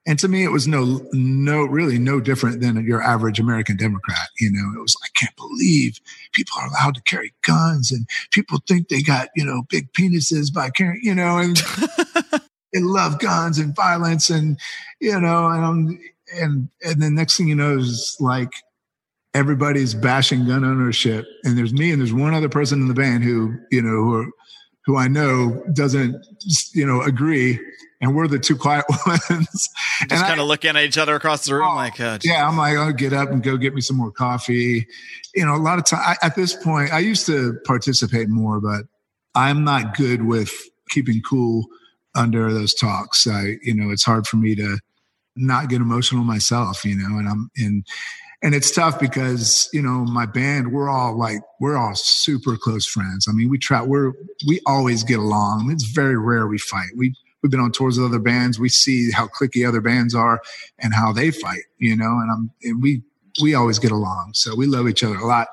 and 0.06 0.18
to 0.18 0.28
me, 0.28 0.44
it 0.44 0.50
was 0.50 0.66
no, 0.66 1.06
no, 1.12 1.64
really 1.64 1.98
no 1.98 2.20
different 2.20 2.60
than 2.62 2.82
your 2.86 3.02
average 3.02 3.38
American 3.38 3.76
Democrat. 3.76 4.28
You 4.38 4.50
know, 4.50 4.78
it 4.78 4.82
was, 4.82 4.96
I 5.04 5.08
can't 5.14 5.36
believe 5.50 6.00
people 6.32 6.58
are 6.58 6.68
allowed 6.68 6.94
to 6.94 7.02
carry 7.02 7.32
guns 7.46 7.90
and 7.90 8.06
people 8.30 8.58
think 8.66 8.88
they 8.88 9.02
got, 9.02 9.28
you 9.34 9.44
know, 9.44 9.62
big 9.68 9.92
penises 9.92 10.52
by 10.52 10.70
carrying, 10.70 11.00
you 11.02 11.14
know, 11.14 11.38
and 11.38 11.56
they 12.72 12.80
love 12.80 13.18
guns 13.18 13.58
and 13.58 13.74
violence 13.74 14.30
and, 14.30 14.58
you 15.00 15.18
know, 15.20 15.48
and, 15.48 15.64
um, 15.64 16.00
and, 16.34 16.68
and 16.84 17.02
the 17.02 17.10
next 17.10 17.36
thing 17.36 17.48
you 17.48 17.56
know 17.56 17.78
is 17.78 18.16
like 18.20 18.52
everybody's 19.34 19.94
bashing 19.94 20.46
gun 20.46 20.64
ownership. 20.64 21.26
And 21.44 21.58
there's 21.58 21.72
me 21.72 21.90
and 21.90 22.00
there's 22.00 22.12
one 22.12 22.34
other 22.34 22.48
person 22.48 22.80
in 22.80 22.88
the 22.88 22.94
band 22.94 23.24
who, 23.24 23.56
you 23.70 23.82
know, 23.82 23.88
who, 23.88 24.14
are, 24.14 24.30
who 24.84 24.96
I 24.96 25.08
know 25.08 25.62
doesn't, 25.74 26.24
you 26.72 26.86
know, 26.86 27.02
agree 27.02 27.58
and 28.00 28.14
we're 28.14 28.28
the 28.28 28.38
two 28.38 28.56
quiet 28.56 28.84
ones. 29.06 29.68
Just 30.08 30.24
kind 30.24 30.40
of 30.40 30.46
looking 30.46 30.70
at 30.70 30.84
each 30.84 30.98
other 30.98 31.14
across 31.14 31.44
the 31.44 31.54
room, 31.54 31.68
oh, 31.70 31.74
like, 31.74 31.98
yeah, 31.98 32.46
I'm 32.46 32.56
like, 32.56 32.76
I'll 32.76 32.92
get 32.92 33.12
up 33.12 33.30
and 33.30 33.42
go 33.42 33.56
get 33.56 33.74
me 33.74 33.80
some 33.80 33.96
more 33.96 34.10
coffee. 34.10 34.86
You 35.34 35.44
know, 35.44 35.54
a 35.54 35.58
lot 35.58 35.78
of 35.78 35.84
time 35.84 36.16
at 36.22 36.34
this 36.34 36.54
point, 36.54 36.92
I 36.92 37.00
used 37.00 37.26
to 37.26 37.58
participate 37.64 38.28
more, 38.28 38.60
but 38.60 38.84
I'm 39.34 39.64
not 39.64 39.96
good 39.96 40.24
with 40.24 40.52
keeping 40.88 41.20
cool 41.22 41.66
under 42.14 42.52
those 42.52 42.74
talks. 42.74 43.26
I, 43.26 43.58
you 43.62 43.74
know, 43.74 43.90
it's 43.90 44.04
hard 44.04 44.26
for 44.26 44.36
me 44.36 44.54
to 44.56 44.78
not 45.36 45.68
get 45.68 45.80
emotional 45.80 46.24
myself, 46.24 46.84
you 46.84 46.96
know, 46.96 47.18
and 47.18 47.28
I'm 47.28 47.50
in, 47.56 47.84
and 48.42 48.54
it's 48.54 48.70
tough 48.70 48.98
because 48.98 49.68
you 49.72 49.82
know 49.82 50.04
my 50.04 50.24
band 50.24 50.72
we're 50.72 50.88
all 50.88 51.16
like 51.16 51.40
we're 51.60 51.76
all 51.76 51.94
super 51.94 52.56
close 52.56 52.86
friends 52.86 53.26
i 53.28 53.32
mean 53.32 53.50
we 53.50 53.58
try 53.58 53.82
we're 53.82 54.12
we 54.46 54.60
always 54.66 55.04
get 55.04 55.18
along 55.18 55.70
it's 55.70 55.84
very 55.84 56.16
rare 56.16 56.46
we 56.46 56.56
fight 56.56 56.88
we 56.96 57.14
we've 57.42 57.50
been 57.50 57.60
on 57.60 57.72
tours 57.72 57.98
with 57.98 58.06
other 58.06 58.18
bands. 58.18 58.58
We 58.58 58.68
see 58.68 59.10
how 59.10 59.28
cliquey 59.28 59.66
other 59.66 59.80
bands 59.80 60.14
are 60.14 60.40
and 60.78 60.94
how 60.94 61.12
they 61.12 61.30
fight, 61.30 61.62
you 61.78 61.96
know, 61.96 62.18
and 62.18 62.30
I'm, 62.30 62.50
and 62.62 62.82
we, 62.82 63.02
we 63.42 63.54
always 63.54 63.78
get 63.78 63.92
along. 63.92 64.32
So 64.34 64.54
we 64.54 64.66
love 64.66 64.88
each 64.88 65.02
other 65.02 65.16
a 65.16 65.26
lot. 65.26 65.48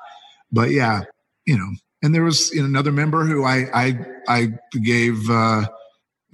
But 0.50 0.70
yeah, 0.70 1.02
you 1.46 1.56
know, 1.56 1.68
and 2.02 2.14
there 2.14 2.24
was 2.24 2.52
you 2.52 2.60
know, 2.60 2.66
another 2.66 2.92
member 2.92 3.24
who 3.24 3.44
I, 3.44 3.66
I, 3.72 3.98
I 4.28 4.48
gave, 4.82 5.28
uh, 5.30 5.68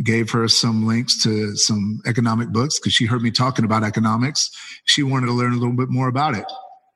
gave 0.02 0.30
her 0.30 0.48
some 0.48 0.86
links 0.86 1.22
to 1.22 1.54
some 1.56 2.00
economic 2.06 2.48
books 2.48 2.78
because 2.78 2.92
she 2.92 3.06
heard 3.06 3.22
me 3.22 3.30
talking 3.30 3.64
about 3.64 3.84
economics. 3.84 4.50
She 4.84 5.02
wanted 5.02 5.26
to 5.26 5.32
learn 5.32 5.52
a 5.52 5.56
little 5.56 5.76
bit 5.76 5.88
more 5.88 6.08
about 6.08 6.36
it. 6.36 6.46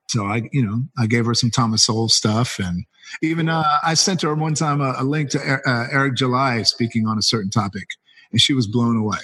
So 0.08 0.24
I, 0.24 0.48
you 0.52 0.64
know, 0.64 0.82
I 0.98 1.06
gave 1.06 1.26
her 1.26 1.34
some 1.34 1.50
Thomas 1.50 1.84
Sowell 1.84 2.08
stuff, 2.08 2.58
and 2.58 2.86
even 3.22 3.48
uh, 3.50 3.62
I 3.84 3.92
sent 3.92 4.22
her 4.22 4.34
one 4.34 4.54
time 4.54 4.80
a, 4.80 4.94
a 4.96 5.04
link 5.04 5.30
to 5.30 5.38
uh, 5.38 5.86
Eric 5.92 6.14
July 6.14 6.62
speaking 6.62 7.06
on 7.06 7.18
a 7.18 7.22
certain 7.22 7.50
topic, 7.50 7.86
and 8.32 8.40
she 8.40 8.54
was 8.54 8.66
blown 8.66 8.96
away. 8.96 9.18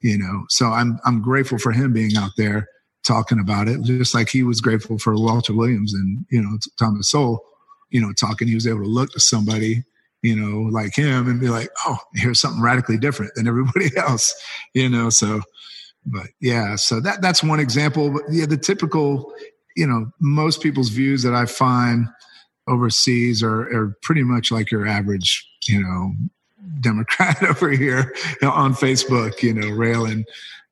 You 0.00 0.18
know, 0.18 0.44
so 0.48 0.66
I'm 0.66 1.00
I'm 1.04 1.22
grateful 1.22 1.58
for 1.58 1.72
him 1.72 1.92
being 1.92 2.16
out 2.16 2.32
there 2.36 2.68
talking 3.04 3.40
about 3.40 3.68
it, 3.68 3.82
just 3.82 4.14
like 4.14 4.28
he 4.28 4.42
was 4.42 4.60
grateful 4.60 4.98
for 4.98 5.14
Walter 5.14 5.54
Williams 5.54 5.92
and 5.92 6.24
you 6.30 6.40
know 6.40 6.56
Thomas 6.78 7.10
Sowell, 7.10 7.42
you 7.90 8.00
know, 8.00 8.12
talking. 8.12 8.46
He 8.46 8.54
was 8.54 8.66
able 8.66 8.82
to 8.82 8.88
look 8.88 9.10
to 9.12 9.20
somebody, 9.20 9.82
you 10.22 10.36
know, 10.36 10.70
like 10.70 10.94
him 10.94 11.28
and 11.28 11.40
be 11.40 11.48
like, 11.48 11.70
oh, 11.86 11.98
here's 12.14 12.40
something 12.40 12.62
radically 12.62 12.98
different 12.98 13.32
than 13.34 13.48
everybody 13.48 13.90
else, 13.96 14.34
you 14.74 14.88
know. 14.88 15.10
So, 15.10 15.40
but 16.06 16.28
yeah, 16.40 16.76
so 16.76 17.00
that 17.00 17.22
that's 17.22 17.42
one 17.42 17.60
example. 17.60 18.12
But 18.12 18.22
yeah, 18.30 18.46
the 18.46 18.56
typical, 18.56 19.32
you 19.76 19.86
know, 19.86 20.10
most 20.20 20.62
people's 20.62 20.90
views 20.90 21.22
that 21.22 21.34
I 21.34 21.46
find 21.46 22.06
overseas 22.68 23.42
are, 23.42 23.62
are 23.74 23.96
pretty 24.02 24.22
much 24.22 24.52
like 24.52 24.70
your 24.70 24.86
average, 24.86 25.48
you 25.66 25.82
know, 25.82 26.12
Democrat 26.80 27.42
over 27.48 27.70
here 27.70 28.14
you 28.40 28.48
know, 28.48 28.50
on 28.52 28.74
Facebook, 28.74 29.42
you 29.42 29.54
know, 29.54 29.68
railing, 29.70 30.24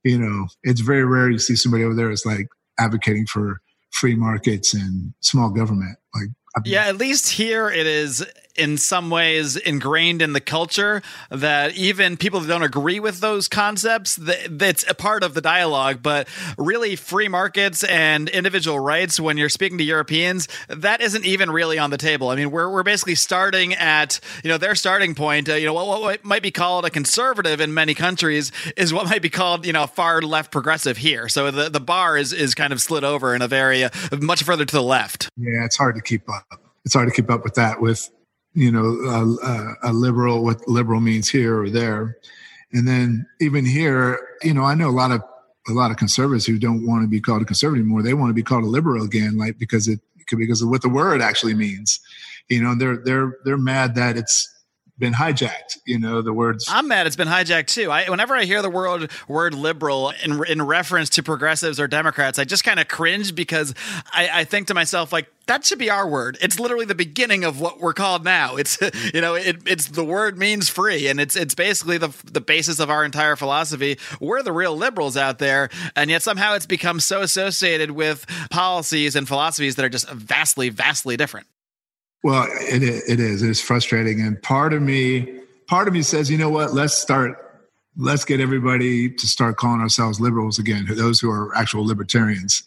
you 0.03 0.17
know, 0.17 0.47
it's 0.63 0.81
very 0.81 1.05
rare 1.05 1.29
you 1.29 1.39
see 1.39 1.55
somebody 1.55 1.83
over 1.83 1.95
there 1.95 2.11
is 2.11 2.25
like 2.25 2.47
advocating 2.79 3.25
for 3.25 3.61
free 3.91 4.15
markets 4.15 4.73
and 4.73 5.13
small 5.21 5.49
government. 5.49 5.97
Like, 6.13 6.29
yeah, 6.65 6.87
at 6.87 6.97
least 6.97 7.29
here 7.29 7.69
it 7.69 7.85
is 7.85 8.25
in 8.57 8.77
some 8.77 9.09
ways 9.09 9.55
ingrained 9.55 10.21
in 10.21 10.33
the 10.33 10.41
culture 10.41 11.01
that 11.29 11.75
even 11.75 12.17
people 12.17 12.39
that 12.39 12.47
don't 12.47 12.63
agree 12.63 12.99
with 12.99 13.19
those 13.19 13.47
concepts 13.47 14.15
that, 14.15 14.57
that's 14.57 14.85
a 14.89 14.93
part 14.93 15.23
of 15.23 15.33
the 15.33 15.41
dialogue 15.41 15.99
but 16.01 16.27
really 16.57 16.95
free 16.95 17.27
markets 17.27 17.83
and 17.83 18.29
individual 18.29 18.79
rights 18.79 19.19
when 19.19 19.37
you're 19.37 19.49
speaking 19.49 19.77
to 19.77 19.83
europeans 19.83 20.47
that 20.67 21.01
isn't 21.01 21.25
even 21.25 21.51
really 21.51 21.77
on 21.77 21.89
the 21.89 21.97
table. 21.97 22.29
I 22.29 22.35
mean 22.35 22.51
we're, 22.51 22.69
we're 22.69 22.83
basically 22.83 23.15
starting 23.15 23.73
at 23.73 24.19
you 24.43 24.49
know 24.49 24.57
their 24.57 24.75
starting 24.75 25.15
point 25.15 25.49
uh, 25.49 25.53
you 25.53 25.65
know 25.65 25.73
what, 25.73 26.01
what 26.01 26.25
might 26.25 26.41
be 26.41 26.51
called 26.51 26.85
a 26.85 26.89
conservative 26.89 27.61
in 27.61 27.73
many 27.73 27.93
countries 27.93 28.51
is 28.75 28.93
what 28.93 29.05
might 29.05 29.21
be 29.21 29.29
called 29.29 29.65
you 29.65 29.73
know 29.73 29.87
far 29.87 30.21
left 30.21 30.51
progressive 30.51 30.97
here. 30.97 31.29
So 31.29 31.51
the, 31.51 31.69
the 31.69 31.79
bar 31.79 32.17
is 32.17 32.33
is 32.33 32.55
kind 32.55 32.73
of 32.73 32.81
slid 32.81 33.03
over 33.03 33.35
in 33.35 33.41
a 33.41 33.47
very 33.47 33.83
uh, 33.83 33.89
much 34.21 34.43
further 34.43 34.65
to 34.65 34.75
the 34.75 34.83
left. 34.83 35.29
Yeah 35.37 35.65
it's 35.65 35.77
hard 35.77 35.95
to 35.95 36.01
keep 36.01 36.29
up. 36.29 36.45
It's 36.85 36.93
hard 36.93 37.09
to 37.09 37.13
keep 37.13 37.29
up 37.29 37.43
with 37.43 37.55
that 37.55 37.81
with 37.81 38.09
you 38.53 38.71
know, 38.71 38.83
a, 38.83 39.89
a, 39.89 39.93
liberal, 39.93 40.43
what 40.43 40.67
liberal 40.67 40.99
means 40.99 41.29
here 41.29 41.61
or 41.61 41.69
there. 41.69 42.17
And 42.73 42.87
then 42.87 43.25
even 43.39 43.65
here, 43.65 44.19
you 44.41 44.53
know, 44.53 44.63
I 44.63 44.73
know 44.73 44.89
a 44.89 44.91
lot 44.91 45.11
of 45.11 45.21
a 45.69 45.73
lot 45.73 45.91
of 45.91 45.97
conservatives 45.97 46.45
who 46.45 46.57
don't 46.57 46.87
want 46.87 47.03
to 47.03 47.07
be 47.07 47.19
called 47.19 47.41
a 47.41 47.45
conservative 47.45 47.83
anymore. 47.83 48.01
They 48.01 48.13
want 48.13 48.29
to 48.29 48.33
be 48.33 48.43
called 48.43 48.63
a 48.63 48.67
liberal 48.67 49.03
again, 49.03 49.37
like 49.37 49.59
because 49.59 49.87
it 49.87 49.99
because 50.35 50.61
of 50.61 50.69
what 50.69 50.81
the 50.81 50.89
word 50.89 51.21
actually 51.21 51.53
means. 51.53 51.99
You 52.49 52.63
know, 52.63 52.75
they're 52.75 52.97
they're 52.97 53.37
they're 53.43 53.57
mad 53.57 53.95
that 53.95 54.17
it's 54.17 54.47
been 54.99 55.13
hijacked. 55.13 55.77
You 55.85 55.99
know, 55.99 56.21
the 56.21 56.33
words. 56.33 56.65
I'm 56.69 56.87
mad 56.87 57.07
it's 57.07 57.15
been 57.15 57.27
hijacked 57.27 57.67
too. 57.67 57.91
I, 57.91 58.09
whenever 58.09 58.35
I 58.35 58.45
hear 58.45 58.61
the 58.61 58.69
word 58.69 59.11
word 59.27 59.53
liberal 59.53 60.11
in 60.23 60.43
in 60.45 60.61
reference 60.61 61.09
to 61.11 61.23
progressives 61.23 61.79
or 61.79 61.87
Democrats, 61.87 62.39
I 62.39 62.43
just 62.43 62.63
kind 62.63 62.79
of 62.79 62.87
cringe 62.87 63.35
because 63.35 63.73
I, 64.11 64.29
I 64.33 64.43
think 64.43 64.67
to 64.67 64.73
myself 64.73 65.13
like 65.13 65.27
that 65.47 65.65
should 65.65 65.79
be 65.79 65.89
our 65.89 66.07
word. 66.07 66.37
It's 66.41 66.59
literally 66.59 66.85
the 66.85 66.95
beginning 66.95 67.43
of 67.43 67.59
what 67.59 67.79
we're 67.79 67.93
called 67.93 68.23
now. 68.23 68.55
It's 68.55 68.77
you 69.13 69.21
know 69.21 69.35
it, 69.35 69.57
it's 69.65 69.87
the 69.89 70.05
word 70.05 70.37
means 70.37 70.69
free, 70.69 71.07
and 71.07 71.19
it's 71.19 71.35
it's 71.35 71.55
basically 71.55 71.97
the 71.97 72.09
the 72.25 72.41
basis 72.41 72.79
of 72.79 72.89
our 72.89 73.05
entire 73.05 73.35
philosophy. 73.35 73.97
We're 74.19 74.43
the 74.43 74.53
real 74.53 74.75
liberals 74.75 75.17
out 75.17 75.39
there, 75.39 75.69
and 75.95 76.09
yet 76.09 76.23
somehow 76.23 76.55
it's 76.55 76.65
become 76.65 76.99
so 76.99 77.21
associated 77.21 77.91
with 77.91 78.25
policies 78.49 79.15
and 79.15 79.27
philosophies 79.27 79.75
that 79.75 79.85
are 79.85 79.89
just 79.89 80.09
vastly 80.09 80.69
vastly 80.69 81.17
different. 81.17 81.47
Well, 82.23 82.47
it 82.51 82.83
it 82.83 83.19
is. 83.19 83.41
It's 83.41 83.61
frustrating, 83.61 84.21
and 84.21 84.41
part 84.41 84.73
of 84.73 84.81
me, 84.81 85.39
part 85.67 85.87
of 85.87 85.93
me 85.93 86.01
says, 86.01 86.29
you 86.29 86.37
know 86.37 86.49
what? 86.49 86.73
Let's 86.73 86.97
start. 86.97 87.43
Let's 87.95 88.25
get 88.25 88.39
everybody 88.39 89.09
to 89.09 89.27
start 89.27 89.57
calling 89.57 89.81
ourselves 89.81 90.19
liberals 90.19 90.59
again. 90.59 90.85
Those 90.89 91.19
who 91.19 91.31
are 91.31 91.55
actual 91.55 91.85
libertarians. 91.85 92.63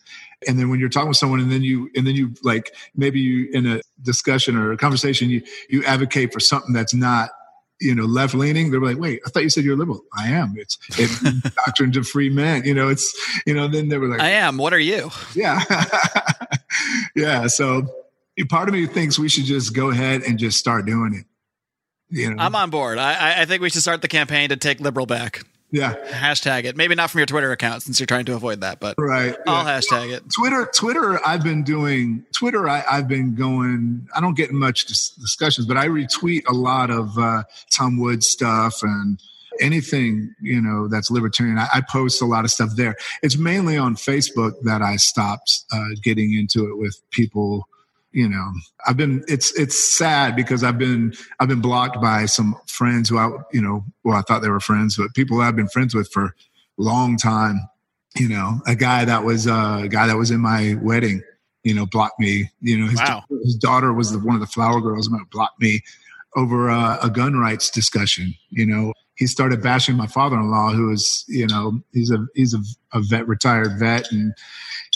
And 0.48 0.58
then 0.58 0.70
when 0.70 0.80
you're 0.80 0.88
talking 0.88 1.08
with 1.08 1.18
someone, 1.18 1.38
and 1.38 1.52
then 1.52 1.62
you, 1.62 1.90
and 1.94 2.06
then 2.06 2.14
you 2.14 2.34
like 2.42 2.74
maybe 2.96 3.20
you 3.20 3.48
in 3.52 3.66
a 3.66 3.80
discussion 4.02 4.56
or 4.56 4.72
a 4.72 4.76
conversation, 4.76 5.28
you 5.28 5.42
you 5.68 5.84
advocate 5.84 6.32
for 6.32 6.40
something 6.40 6.72
that's 6.72 6.94
not 6.94 7.30
you 7.80 7.94
know, 7.94 8.04
left 8.04 8.34
leaning, 8.34 8.70
they're 8.70 8.80
like, 8.80 8.98
wait, 8.98 9.20
I 9.26 9.30
thought 9.30 9.42
you 9.42 9.48
said 9.48 9.64
you're 9.64 9.76
liberal. 9.76 10.04
I 10.16 10.28
am. 10.28 10.54
It's, 10.56 10.78
it's 10.98 11.20
doctrine 11.66 11.92
to 11.92 12.04
free 12.04 12.28
men. 12.28 12.64
You 12.64 12.74
know, 12.74 12.88
it's, 12.88 13.12
you 13.46 13.54
know, 13.54 13.68
then 13.68 13.88
they 13.88 13.98
were 13.98 14.08
like, 14.08 14.20
I 14.20 14.30
am. 14.30 14.58
What 14.58 14.74
are 14.74 14.78
you? 14.78 15.10
Yeah. 15.34 15.62
yeah. 17.16 17.46
So 17.46 17.86
part 18.48 18.68
of 18.68 18.74
me 18.74 18.86
thinks 18.86 19.18
we 19.18 19.28
should 19.28 19.44
just 19.44 19.74
go 19.74 19.90
ahead 19.90 20.22
and 20.22 20.38
just 20.38 20.58
start 20.58 20.86
doing 20.86 21.14
it. 21.14 21.26
You 22.10 22.34
know? 22.34 22.42
I'm 22.42 22.54
on 22.54 22.70
board. 22.70 22.98
I, 22.98 23.42
I 23.42 23.44
think 23.44 23.62
we 23.62 23.70
should 23.70 23.82
start 23.82 24.02
the 24.02 24.08
campaign 24.08 24.48
to 24.48 24.56
take 24.56 24.80
liberal 24.80 25.06
back. 25.06 25.42
Yeah. 25.72 25.94
Hashtag 26.08 26.64
it. 26.64 26.76
Maybe 26.76 26.96
not 26.96 27.10
from 27.10 27.20
your 27.20 27.26
Twitter 27.26 27.52
account 27.52 27.82
since 27.82 28.00
you're 28.00 28.06
trying 28.06 28.24
to 28.24 28.34
avoid 28.34 28.62
that, 28.62 28.80
but 28.80 28.96
right. 28.98 29.36
I'll 29.46 29.64
yeah. 29.64 29.78
hashtag 29.78 30.12
it. 30.12 30.24
Twitter, 30.36 30.68
Twitter, 30.74 31.24
I've 31.24 31.44
been 31.44 31.62
doing 31.62 32.24
Twitter. 32.32 32.68
I, 32.68 32.80
have 32.80 33.06
been 33.06 33.36
going, 33.36 34.08
I 34.14 34.20
don't 34.20 34.36
get 34.36 34.50
much 34.52 34.86
dis- 34.86 35.10
discussions, 35.10 35.66
but 35.66 35.76
I 35.76 35.86
retweet 35.86 36.42
a 36.48 36.52
lot 36.52 36.90
of 36.90 37.16
uh, 37.16 37.44
Tom 37.72 37.98
Woods 37.98 38.26
stuff 38.26 38.82
and 38.82 39.20
anything, 39.60 40.34
you 40.40 40.60
know, 40.60 40.88
that's 40.88 41.10
libertarian. 41.10 41.58
I, 41.58 41.68
I, 41.74 41.82
post 41.82 42.22
a 42.22 42.26
lot 42.26 42.44
of 42.44 42.50
stuff 42.50 42.70
there. 42.76 42.96
It's 43.22 43.36
mainly 43.36 43.76
on 43.76 43.94
Facebook 43.94 44.54
that 44.62 44.82
I 44.82 44.96
stopped 44.96 45.64
uh, 45.72 45.90
getting 46.02 46.34
into 46.34 46.68
it 46.68 46.78
with 46.78 47.00
people 47.10 47.68
you 48.12 48.28
know 48.28 48.52
i've 48.86 48.96
been 48.96 49.22
it's 49.28 49.56
it's 49.58 49.96
sad 49.96 50.34
because 50.34 50.64
i've 50.64 50.78
been 50.78 51.12
i've 51.38 51.48
been 51.48 51.60
blocked 51.60 52.00
by 52.00 52.26
some 52.26 52.54
friends 52.66 53.08
who 53.08 53.18
i 53.18 53.30
you 53.52 53.60
know 53.60 53.84
well 54.04 54.16
i 54.16 54.22
thought 54.22 54.42
they 54.42 54.48
were 54.48 54.60
friends 54.60 54.96
but 54.96 55.14
people 55.14 55.40
i've 55.40 55.56
been 55.56 55.68
friends 55.68 55.94
with 55.94 56.10
for 56.10 56.24
a 56.24 56.32
long 56.78 57.16
time 57.16 57.60
you 58.16 58.28
know 58.28 58.60
a 58.66 58.74
guy 58.74 59.04
that 59.04 59.24
was 59.24 59.46
uh, 59.46 59.80
a 59.84 59.88
guy 59.88 60.06
that 60.06 60.16
was 60.16 60.30
in 60.30 60.40
my 60.40 60.74
wedding 60.82 61.22
you 61.62 61.74
know 61.74 61.86
blocked 61.86 62.18
me 62.18 62.50
you 62.60 62.78
know 62.78 62.88
his, 62.88 62.98
wow. 63.00 63.22
his 63.42 63.54
daughter 63.54 63.92
was 63.92 64.12
the, 64.12 64.18
one 64.18 64.34
of 64.34 64.40
the 64.40 64.46
flower 64.46 64.80
girls 64.80 65.06
that 65.06 65.24
blocked 65.30 65.60
me 65.60 65.80
over 66.36 66.70
uh, 66.70 66.98
a 67.02 67.10
gun 67.10 67.34
rights 67.36 67.70
discussion 67.70 68.34
you 68.50 68.66
know 68.66 68.92
he 69.16 69.26
started 69.26 69.62
bashing 69.62 69.96
my 69.96 70.06
father-in-law 70.06 70.72
who 70.72 70.90
is 70.90 71.24
you 71.28 71.46
know 71.46 71.80
he's 71.92 72.10
a 72.10 72.26
he's 72.34 72.54
a, 72.54 72.60
a 72.92 73.00
vet 73.00 73.28
retired 73.28 73.78
vet 73.78 74.10
and 74.10 74.32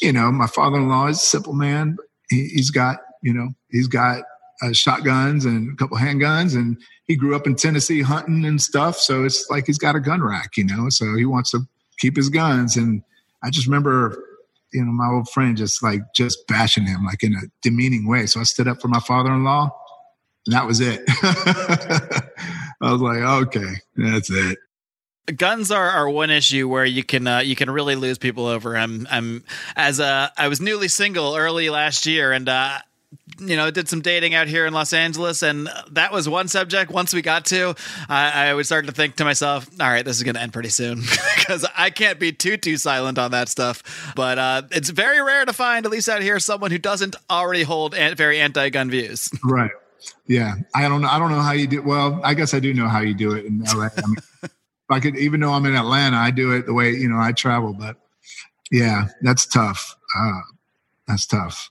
you 0.00 0.12
know 0.12 0.32
my 0.32 0.46
father-in-law 0.46 1.06
is 1.06 1.18
a 1.18 1.20
simple 1.20 1.52
man 1.52 1.96
he, 2.30 2.50
has 2.56 2.70
got 2.70 2.98
you 3.22 3.32
know 3.32 3.48
he's 3.70 3.88
got 3.88 4.22
uh, 4.62 4.72
shotguns 4.72 5.44
and 5.44 5.72
a 5.72 5.76
couple 5.76 5.96
handguns 5.96 6.54
and 6.54 6.80
he 7.06 7.16
grew 7.16 7.34
up 7.34 7.46
in 7.46 7.54
tennessee 7.54 8.02
hunting 8.02 8.44
and 8.44 8.62
stuff 8.62 8.96
so 8.96 9.24
it's 9.24 9.48
like 9.50 9.66
he's 9.66 9.78
got 9.78 9.96
a 9.96 10.00
gun 10.00 10.22
rack 10.22 10.56
you 10.56 10.64
know 10.64 10.88
so 10.88 11.16
he 11.16 11.24
wants 11.24 11.50
to 11.50 11.66
keep 11.98 12.16
his 12.16 12.28
guns. 12.28 12.76
And 12.76 13.02
i 13.42 13.50
just 13.50 13.66
remember 13.66 14.22
you 14.72 14.84
know 14.84 14.92
my 14.92 15.08
old 15.08 15.28
friend 15.28 15.56
just 15.56 15.82
like 15.82 16.00
just 16.14 16.46
bashing 16.48 16.86
him 16.86 17.04
like 17.04 17.22
in 17.22 17.34
a 17.34 17.42
demeaning 17.62 18.08
way. 18.08 18.26
So 18.26 18.40
i 18.40 18.44
stood 18.44 18.68
up 18.68 18.80
for 18.80 18.88
my 18.88 19.00
father-in-law 19.00 19.70
and 20.46 20.54
that 20.54 20.66
was 20.66 20.80
it. 20.80 21.02
I 22.82 22.92
was 22.92 23.00
like 23.00 23.18
okay 23.18 23.74
that's 23.96 24.30
it 24.30 24.58
guns 25.26 25.70
are, 25.70 25.90
are 25.90 26.08
one 26.08 26.30
issue 26.30 26.68
where 26.68 26.84
you 26.84 27.02
can 27.04 27.26
uh, 27.26 27.38
you 27.38 27.56
can 27.56 27.70
really 27.70 27.96
lose 27.96 28.18
people 28.18 28.46
over. 28.46 28.76
I'm 28.76 29.06
I'm 29.10 29.44
as 29.76 30.00
a 30.00 30.32
I 30.36 30.48
was 30.48 30.60
newly 30.60 30.88
single 30.88 31.36
early 31.36 31.70
last 31.70 32.06
year 32.06 32.32
and 32.32 32.48
uh, 32.48 32.78
you 33.38 33.56
know 33.56 33.70
did 33.70 33.88
some 33.88 34.00
dating 34.00 34.34
out 34.34 34.48
here 34.48 34.66
in 34.66 34.74
Los 34.74 34.92
Angeles 34.92 35.42
and 35.42 35.68
that 35.90 36.12
was 36.12 36.28
one 36.28 36.48
subject. 36.48 36.90
Once 36.90 37.14
we 37.14 37.22
got 37.22 37.46
to, 37.46 37.74
I, 38.08 38.48
I 38.48 38.54
would 38.54 38.66
start 38.66 38.86
to 38.86 38.92
think 38.92 39.16
to 39.16 39.24
myself, 39.24 39.68
all 39.80 39.88
right, 39.88 40.04
this 40.04 40.16
is 40.16 40.22
going 40.22 40.34
to 40.34 40.42
end 40.42 40.52
pretty 40.52 40.68
soon 40.68 41.00
because 41.36 41.66
I 41.76 41.90
can't 41.90 42.18
be 42.18 42.32
too 42.32 42.56
too 42.56 42.76
silent 42.76 43.18
on 43.18 43.30
that 43.30 43.48
stuff. 43.48 44.12
But 44.14 44.38
uh, 44.38 44.62
it's 44.70 44.90
very 44.90 45.22
rare 45.22 45.44
to 45.44 45.52
find, 45.52 45.86
at 45.86 45.92
least 45.92 46.08
out 46.08 46.22
here, 46.22 46.38
someone 46.38 46.70
who 46.70 46.78
doesn't 46.78 47.16
already 47.30 47.62
hold 47.62 47.94
very 47.94 48.40
anti-gun 48.40 48.90
views. 48.90 49.30
Right. 49.42 49.70
Yeah, 50.26 50.54
I 50.74 50.88
don't 50.88 51.02
know. 51.02 51.08
I 51.08 51.18
don't 51.18 51.30
know 51.30 51.40
how 51.40 51.52
you 51.52 51.66
do. 51.66 51.82
Well, 51.82 52.20
I 52.24 52.34
guess 52.34 52.54
I 52.54 52.60
do 52.60 52.72
know 52.72 52.88
how 52.88 53.00
you 53.00 53.14
do 53.14 53.32
it 53.32 53.44
in 53.44 53.62
LA. 53.62 53.88
I 53.96 54.06
mean, 54.06 54.16
I 54.90 55.00
could, 55.00 55.16
even 55.16 55.40
though 55.40 55.52
I'm 55.52 55.64
in 55.66 55.74
Atlanta, 55.74 56.16
I 56.16 56.30
do 56.30 56.52
it 56.52 56.66
the 56.66 56.74
way, 56.74 56.90
you 56.90 57.08
know, 57.08 57.18
I 57.18 57.32
travel, 57.32 57.72
but 57.72 57.96
yeah, 58.70 59.08
that's 59.22 59.46
tough. 59.46 59.96
Uh, 60.16 60.40
that's 61.06 61.26
tough. 61.26 61.70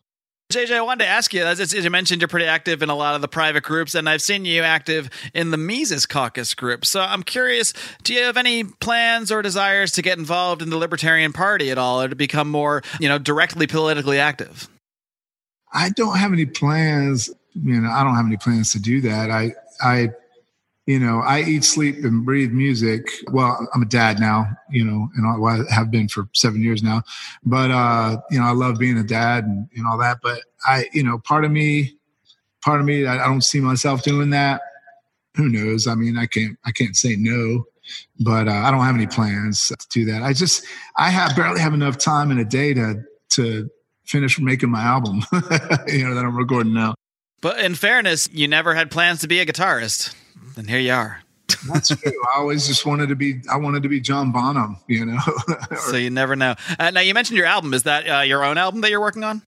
JJ, 0.52 0.76
I 0.76 0.82
wanted 0.82 1.06
to 1.06 1.10
ask 1.10 1.34
you, 1.34 1.44
as 1.44 1.74
you 1.74 1.90
mentioned, 1.90 2.22
you're 2.22 2.28
pretty 2.28 2.46
active 2.46 2.84
in 2.84 2.90
a 2.90 2.96
lot 2.96 3.16
of 3.16 3.22
the 3.22 3.28
private 3.28 3.64
groups, 3.64 3.96
and 3.96 4.08
I've 4.08 4.22
seen 4.22 4.46
you 4.46 4.62
active 4.62 5.10
in 5.34 5.50
the 5.50 5.58
Mises 5.58 6.06
Caucus 6.06 6.54
group. 6.54 6.86
So 6.86 7.02
I'm 7.02 7.24
curious, 7.24 7.74
do 8.04 8.14
you 8.14 8.24
have 8.24 8.38
any 8.38 8.64
plans 8.64 9.32
or 9.32 9.42
desires 9.42 9.94
to 9.94 10.04
get 10.04 10.20
involved 10.20 10.62
in 10.62 10.70
the 10.70 10.78
Libertarian 10.78 11.34
Party 11.34 11.72
at 11.72 11.80
all, 11.80 12.04
or 12.04 12.08
to 12.08 12.16
become 12.16 12.50
more, 12.50 12.84
you 13.00 13.10
know, 13.10 13.18
directly 13.18 13.66
politically 13.66 14.20
active? 14.20 14.70
I 15.74 15.90
don't 15.90 16.18
have 16.18 16.34
any 16.34 16.46
plans. 16.46 17.32
You 17.56 17.82
know, 17.82 17.90
I 17.90 18.04
don't 18.04 18.16
have 18.16 18.28
any 18.28 18.38
plans 18.38 18.72
to 18.74 18.80
do 18.80 19.02
that. 19.02 19.32
I, 19.32 19.54
I 19.82 20.10
you 20.86 21.00
know, 21.00 21.20
I 21.20 21.42
eat, 21.42 21.64
sleep, 21.64 22.04
and 22.04 22.26
breathe 22.26 22.52
music. 22.52 23.08
Well, 23.32 23.68
I'm 23.74 23.82
a 23.82 23.86
dad 23.86 24.20
now, 24.20 24.48
you 24.70 24.84
know, 24.84 25.10
and 25.16 25.26
I 25.26 25.74
have 25.74 25.90
been 25.90 26.10
for 26.10 26.28
seven 26.34 26.62
years 26.62 26.84
now. 26.84 27.04
But 27.46 27.72
uh, 27.72 28.18
you 28.30 28.40
know, 28.40 28.46
I 28.46 28.52
love 28.52 28.80
being 28.80 28.98
a 28.98 29.04
dad 29.04 29.46
and, 29.46 29.68
and 29.76 29.88
all 29.88 29.98
that. 30.00 30.20
But 30.22 30.42
I, 30.66 30.90
you 30.92 31.04
know, 31.04 31.20
part 31.20 31.46
of 31.46 31.52
me, 31.52 31.96
part 32.64 32.82
of 32.82 32.86
me, 32.86 33.06
I, 33.06 33.16
I 33.16 33.28
don't 33.28 33.44
see 33.44 33.62
myself 33.62 34.04
doing 34.04 34.32
that. 34.32 34.62
Who 35.38 35.48
knows? 35.48 35.88
I 35.88 35.96
mean, 35.96 36.18
I 36.18 36.26
can't, 36.26 36.60
I 36.66 36.72
can't 36.72 36.96
say 36.96 37.16
no, 37.18 37.66
but 38.20 38.48
uh, 38.48 38.52
I 38.52 38.70
don't 38.70 38.84
have 38.84 38.96
any 38.96 39.08
plans 39.08 39.70
to 39.70 39.88
do 39.90 40.06
that. 40.06 40.22
I 40.22 40.34
just, 40.34 40.66
I 40.98 41.10
have 41.10 41.36
barely 41.36 41.62
have 41.62 41.74
enough 41.74 41.98
time 41.98 42.30
in 42.30 42.40
a 42.40 42.46
day 42.46 42.74
to 42.74 43.02
to 43.32 43.70
finish 44.06 44.38
making 44.38 44.70
my 44.70 44.84
album, 44.84 45.24
you 45.88 46.04
know, 46.04 46.14
that 46.14 46.26
I'm 46.26 46.36
recording 46.36 46.74
now. 46.74 46.94
But 47.42 47.60
in 47.60 47.74
fairness, 47.74 48.30
you 48.32 48.48
never 48.48 48.76
had 48.76 48.92
plans 48.92 49.22
to 49.22 49.28
be 49.28 49.40
a 49.40 49.46
guitarist 49.46 50.14
and 50.58 50.70
here 50.70 50.80
you 50.80 50.94
are. 50.94 51.22
That's 51.72 51.90
true. 51.90 52.14
I 52.34 52.40
always 52.40 52.68
just 52.68 52.86
wanted 52.86 53.10
to 53.10 53.16
be. 53.16 53.42
I 53.50 53.58
wanted 53.58 53.84
to 53.84 53.90
be 53.90 54.00
John 54.00 54.32
Bonham. 54.32 54.78
You 54.88 55.06
know. 55.06 55.20
so 55.80 55.96
you 55.96 56.10
never 56.10 56.36
know. 56.36 56.56
Uh, 56.80 56.92
now 56.92 57.02
you 57.02 57.14
mentioned 57.14 57.38
your 57.38 57.48
album. 57.48 57.74
Is 57.74 57.84
that 57.84 58.08
uh, 58.08 58.22
your 58.22 58.44
own 58.44 58.58
album 58.58 58.82
that 58.82 58.92
you're 58.92 59.02
working 59.02 59.24
on? 59.24 59.42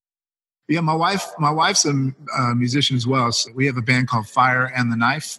Yeah, 0.68 0.80
my 0.80 0.94
wife. 0.94 1.24
My 1.38 1.50
wife's 1.50 1.84
a 1.86 2.12
uh, 2.36 2.54
musician 2.54 2.96
as 2.96 3.06
well. 3.06 3.32
So 3.32 3.50
we 3.54 3.66
have 3.66 3.76
a 3.76 3.82
band 3.82 4.08
called 4.08 4.28
Fire 4.28 4.70
and 4.76 4.90
the 4.90 4.96
Knife, 4.96 5.38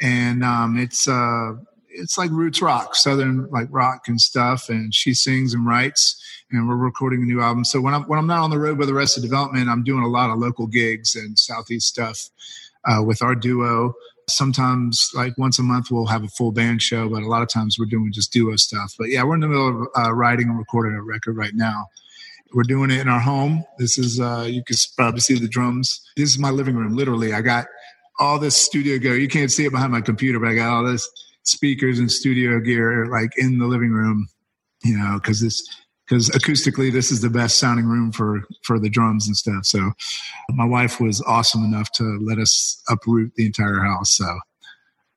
and 0.00 0.44
um, 0.44 0.76
it's 0.78 1.06
uh, 1.08 1.52
it's 1.88 2.18
like 2.18 2.30
roots 2.30 2.60
rock, 2.60 2.94
southern 2.94 3.48
like 3.50 3.68
rock 3.70 4.08
and 4.08 4.20
stuff. 4.20 4.68
And 4.68 4.94
she 4.94 5.14
sings 5.14 5.54
and 5.54 5.66
writes, 5.66 6.22
and 6.50 6.68
we're 6.68 6.76
recording 6.76 7.22
a 7.22 7.26
new 7.26 7.40
album. 7.40 7.64
So 7.64 7.80
when 7.80 7.94
I'm 7.94 8.02
when 8.04 8.18
I'm 8.18 8.26
not 8.26 8.40
on 8.42 8.50
the 8.50 8.58
road 8.58 8.78
with 8.78 8.90
Arrested 8.90 9.22
Development, 9.22 9.68
I'm 9.68 9.84
doing 9.84 10.02
a 10.02 10.08
lot 10.08 10.30
of 10.30 10.38
local 10.38 10.66
gigs 10.66 11.14
and 11.14 11.38
southeast 11.38 11.88
stuff 11.88 12.28
uh, 12.84 13.02
with 13.04 13.22
our 13.22 13.34
duo 13.34 13.94
sometimes 14.28 15.10
like 15.14 15.36
once 15.38 15.58
a 15.58 15.62
month 15.62 15.90
we'll 15.90 16.06
have 16.06 16.24
a 16.24 16.28
full 16.28 16.52
band 16.52 16.82
show 16.82 17.08
but 17.08 17.22
a 17.22 17.28
lot 17.28 17.42
of 17.42 17.48
times 17.48 17.78
we're 17.78 17.86
doing 17.86 18.12
just 18.12 18.32
duo 18.32 18.56
stuff. 18.56 18.94
But 18.98 19.08
yeah 19.08 19.22
we're 19.24 19.34
in 19.34 19.40
the 19.40 19.48
middle 19.48 19.82
of 19.82 19.88
uh, 19.96 20.12
writing 20.12 20.48
and 20.48 20.58
recording 20.58 20.96
a 20.96 21.02
record 21.02 21.36
right 21.36 21.54
now. 21.54 21.86
We're 22.54 22.62
doing 22.62 22.90
it 22.90 23.00
in 23.00 23.08
our 23.08 23.20
home. 23.20 23.64
This 23.78 23.98
is 23.98 24.20
uh, 24.20 24.46
you 24.48 24.62
can 24.64 24.76
probably 24.96 25.20
see 25.20 25.38
the 25.38 25.48
drums. 25.48 26.00
This 26.16 26.30
is 26.30 26.38
my 26.38 26.50
living 26.50 26.76
room 26.76 26.96
literally. 26.96 27.32
I 27.32 27.42
got 27.42 27.66
all 28.18 28.38
this 28.38 28.56
studio 28.56 28.98
gear. 28.98 29.16
You 29.16 29.28
can't 29.28 29.50
see 29.50 29.66
it 29.66 29.72
behind 29.72 29.92
my 29.92 30.00
computer 30.00 30.38
but 30.38 30.48
i 30.48 30.54
got 30.54 30.70
all 30.70 30.84
this 30.84 31.08
speakers 31.42 31.98
and 31.98 32.10
studio 32.10 32.58
gear 32.60 33.06
like 33.06 33.30
in 33.36 33.58
the 33.58 33.66
living 33.66 33.92
room 33.92 34.28
you 34.84 34.98
know 34.98 35.18
because 35.22 35.40
this 35.40 35.62
because 36.08 36.28
acoustically 36.30 36.92
this 36.92 37.10
is 37.10 37.20
the 37.20 37.30
best 37.30 37.58
sounding 37.58 37.86
room 37.86 38.12
for 38.12 38.42
for 38.62 38.78
the 38.78 38.90
drums 38.90 39.26
and 39.26 39.36
stuff. 39.36 39.64
So 39.64 39.92
my 40.50 40.64
wife 40.64 41.00
was 41.00 41.22
awesome 41.22 41.64
enough 41.64 41.90
to 41.92 42.18
let 42.22 42.38
us 42.38 42.82
uproot 42.88 43.32
the 43.36 43.46
entire 43.46 43.80
house. 43.80 44.16
So 44.16 44.38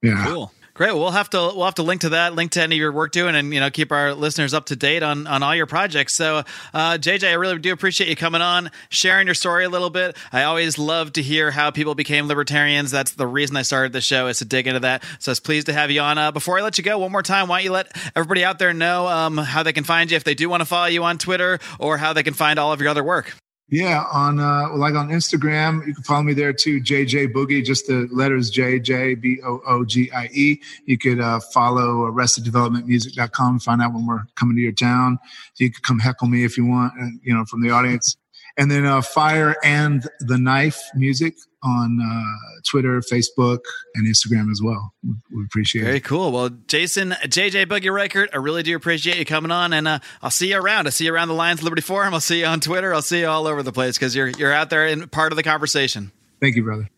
yeah. 0.01 0.25
Cool 0.25 0.51
Great. 0.79 0.93
We'll 0.93 1.11
have 1.11 1.29
to 1.31 1.37
we'll 1.37 1.65
have 1.65 1.75
to 1.75 1.83
link 1.83 1.99
to 2.01 2.09
that, 2.11 2.35
link 2.35 2.51
to 2.53 2.63
any 2.63 2.75
of 2.75 2.79
your 2.79 2.93
work 2.93 3.11
doing, 3.11 3.35
and 3.35 3.53
you 3.53 3.59
know 3.59 3.69
keep 3.69 3.91
our 3.91 4.13
listeners 4.13 4.53
up 4.53 4.67
to 4.67 4.77
date 4.77 5.03
on 5.03 5.27
on 5.27 5.43
all 5.43 5.53
your 5.53 5.65
projects. 5.65 6.15
So, 6.15 6.37
uh, 6.73 6.97
JJ, 6.97 7.31
I 7.31 7.33
really 7.33 7.59
do 7.59 7.73
appreciate 7.73 8.07
you 8.07 8.15
coming 8.15 8.41
on, 8.41 8.71
sharing 8.87 9.27
your 9.27 9.33
story 9.33 9.65
a 9.65 9.69
little 9.69 9.89
bit. 9.89 10.15
I 10.31 10.43
always 10.43 10.77
love 10.77 11.11
to 11.13 11.21
hear 11.21 11.51
how 11.51 11.69
people 11.69 11.95
became 11.95 12.29
libertarians. 12.29 12.91
That's 12.91 13.11
the 13.11 13.27
reason 13.27 13.57
I 13.57 13.63
started 13.63 13.91
the 13.91 13.99
show 13.99 14.27
is 14.27 14.37
to 14.37 14.45
dig 14.45 14.67
into 14.67 14.79
that. 14.79 15.03
So, 15.19 15.31
I 15.31 15.33
was 15.33 15.41
pleased 15.41 15.65
to 15.65 15.73
have 15.73 15.91
you 15.91 15.99
on. 15.99 16.17
Uh, 16.17 16.31
before 16.31 16.57
I 16.57 16.61
let 16.61 16.77
you 16.77 16.83
go, 16.85 16.97
one 16.97 17.11
more 17.11 17.23
time, 17.23 17.49
why 17.49 17.57
don't 17.57 17.65
you 17.65 17.71
let 17.73 17.91
everybody 18.15 18.45
out 18.45 18.57
there 18.57 18.73
know 18.73 19.05
um, 19.09 19.37
how 19.37 19.63
they 19.63 19.73
can 19.73 19.83
find 19.83 20.09
you 20.09 20.15
if 20.15 20.23
they 20.23 20.33
do 20.33 20.47
want 20.47 20.61
to 20.61 20.65
follow 20.65 20.87
you 20.87 21.03
on 21.03 21.17
Twitter, 21.17 21.59
or 21.77 21.97
how 21.97 22.13
they 22.13 22.23
can 22.23 22.33
find 22.33 22.57
all 22.57 22.71
of 22.71 22.79
your 22.79 22.89
other 22.89 23.03
work. 23.03 23.35
Yeah, 23.71 24.05
on 24.11 24.39
uh, 24.39 24.69
like 24.75 24.95
on 24.95 25.09
Instagram, 25.09 25.85
you 25.85 25.93
can 25.93 26.03
follow 26.03 26.23
me 26.23 26.33
there 26.33 26.53
too. 26.53 26.81
JJ 26.81 27.33
Boogie, 27.33 27.63
just 27.63 27.85
the 27.85 28.07
letters 28.11 28.49
J 28.49 28.79
J 28.79 29.13
B 29.13 29.39
O 29.45 29.61
O 29.67 29.85
G 29.85 30.11
I 30.11 30.27
E. 30.33 30.59
You 30.85 30.97
could 30.97 31.21
uh, 31.21 31.39
follow 31.39 32.09
arresteddevelopmentmusic.com, 32.11 33.59
find 33.59 33.81
out 33.81 33.93
when 33.93 34.07
we're 34.07 34.23
coming 34.33 34.55
to 34.55 34.61
your 34.61 34.71
town. 34.71 35.19
You 35.57 35.69
could 35.71 35.83
come 35.83 35.99
heckle 35.99 36.27
me 36.27 36.43
if 36.43 36.57
you 36.57 36.65
want, 36.65 36.93
uh, 36.99 37.09
you 37.21 37.31
know, 37.31 37.45
from 37.45 37.61
the 37.61 37.69
audience. 37.69 38.17
And 38.57 38.69
then 38.69 38.85
uh, 38.85 39.01
Fire 39.01 39.55
and 39.63 40.07
the 40.19 40.37
Knife 40.37 40.79
Music 40.95 41.35
on 41.63 41.99
uh, 42.01 42.61
Twitter, 42.69 43.01
Facebook, 43.01 43.59
and 43.95 44.07
Instagram 44.07 44.51
as 44.51 44.61
well. 44.63 44.93
We, 45.03 45.13
we 45.35 45.45
appreciate 45.45 45.81
Very 45.83 45.97
it. 45.97 45.99
Very 46.03 46.07
cool. 46.07 46.31
Well, 46.31 46.49
Jason, 46.67 47.11
JJ 47.11 47.65
Boogie 47.65 47.93
Reichert, 47.93 48.29
I 48.33 48.37
really 48.37 48.63
do 48.63 48.75
appreciate 48.75 49.17
you 49.17 49.25
coming 49.25 49.51
on, 49.51 49.73
and 49.73 49.87
uh, 49.87 49.99
I'll 50.21 50.31
see 50.31 50.51
you 50.51 50.57
around. 50.57 50.87
I'll 50.87 50.91
see 50.91 51.05
you 51.05 51.13
around 51.13 51.27
the 51.27 51.33
Lions 51.33 51.63
Liberty 51.63 51.81
Forum. 51.81 52.13
I'll 52.13 52.19
see 52.19 52.39
you 52.39 52.45
on 52.45 52.59
Twitter. 52.59 52.93
I'll 52.93 53.01
see 53.01 53.19
you 53.21 53.27
all 53.27 53.47
over 53.47 53.63
the 53.63 53.73
place 53.73 53.97
because 53.97 54.15
you're 54.15 54.29
you're 54.29 54.53
out 54.53 54.69
there 54.69 54.85
and 54.87 55.11
part 55.11 55.31
of 55.31 55.35
the 55.35 55.43
conversation. 55.43 56.11
Thank 56.41 56.55
you, 56.55 56.63
brother. 56.63 56.89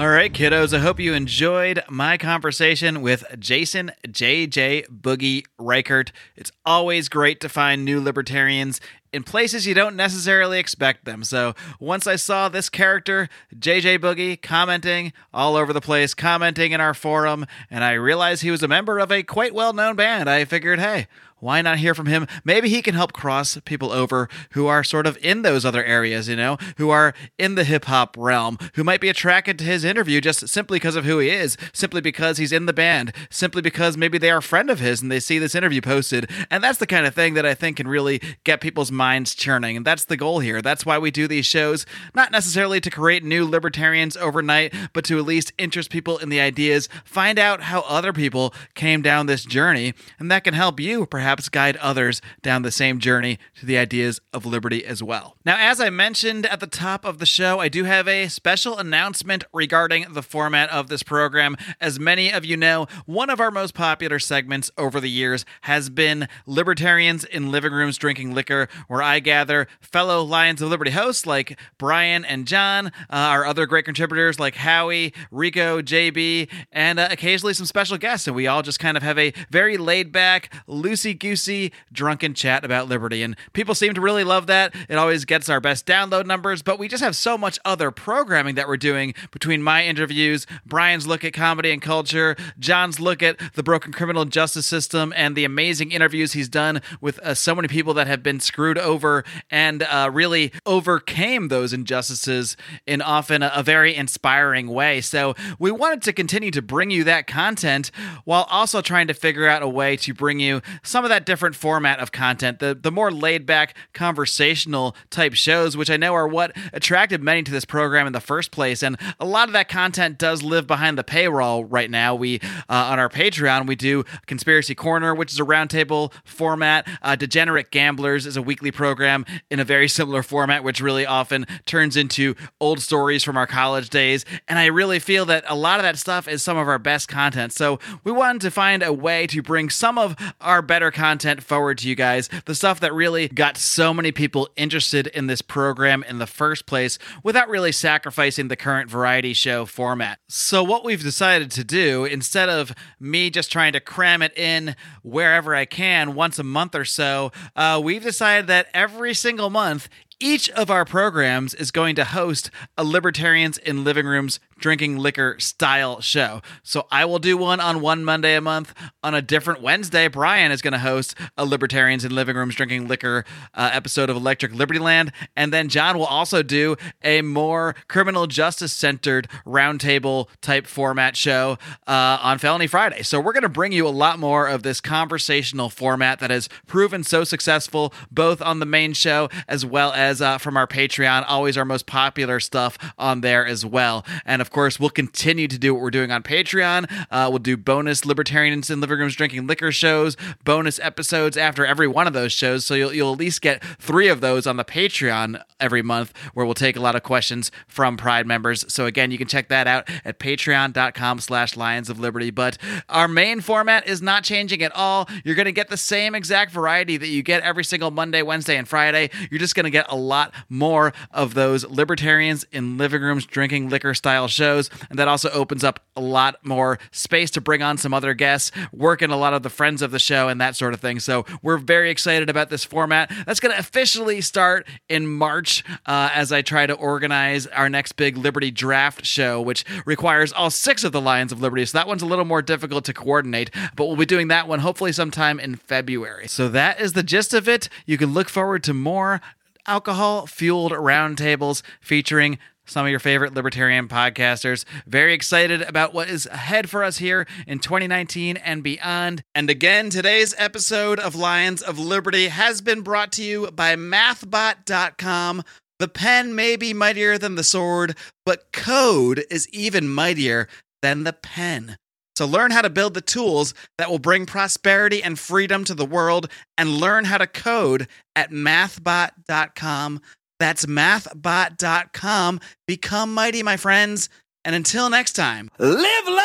All 0.00 0.08
right, 0.08 0.32
kiddos, 0.32 0.72
I 0.72 0.78
hope 0.78 0.98
you 0.98 1.12
enjoyed 1.12 1.82
my 1.90 2.16
conversation 2.16 3.02
with 3.02 3.22
Jason 3.38 3.92
JJ 4.06 4.86
Boogie 4.88 5.44
Reichert. 5.58 6.10
It's 6.36 6.50
always 6.64 7.10
great 7.10 7.38
to 7.40 7.50
find 7.50 7.84
new 7.84 8.00
libertarians 8.00 8.80
in 9.12 9.24
places 9.24 9.66
you 9.66 9.74
don't 9.74 9.96
necessarily 9.96 10.58
expect 10.58 11.04
them. 11.04 11.24
So 11.24 11.54
once 11.78 12.06
I 12.06 12.16
saw 12.16 12.48
this 12.48 12.68
character, 12.68 13.28
JJ 13.56 13.98
Boogie, 13.98 14.40
commenting 14.40 15.12
all 15.34 15.56
over 15.56 15.72
the 15.72 15.80
place, 15.80 16.14
commenting 16.14 16.72
in 16.72 16.80
our 16.80 16.94
forum, 16.94 17.46
and 17.70 17.82
I 17.84 17.92
realized 17.92 18.42
he 18.42 18.50
was 18.50 18.62
a 18.62 18.68
member 18.68 18.98
of 18.98 19.10
a 19.10 19.22
quite 19.22 19.54
well 19.54 19.72
known 19.72 19.96
band, 19.96 20.28
I 20.28 20.44
figured, 20.44 20.78
hey, 20.78 21.06
why 21.40 21.62
not 21.62 21.78
hear 21.78 21.94
from 21.94 22.06
him? 22.06 22.26
Maybe 22.44 22.68
he 22.68 22.82
can 22.82 22.94
help 22.94 23.12
cross 23.12 23.58
people 23.64 23.90
over 23.90 24.28
who 24.52 24.66
are 24.66 24.84
sort 24.84 25.06
of 25.06 25.18
in 25.22 25.42
those 25.42 25.64
other 25.64 25.82
areas, 25.82 26.28
you 26.28 26.36
know, 26.36 26.58
who 26.76 26.90
are 26.90 27.14
in 27.38 27.54
the 27.54 27.64
hip 27.64 27.86
hop 27.86 28.14
realm, 28.18 28.58
who 28.74 28.84
might 28.84 29.00
be 29.00 29.08
attracted 29.08 29.58
to 29.58 29.64
his 29.64 29.82
interview 29.82 30.20
just 30.20 30.46
simply 30.48 30.76
because 30.76 30.96
of 30.96 31.04
who 31.04 31.18
he 31.18 31.30
is, 31.30 31.56
simply 31.72 32.00
because 32.00 32.36
he's 32.36 32.52
in 32.52 32.66
the 32.66 32.72
band, 32.72 33.12
simply 33.30 33.62
because 33.62 33.96
maybe 33.96 34.18
they 34.18 34.30
are 34.30 34.38
a 34.38 34.42
friend 34.42 34.70
of 34.70 34.80
his 34.80 35.00
and 35.00 35.10
they 35.10 35.20
see 35.20 35.38
this 35.38 35.54
interview 35.54 35.80
posted. 35.80 36.30
And 36.50 36.62
that's 36.62 36.78
the 36.78 36.86
kind 36.86 37.06
of 37.06 37.14
thing 37.14 37.34
that 37.34 37.46
I 37.46 37.54
think 37.54 37.78
can 37.78 37.88
really 37.88 38.20
get 38.44 38.60
people's 38.60 38.92
minds 39.00 39.34
churning. 39.34 39.78
And 39.78 39.86
that's 39.86 40.04
the 40.04 40.18
goal 40.18 40.40
here. 40.40 40.60
That's 40.60 40.84
why 40.84 40.98
we 40.98 41.10
do 41.10 41.26
these 41.26 41.46
shows, 41.46 41.86
not 42.14 42.30
necessarily 42.30 42.82
to 42.82 42.90
create 42.90 43.24
new 43.24 43.48
libertarians 43.48 44.14
overnight, 44.14 44.74
but 44.92 45.06
to 45.06 45.18
at 45.18 45.24
least 45.24 45.54
interest 45.56 45.88
people 45.88 46.18
in 46.18 46.28
the 46.28 46.38
ideas, 46.38 46.86
find 47.02 47.38
out 47.38 47.62
how 47.62 47.80
other 47.88 48.12
people 48.12 48.52
came 48.74 49.00
down 49.00 49.24
this 49.24 49.46
journey, 49.46 49.94
and 50.18 50.30
that 50.30 50.44
can 50.44 50.52
help 50.52 50.78
you 50.78 51.06
perhaps 51.06 51.48
guide 51.48 51.78
others 51.78 52.20
down 52.42 52.60
the 52.60 52.70
same 52.70 52.98
journey 52.98 53.38
to 53.58 53.64
the 53.64 53.78
ideas 53.78 54.20
of 54.34 54.44
liberty 54.44 54.84
as 54.84 55.02
well. 55.02 55.34
Now, 55.46 55.56
as 55.58 55.80
I 55.80 55.88
mentioned 55.88 56.44
at 56.44 56.60
the 56.60 56.66
top 56.66 57.06
of 57.06 57.18
the 57.20 57.24
show, 57.24 57.58
I 57.58 57.70
do 57.70 57.84
have 57.84 58.06
a 58.06 58.28
special 58.28 58.76
announcement 58.76 59.44
regarding 59.54 60.12
the 60.12 60.22
format 60.22 60.68
of 60.68 60.88
this 60.88 61.02
program. 61.02 61.56
As 61.80 61.98
many 61.98 62.30
of 62.30 62.44
you 62.44 62.58
know, 62.58 62.86
one 63.06 63.30
of 63.30 63.40
our 63.40 63.50
most 63.50 63.72
popular 63.72 64.18
segments 64.18 64.70
over 64.76 65.00
the 65.00 65.08
years 65.08 65.46
has 65.62 65.88
been 65.88 66.28
Libertarians 66.44 67.24
in 67.24 67.50
Living 67.50 67.72
Rooms 67.72 67.96
Drinking 67.96 68.34
Liquor, 68.34 68.68
where 68.90 69.04
I 69.04 69.20
gather 69.20 69.68
fellow 69.80 70.24
Lions 70.24 70.60
of 70.60 70.68
Liberty 70.68 70.90
hosts 70.90 71.24
like 71.24 71.56
Brian 71.78 72.24
and 72.24 72.44
John, 72.44 72.88
uh, 72.88 72.90
our 73.08 73.46
other 73.46 73.64
great 73.64 73.84
contributors 73.84 74.40
like 74.40 74.56
Howie, 74.56 75.14
Rico, 75.30 75.80
JB, 75.80 76.50
and 76.72 76.98
uh, 76.98 77.06
occasionally 77.08 77.54
some 77.54 77.66
special 77.66 77.98
guests. 77.98 78.26
And 78.26 78.34
we 78.34 78.48
all 78.48 78.62
just 78.62 78.80
kind 78.80 78.96
of 78.96 79.04
have 79.04 79.16
a 79.16 79.32
very 79.48 79.76
laid 79.76 80.10
back, 80.10 80.52
loosey 80.66 81.16
goosey, 81.16 81.70
drunken 81.92 82.34
chat 82.34 82.64
about 82.64 82.88
liberty. 82.88 83.22
And 83.22 83.36
people 83.52 83.76
seem 83.76 83.94
to 83.94 84.00
really 84.00 84.24
love 84.24 84.48
that. 84.48 84.74
It 84.88 84.98
always 84.98 85.24
gets 85.24 85.48
our 85.48 85.60
best 85.60 85.86
download 85.86 86.26
numbers, 86.26 86.60
but 86.60 86.80
we 86.80 86.88
just 86.88 87.04
have 87.04 87.14
so 87.14 87.38
much 87.38 87.60
other 87.64 87.92
programming 87.92 88.56
that 88.56 88.66
we're 88.66 88.76
doing 88.76 89.14
between 89.30 89.62
my 89.62 89.84
interviews, 89.84 90.48
Brian's 90.66 91.06
look 91.06 91.22
at 91.22 91.32
comedy 91.32 91.70
and 91.70 91.80
culture, 91.80 92.34
John's 92.58 92.98
look 92.98 93.22
at 93.22 93.38
the 93.54 93.62
broken 93.62 93.92
criminal 93.92 94.24
justice 94.24 94.66
system, 94.66 95.12
and 95.14 95.36
the 95.36 95.44
amazing 95.44 95.92
interviews 95.92 96.32
he's 96.32 96.48
done 96.48 96.82
with 97.00 97.20
uh, 97.20 97.34
so 97.34 97.54
many 97.54 97.68
people 97.68 97.94
that 97.94 98.08
have 98.08 98.24
been 98.24 98.40
screwed 98.40 98.79
over 98.80 99.24
and 99.50 99.82
uh, 99.82 100.10
really 100.12 100.52
overcame 100.66 101.48
those 101.48 101.72
injustices 101.72 102.56
in 102.86 103.02
often 103.02 103.42
a, 103.42 103.52
a 103.54 103.62
very 103.62 103.94
inspiring 103.94 104.68
way. 104.68 105.00
So 105.00 105.34
we 105.58 105.70
wanted 105.70 106.02
to 106.02 106.12
continue 106.12 106.50
to 106.50 106.62
bring 106.62 106.90
you 106.90 107.04
that 107.04 107.26
content 107.26 107.90
while 108.24 108.46
also 108.50 108.80
trying 108.80 109.06
to 109.08 109.14
figure 109.14 109.48
out 109.48 109.62
a 109.62 109.68
way 109.68 109.96
to 109.98 110.14
bring 110.14 110.40
you 110.40 110.62
some 110.82 111.04
of 111.04 111.10
that 111.10 111.26
different 111.26 111.54
format 111.56 112.00
of 112.00 112.12
content, 112.12 112.58
the 112.58 112.74
the 112.74 112.90
more 112.90 113.10
laid 113.10 113.46
back 113.46 113.76
conversational 113.92 114.96
type 115.10 115.34
shows, 115.34 115.76
which 115.76 115.90
I 115.90 115.96
know 115.96 116.14
are 116.14 116.28
what 116.28 116.56
attracted 116.72 117.22
many 117.22 117.42
to 117.42 117.50
this 117.50 117.64
program 117.64 118.06
in 118.06 118.12
the 118.12 118.20
first 118.20 118.50
place. 118.50 118.82
And 118.82 118.96
a 119.18 119.26
lot 119.26 119.48
of 119.48 119.52
that 119.52 119.68
content 119.68 120.18
does 120.18 120.42
live 120.42 120.66
behind 120.66 120.98
the 120.98 121.04
paywall 121.04 121.66
right 121.68 121.90
now. 121.90 122.14
We 122.14 122.40
uh, 122.68 122.90
on 122.90 122.98
our 122.98 123.08
Patreon 123.08 123.66
we 123.66 123.76
do 123.76 124.04
Conspiracy 124.26 124.74
Corner, 124.74 125.14
which 125.14 125.32
is 125.32 125.40
a 125.40 125.44
roundtable 125.44 126.12
format. 126.24 126.86
Uh, 127.02 127.16
Degenerate 127.16 127.70
Gamblers 127.70 128.26
is 128.26 128.36
a 128.36 128.42
weekly 128.42 128.69
program 128.70 129.24
in 129.50 129.60
a 129.60 129.64
very 129.64 129.88
similar 129.88 130.22
format, 130.22 130.64
which 130.64 130.80
really 130.80 131.06
often 131.06 131.46
turns 131.66 131.96
into 131.96 132.34
old 132.60 132.80
stories 132.80 133.22
from 133.22 133.36
our 133.36 133.46
college 133.46 133.90
days. 133.90 134.24
And 134.48 134.58
I 134.58 134.66
really 134.66 134.98
feel 134.98 135.24
that 135.26 135.44
a 135.48 135.54
lot 135.54 135.78
of 135.78 135.82
that 135.84 135.98
stuff 135.98 136.28
is 136.28 136.42
some 136.42 136.56
of 136.56 136.68
our 136.68 136.78
best 136.78 137.08
content. 137.08 137.52
So 137.52 137.78
we 138.04 138.12
wanted 138.12 138.42
to 138.42 138.50
find 138.50 138.82
a 138.82 138.92
way 138.92 139.26
to 139.28 139.42
bring 139.42 139.70
some 139.70 139.98
of 139.98 140.16
our 140.40 140.62
better 140.62 140.90
content 140.90 141.42
forward 141.42 141.78
to 141.78 141.88
you 141.88 141.94
guys. 141.94 142.28
The 142.46 142.54
stuff 142.54 142.80
that 142.80 142.92
really 142.94 143.28
got 143.28 143.56
so 143.56 143.92
many 143.94 144.12
people 144.12 144.48
interested 144.56 145.06
in 145.08 145.26
this 145.26 145.42
program 145.42 146.04
in 146.04 146.18
the 146.18 146.26
first 146.26 146.66
place 146.66 146.98
without 147.22 147.48
really 147.48 147.72
sacrificing 147.72 148.48
the 148.48 148.56
current 148.56 148.90
variety 148.90 149.32
show 149.32 149.66
format. 149.66 150.18
So, 150.28 150.62
what 150.62 150.84
we've 150.84 151.02
decided 151.02 151.50
to 151.52 151.64
do, 151.64 152.04
instead 152.04 152.48
of 152.48 152.72
me 152.98 153.30
just 153.30 153.50
trying 153.50 153.72
to 153.72 153.80
cram 153.80 154.22
it 154.22 154.36
in 154.36 154.76
wherever 155.02 155.54
I 155.54 155.64
can 155.64 156.14
once 156.14 156.38
a 156.38 156.44
month 156.44 156.74
or 156.74 156.84
so, 156.84 157.32
uh, 157.56 157.80
we've 157.82 158.02
decided 158.02 158.46
that 158.48 158.59
every 158.74 159.14
single 159.14 159.50
month, 159.50 159.88
each 160.18 160.50
of 160.50 160.70
our 160.70 160.84
programs 160.84 161.54
is 161.54 161.70
going 161.70 161.94
to 161.96 162.04
host 162.04 162.50
a 162.76 162.84
Libertarians 162.84 163.56
in 163.58 163.84
Living 163.84 164.06
Rooms 164.06 164.38
drinking 164.60 164.98
liquor 164.98 165.36
style 165.38 166.00
show. 166.00 166.42
So 166.62 166.86
I 166.90 167.04
will 167.04 167.18
do 167.18 167.36
one 167.36 167.60
on 167.60 167.80
one 167.80 168.04
Monday 168.04 168.36
a 168.36 168.40
month. 168.40 168.74
On 169.02 169.14
a 169.14 169.22
different 169.22 169.62
Wednesday, 169.62 170.08
Brian 170.08 170.52
is 170.52 170.62
going 170.62 170.72
to 170.72 170.78
host 170.78 171.14
a 171.36 171.44
Libertarians 171.44 172.04
in 172.04 172.14
Living 172.14 172.36
Rooms 172.36 172.54
drinking 172.54 172.88
liquor 172.88 173.24
uh, 173.54 173.70
episode 173.72 174.10
of 174.10 174.16
Electric 174.16 174.52
Liberty 174.54 174.78
Land. 174.78 175.12
And 175.36 175.52
then 175.52 175.68
John 175.68 175.98
will 175.98 176.06
also 176.06 176.42
do 176.42 176.76
a 177.02 177.22
more 177.22 177.74
criminal 177.88 178.26
justice 178.26 178.72
centered 178.72 179.28
roundtable 179.46 180.28
type 180.40 180.66
format 180.66 181.16
show 181.16 181.58
uh, 181.86 182.18
on 182.22 182.38
Felony 182.38 182.66
Friday. 182.66 183.02
So 183.02 183.20
we're 183.20 183.32
going 183.32 183.42
to 183.42 183.48
bring 183.48 183.72
you 183.72 183.86
a 183.86 183.88
lot 183.88 184.18
more 184.18 184.46
of 184.46 184.62
this 184.62 184.80
conversational 184.80 185.70
format 185.70 186.20
that 186.20 186.30
has 186.30 186.48
proven 186.66 187.02
so 187.04 187.24
successful 187.24 187.92
both 188.10 188.42
on 188.42 188.60
the 188.60 188.66
main 188.66 188.92
show 188.92 189.28
as 189.48 189.64
well 189.64 189.92
as 189.92 190.20
uh, 190.20 190.38
from 190.38 190.56
our 190.56 190.66
Patreon. 190.66 191.24
Always 191.26 191.56
our 191.56 191.64
most 191.64 191.86
popular 191.86 192.40
stuff 192.40 192.78
on 192.98 193.20
there 193.20 193.46
as 193.46 193.64
well. 193.64 194.04
And 194.24 194.42
of 194.42 194.49
of 194.50 194.54
course, 194.54 194.80
we'll 194.80 194.90
continue 194.90 195.46
to 195.46 195.56
do 195.56 195.72
what 195.72 195.80
we're 195.80 195.92
doing 195.92 196.10
on 196.10 196.24
Patreon. 196.24 196.90
Uh, 197.08 197.28
we'll 197.30 197.38
do 197.38 197.56
bonus 197.56 198.04
Libertarians 198.04 198.68
in 198.68 198.80
Living 198.80 198.98
Rooms 198.98 199.14
Drinking 199.14 199.46
Liquor 199.46 199.70
shows, 199.70 200.16
bonus 200.42 200.80
episodes 200.80 201.36
after 201.36 201.64
every 201.64 201.86
one 201.86 202.08
of 202.08 202.14
those 202.14 202.32
shows. 202.32 202.66
So 202.66 202.74
you'll, 202.74 202.92
you'll 202.92 203.12
at 203.12 203.18
least 203.20 203.42
get 203.42 203.62
three 203.78 204.08
of 204.08 204.20
those 204.20 204.48
on 204.48 204.56
the 204.56 204.64
Patreon 204.64 205.40
every 205.60 205.82
month, 205.82 206.12
where 206.34 206.44
we'll 206.44 206.56
take 206.56 206.74
a 206.74 206.80
lot 206.80 206.96
of 206.96 207.04
questions 207.04 207.52
from 207.68 207.96
Pride 207.96 208.26
members. 208.26 208.64
So 208.66 208.86
again, 208.86 209.12
you 209.12 209.18
can 209.18 209.28
check 209.28 209.46
that 209.50 209.68
out 209.68 209.88
at 210.04 210.18
patreon.com 210.18 211.20
slash 211.20 211.56
Lions 211.56 211.88
of 211.88 212.00
Liberty. 212.00 212.32
But 212.32 212.58
our 212.88 213.06
main 213.06 213.40
format 213.40 213.86
is 213.86 214.02
not 214.02 214.24
changing 214.24 214.64
at 214.64 214.74
all. 214.74 215.08
You're 215.22 215.36
going 215.36 215.44
to 215.44 215.52
get 215.52 215.68
the 215.68 215.76
same 215.76 216.16
exact 216.16 216.50
variety 216.50 216.96
that 216.96 217.06
you 217.06 217.22
get 217.22 217.44
every 217.44 217.62
single 217.62 217.92
Monday, 217.92 218.22
Wednesday, 218.22 218.56
and 218.56 218.66
Friday. 218.66 219.10
You're 219.30 219.38
just 219.38 219.54
going 219.54 219.62
to 219.62 219.70
get 219.70 219.86
a 219.88 219.96
lot 219.96 220.34
more 220.48 220.92
of 221.12 221.34
those 221.34 221.64
Libertarians 221.64 222.44
in 222.50 222.76
Living 222.78 223.02
Rooms 223.02 223.26
Drinking 223.26 223.68
Liquor 223.68 223.94
style 223.94 224.26
shows 224.26 224.39
shows. 224.40 224.70
And 224.88 224.98
that 224.98 225.06
also 225.06 225.28
opens 225.30 225.62
up 225.62 225.80
a 225.94 226.00
lot 226.00 226.36
more 226.42 226.78
space 226.92 227.30
to 227.32 227.40
bring 227.40 227.62
on 227.62 227.76
some 227.76 227.92
other 227.92 228.14
guests, 228.14 228.50
work 228.72 229.02
in 229.02 229.10
a 229.10 229.16
lot 229.16 229.34
of 229.34 229.42
the 229.42 229.50
friends 229.50 229.82
of 229.82 229.90
the 229.90 229.98
show, 229.98 230.28
and 230.28 230.40
that 230.40 230.56
sort 230.56 230.72
of 230.72 230.80
thing. 230.80 230.98
So 230.98 231.26
we're 231.42 231.58
very 231.58 231.90
excited 231.90 232.30
about 232.30 232.48
this 232.48 232.64
format. 232.64 233.12
That's 233.26 233.40
going 233.40 233.52
to 233.52 233.58
officially 233.58 234.22
start 234.22 234.66
in 234.88 235.06
March 235.06 235.62
uh, 235.84 236.10
as 236.14 236.32
I 236.32 236.40
try 236.40 236.66
to 236.66 236.72
organize 236.72 237.46
our 237.48 237.68
next 237.68 237.92
big 237.92 238.16
Liberty 238.16 238.50
draft 238.50 239.04
show, 239.04 239.42
which 239.42 239.64
requires 239.84 240.32
all 240.32 240.50
six 240.50 240.84
of 240.84 240.92
the 240.92 241.00
Lions 241.00 241.32
of 241.32 241.42
Liberty. 241.42 241.66
So 241.66 241.76
that 241.76 241.86
one's 241.86 242.02
a 242.02 242.06
little 242.06 242.24
more 242.24 242.42
difficult 242.42 242.84
to 242.86 242.94
coordinate, 242.94 243.50
but 243.76 243.86
we'll 243.86 243.96
be 243.96 244.06
doing 244.06 244.28
that 244.28 244.48
one 244.48 244.60
hopefully 244.60 244.92
sometime 244.92 245.38
in 245.38 245.56
February. 245.56 246.28
So 246.28 246.48
that 246.48 246.80
is 246.80 246.94
the 246.94 247.02
gist 247.02 247.34
of 247.34 247.46
it. 247.46 247.68
You 247.84 247.98
can 247.98 248.14
look 248.14 248.30
forward 248.30 248.64
to 248.64 248.72
more 248.72 249.20
alcohol 249.66 250.26
fueled 250.26 250.72
roundtables 250.72 251.62
featuring 251.80 252.38
some 252.70 252.86
of 252.86 252.90
your 252.90 253.00
favorite 253.00 253.34
libertarian 253.34 253.88
podcasters. 253.88 254.64
Very 254.86 255.12
excited 255.12 255.62
about 255.62 255.92
what 255.92 256.08
is 256.08 256.26
ahead 256.26 256.70
for 256.70 256.84
us 256.84 256.98
here 256.98 257.26
in 257.46 257.58
2019 257.58 258.36
and 258.36 258.62
beyond. 258.62 259.22
And 259.34 259.50
again, 259.50 259.90
today's 259.90 260.34
episode 260.38 261.00
of 261.00 261.14
Lions 261.14 261.62
of 261.62 261.78
Liberty 261.78 262.28
has 262.28 262.60
been 262.60 262.82
brought 262.82 263.12
to 263.12 263.22
you 263.22 263.50
by 263.50 263.74
mathbot.com. 263.76 265.42
The 265.80 265.88
pen 265.88 266.34
may 266.34 266.56
be 266.56 266.72
mightier 266.72 267.18
than 267.18 267.34
the 267.34 267.44
sword, 267.44 267.96
but 268.24 268.52
code 268.52 269.24
is 269.30 269.48
even 269.48 269.88
mightier 269.88 270.46
than 270.82 271.04
the 271.04 271.12
pen. 271.12 271.76
So 272.16 272.26
learn 272.26 272.50
how 272.50 272.60
to 272.60 272.68
build 272.68 272.92
the 272.92 273.00
tools 273.00 273.54
that 273.78 273.90
will 273.90 273.98
bring 273.98 274.26
prosperity 274.26 275.02
and 275.02 275.18
freedom 275.18 275.64
to 275.64 275.74
the 275.74 275.86
world 275.86 276.28
and 276.58 276.76
learn 276.76 277.06
how 277.06 277.16
to 277.16 277.26
code 277.26 277.88
at 278.14 278.30
mathbot.com. 278.30 280.02
That's 280.40 280.66
mathbot.com. 280.66 282.40
Become 282.66 283.14
mighty, 283.14 283.44
my 283.44 283.56
friends. 283.56 284.08
And 284.44 284.56
until 284.56 284.90
next 284.90 285.12
time, 285.12 285.50
live 285.58 286.06
long 286.08 286.18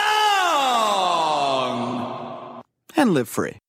and 2.95 3.13
live 3.13 3.29
free. 3.29 3.59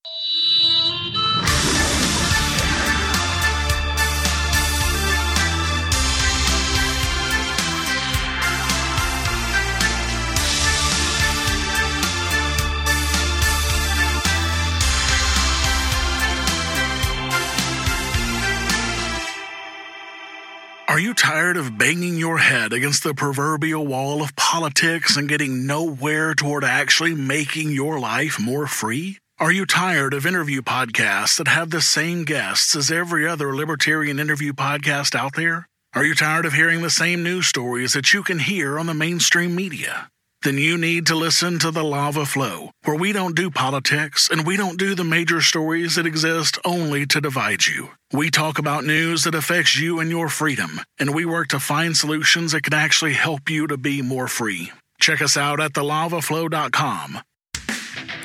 Tired 21.13 21.57
of 21.57 21.77
banging 21.77 22.17
your 22.17 22.37
head 22.37 22.73
against 22.73 23.03
the 23.03 23.13
proverbial 23.13 23.85
wall 23.85 24.23
of 24.23 24.35
politics 24.35 25.17
and 25.17 25.27
getting 25.27 25.67
nowhere 25.67 26.33
toward 26.33 26.63
actually 26.63 27.13
making 27.13 27.71
your 27.71 27.99
life 27.99 28.39
more 28.39 28.67
free? 28.67 29.19
Are 29.37 29.51
you 29.51 29.65
tired 29.65 30.13
of 30.13 30.25
interview 30.25 30.61
podcasts 30.61 31.37
that 31.37 31.47
have 31.47 31.69
the 31.69 31.81
same 31.81 32.25
guests 32.25 32.75
as 32.75 32.89
every 32.89 33.27
other 33.27 33.55
libertarian 33.55 34.17
interview 34.17 34.53
podcast 34.53 35.13
out 35.13 35.35
there? 35.35 35.67
Are 35.93 36.05
you 36.05 36.15
tired 36.15 36.45
of 36.45 36.53
hearing 36.53 36.81
the 36.81 36.89
same 36.89 37.21
news 37.21 37.47
stories 37.47 37.93
that 37.93 38.13
you 38.13 38.23
can 38.23 38.39
hear 38.39 38.79
on 38.79 38.85
the 38.85 38.93
mainstream 38.93 39.55
media? 39.55 40.09
Then 40.47 40.57
you 40.57 40.77
need 40.77 41.07
to 41.07 41.15
listen 41.15 41.59
to 41.59 41.71
The 41.71 41.83
Lava 41.83 42.25
Flow, 42.25 42.71
where 42.85 42.95
we 42.95 43.11
don't 43.11 43.35
do 43.35 43.51
politics 43.51 44.29
and 44.31 44.47
we 44.47 44.55
don't 44.55 44.79
do 44.79 44.95
the 44.95 45.03
major 45.03 45.41
stories 45.41 45.95
that 45.95 46.05
exist 46.05 46.57
only 46.63 47.05
to 47.07 47.19
divide 47.19 47.65
you. 47.65 47.89
We 48.13 48.29
talk 48.29 48.57
about 48.57 48.85
news 48.85 49.25
that 49.25 49.35
affects 49.35 49.77
you 49.77 49.99
and 49.99 50.09
your 50.09 50.29
freedom, 50.29 50.79
and 50.99 51.13
we 51.13 51.25
work 51.25 51.49
to 51.49 51.59
find 51.59 51.97
solutions 51.97 52.53
that 52.53 52.63
can 52.63 52.73
actually 52.73 53.11
help 53.11 53.49
you 53.49 53.67
to 53.67 53.75
be 53.75 54.01
more 54.01 54.29
free. 54.29 54.71
Check 55.01 55.21
us 55.21 55.35
out 55.35 55.59
at 55.59 55.73
thelavaflow.com. 55.73 57.19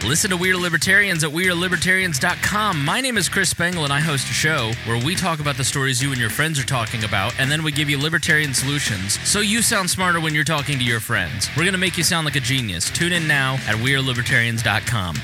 Listen 0.05 0.31
to 0.31 0.37
Weird 0.37 0.57
Libertarians 0.57 1.23
at 1.23 1.31
WeirdLibertarians.com. 1.31 2.85
My 2.85 3.01
name 3.01 3.17
is 3.17 3.29
Chris 3.29 3.51
Spangle, 3.51 3.85
and 3.85 3.93
I 3.93 4.01
host 4.01 4.29
a 4.29 4.33
show 4.33 4.73
where 4.85 5.03
we 5.03 5.15
talk 5.15 5.39
about 5.39 5.57
the 5.57 5.63
stories 5.63 6.03
you 6.03 6.11
and 6.11 6.21
your 6.21 6.29
friends 6.29 6.59
are 6.59 6.67
talking 6.67 7.05
about, 7.05 7.39
and 7.39 7.49
then 7.49 7.63
we 7.63 7.71
give 7.71 7.89
you 7.89 7.97
libertarian 7.99 8.53
solutions 8.53 9.21
so 9.21 9.39
you 9.39 9.63
sound 9.63 9.89
smarter 9.89 10.19
when 10.19 10.35
you're 10.35 10.43
talking 10.43 10.77
to 10.77 10.85
your 10.85 10.99
friends. 10.99 11.49
We're 11.57 11.63
going 11.63 11.75
to 11.75 11.79
make 11.79 11.97
you 11.97 12.03
sound 12.03 12.25
like 12.25 12.35
a 12.35 12.41
genius. 12.41 12.91
Tune 12.91 13.13
in 13.13 13.29
now 13.29 13.55
at 13.69 13.77
WeirdLibertarians.com. 13.77 15.17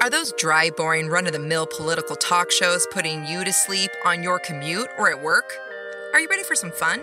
Are 0.00 0.10
those 0.10 0.32
dry, 0.38 0.70
boring, 0.70 1.08
run 1.08 1.26
of 1.26 1.34
the 1.34 1.38
mill 1.38 1.66
political 1.66 2.16
talk 2.16 2.50
shows 2.50 2.86
putting 2.90 3.26
you 3.26 3.44
to 3.44 3.52
sleep 3.52 3.90
on 4.06 4.22
your 4.22 4.38
commute 4.38 4.88
or 4.96 5.10
at 5.10 5.22
work? 5.22 5.52
Are 6.14 6.20
you 6.20 6.28
ready 6.28 6.42
for 6.42 6.54
some 6.54 6.72
fun? 6.72 7.02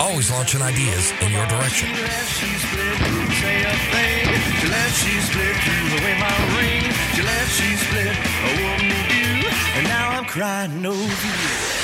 Always 0.00 0.30
launching 0.30 0.62
ideas 0.62 1.12
in 1.20 1.30
your 1.32 1.46
direction. 1.46 1.88
Crying 10.28 10.84
over 10.84 10.98
you. 10.98 11.75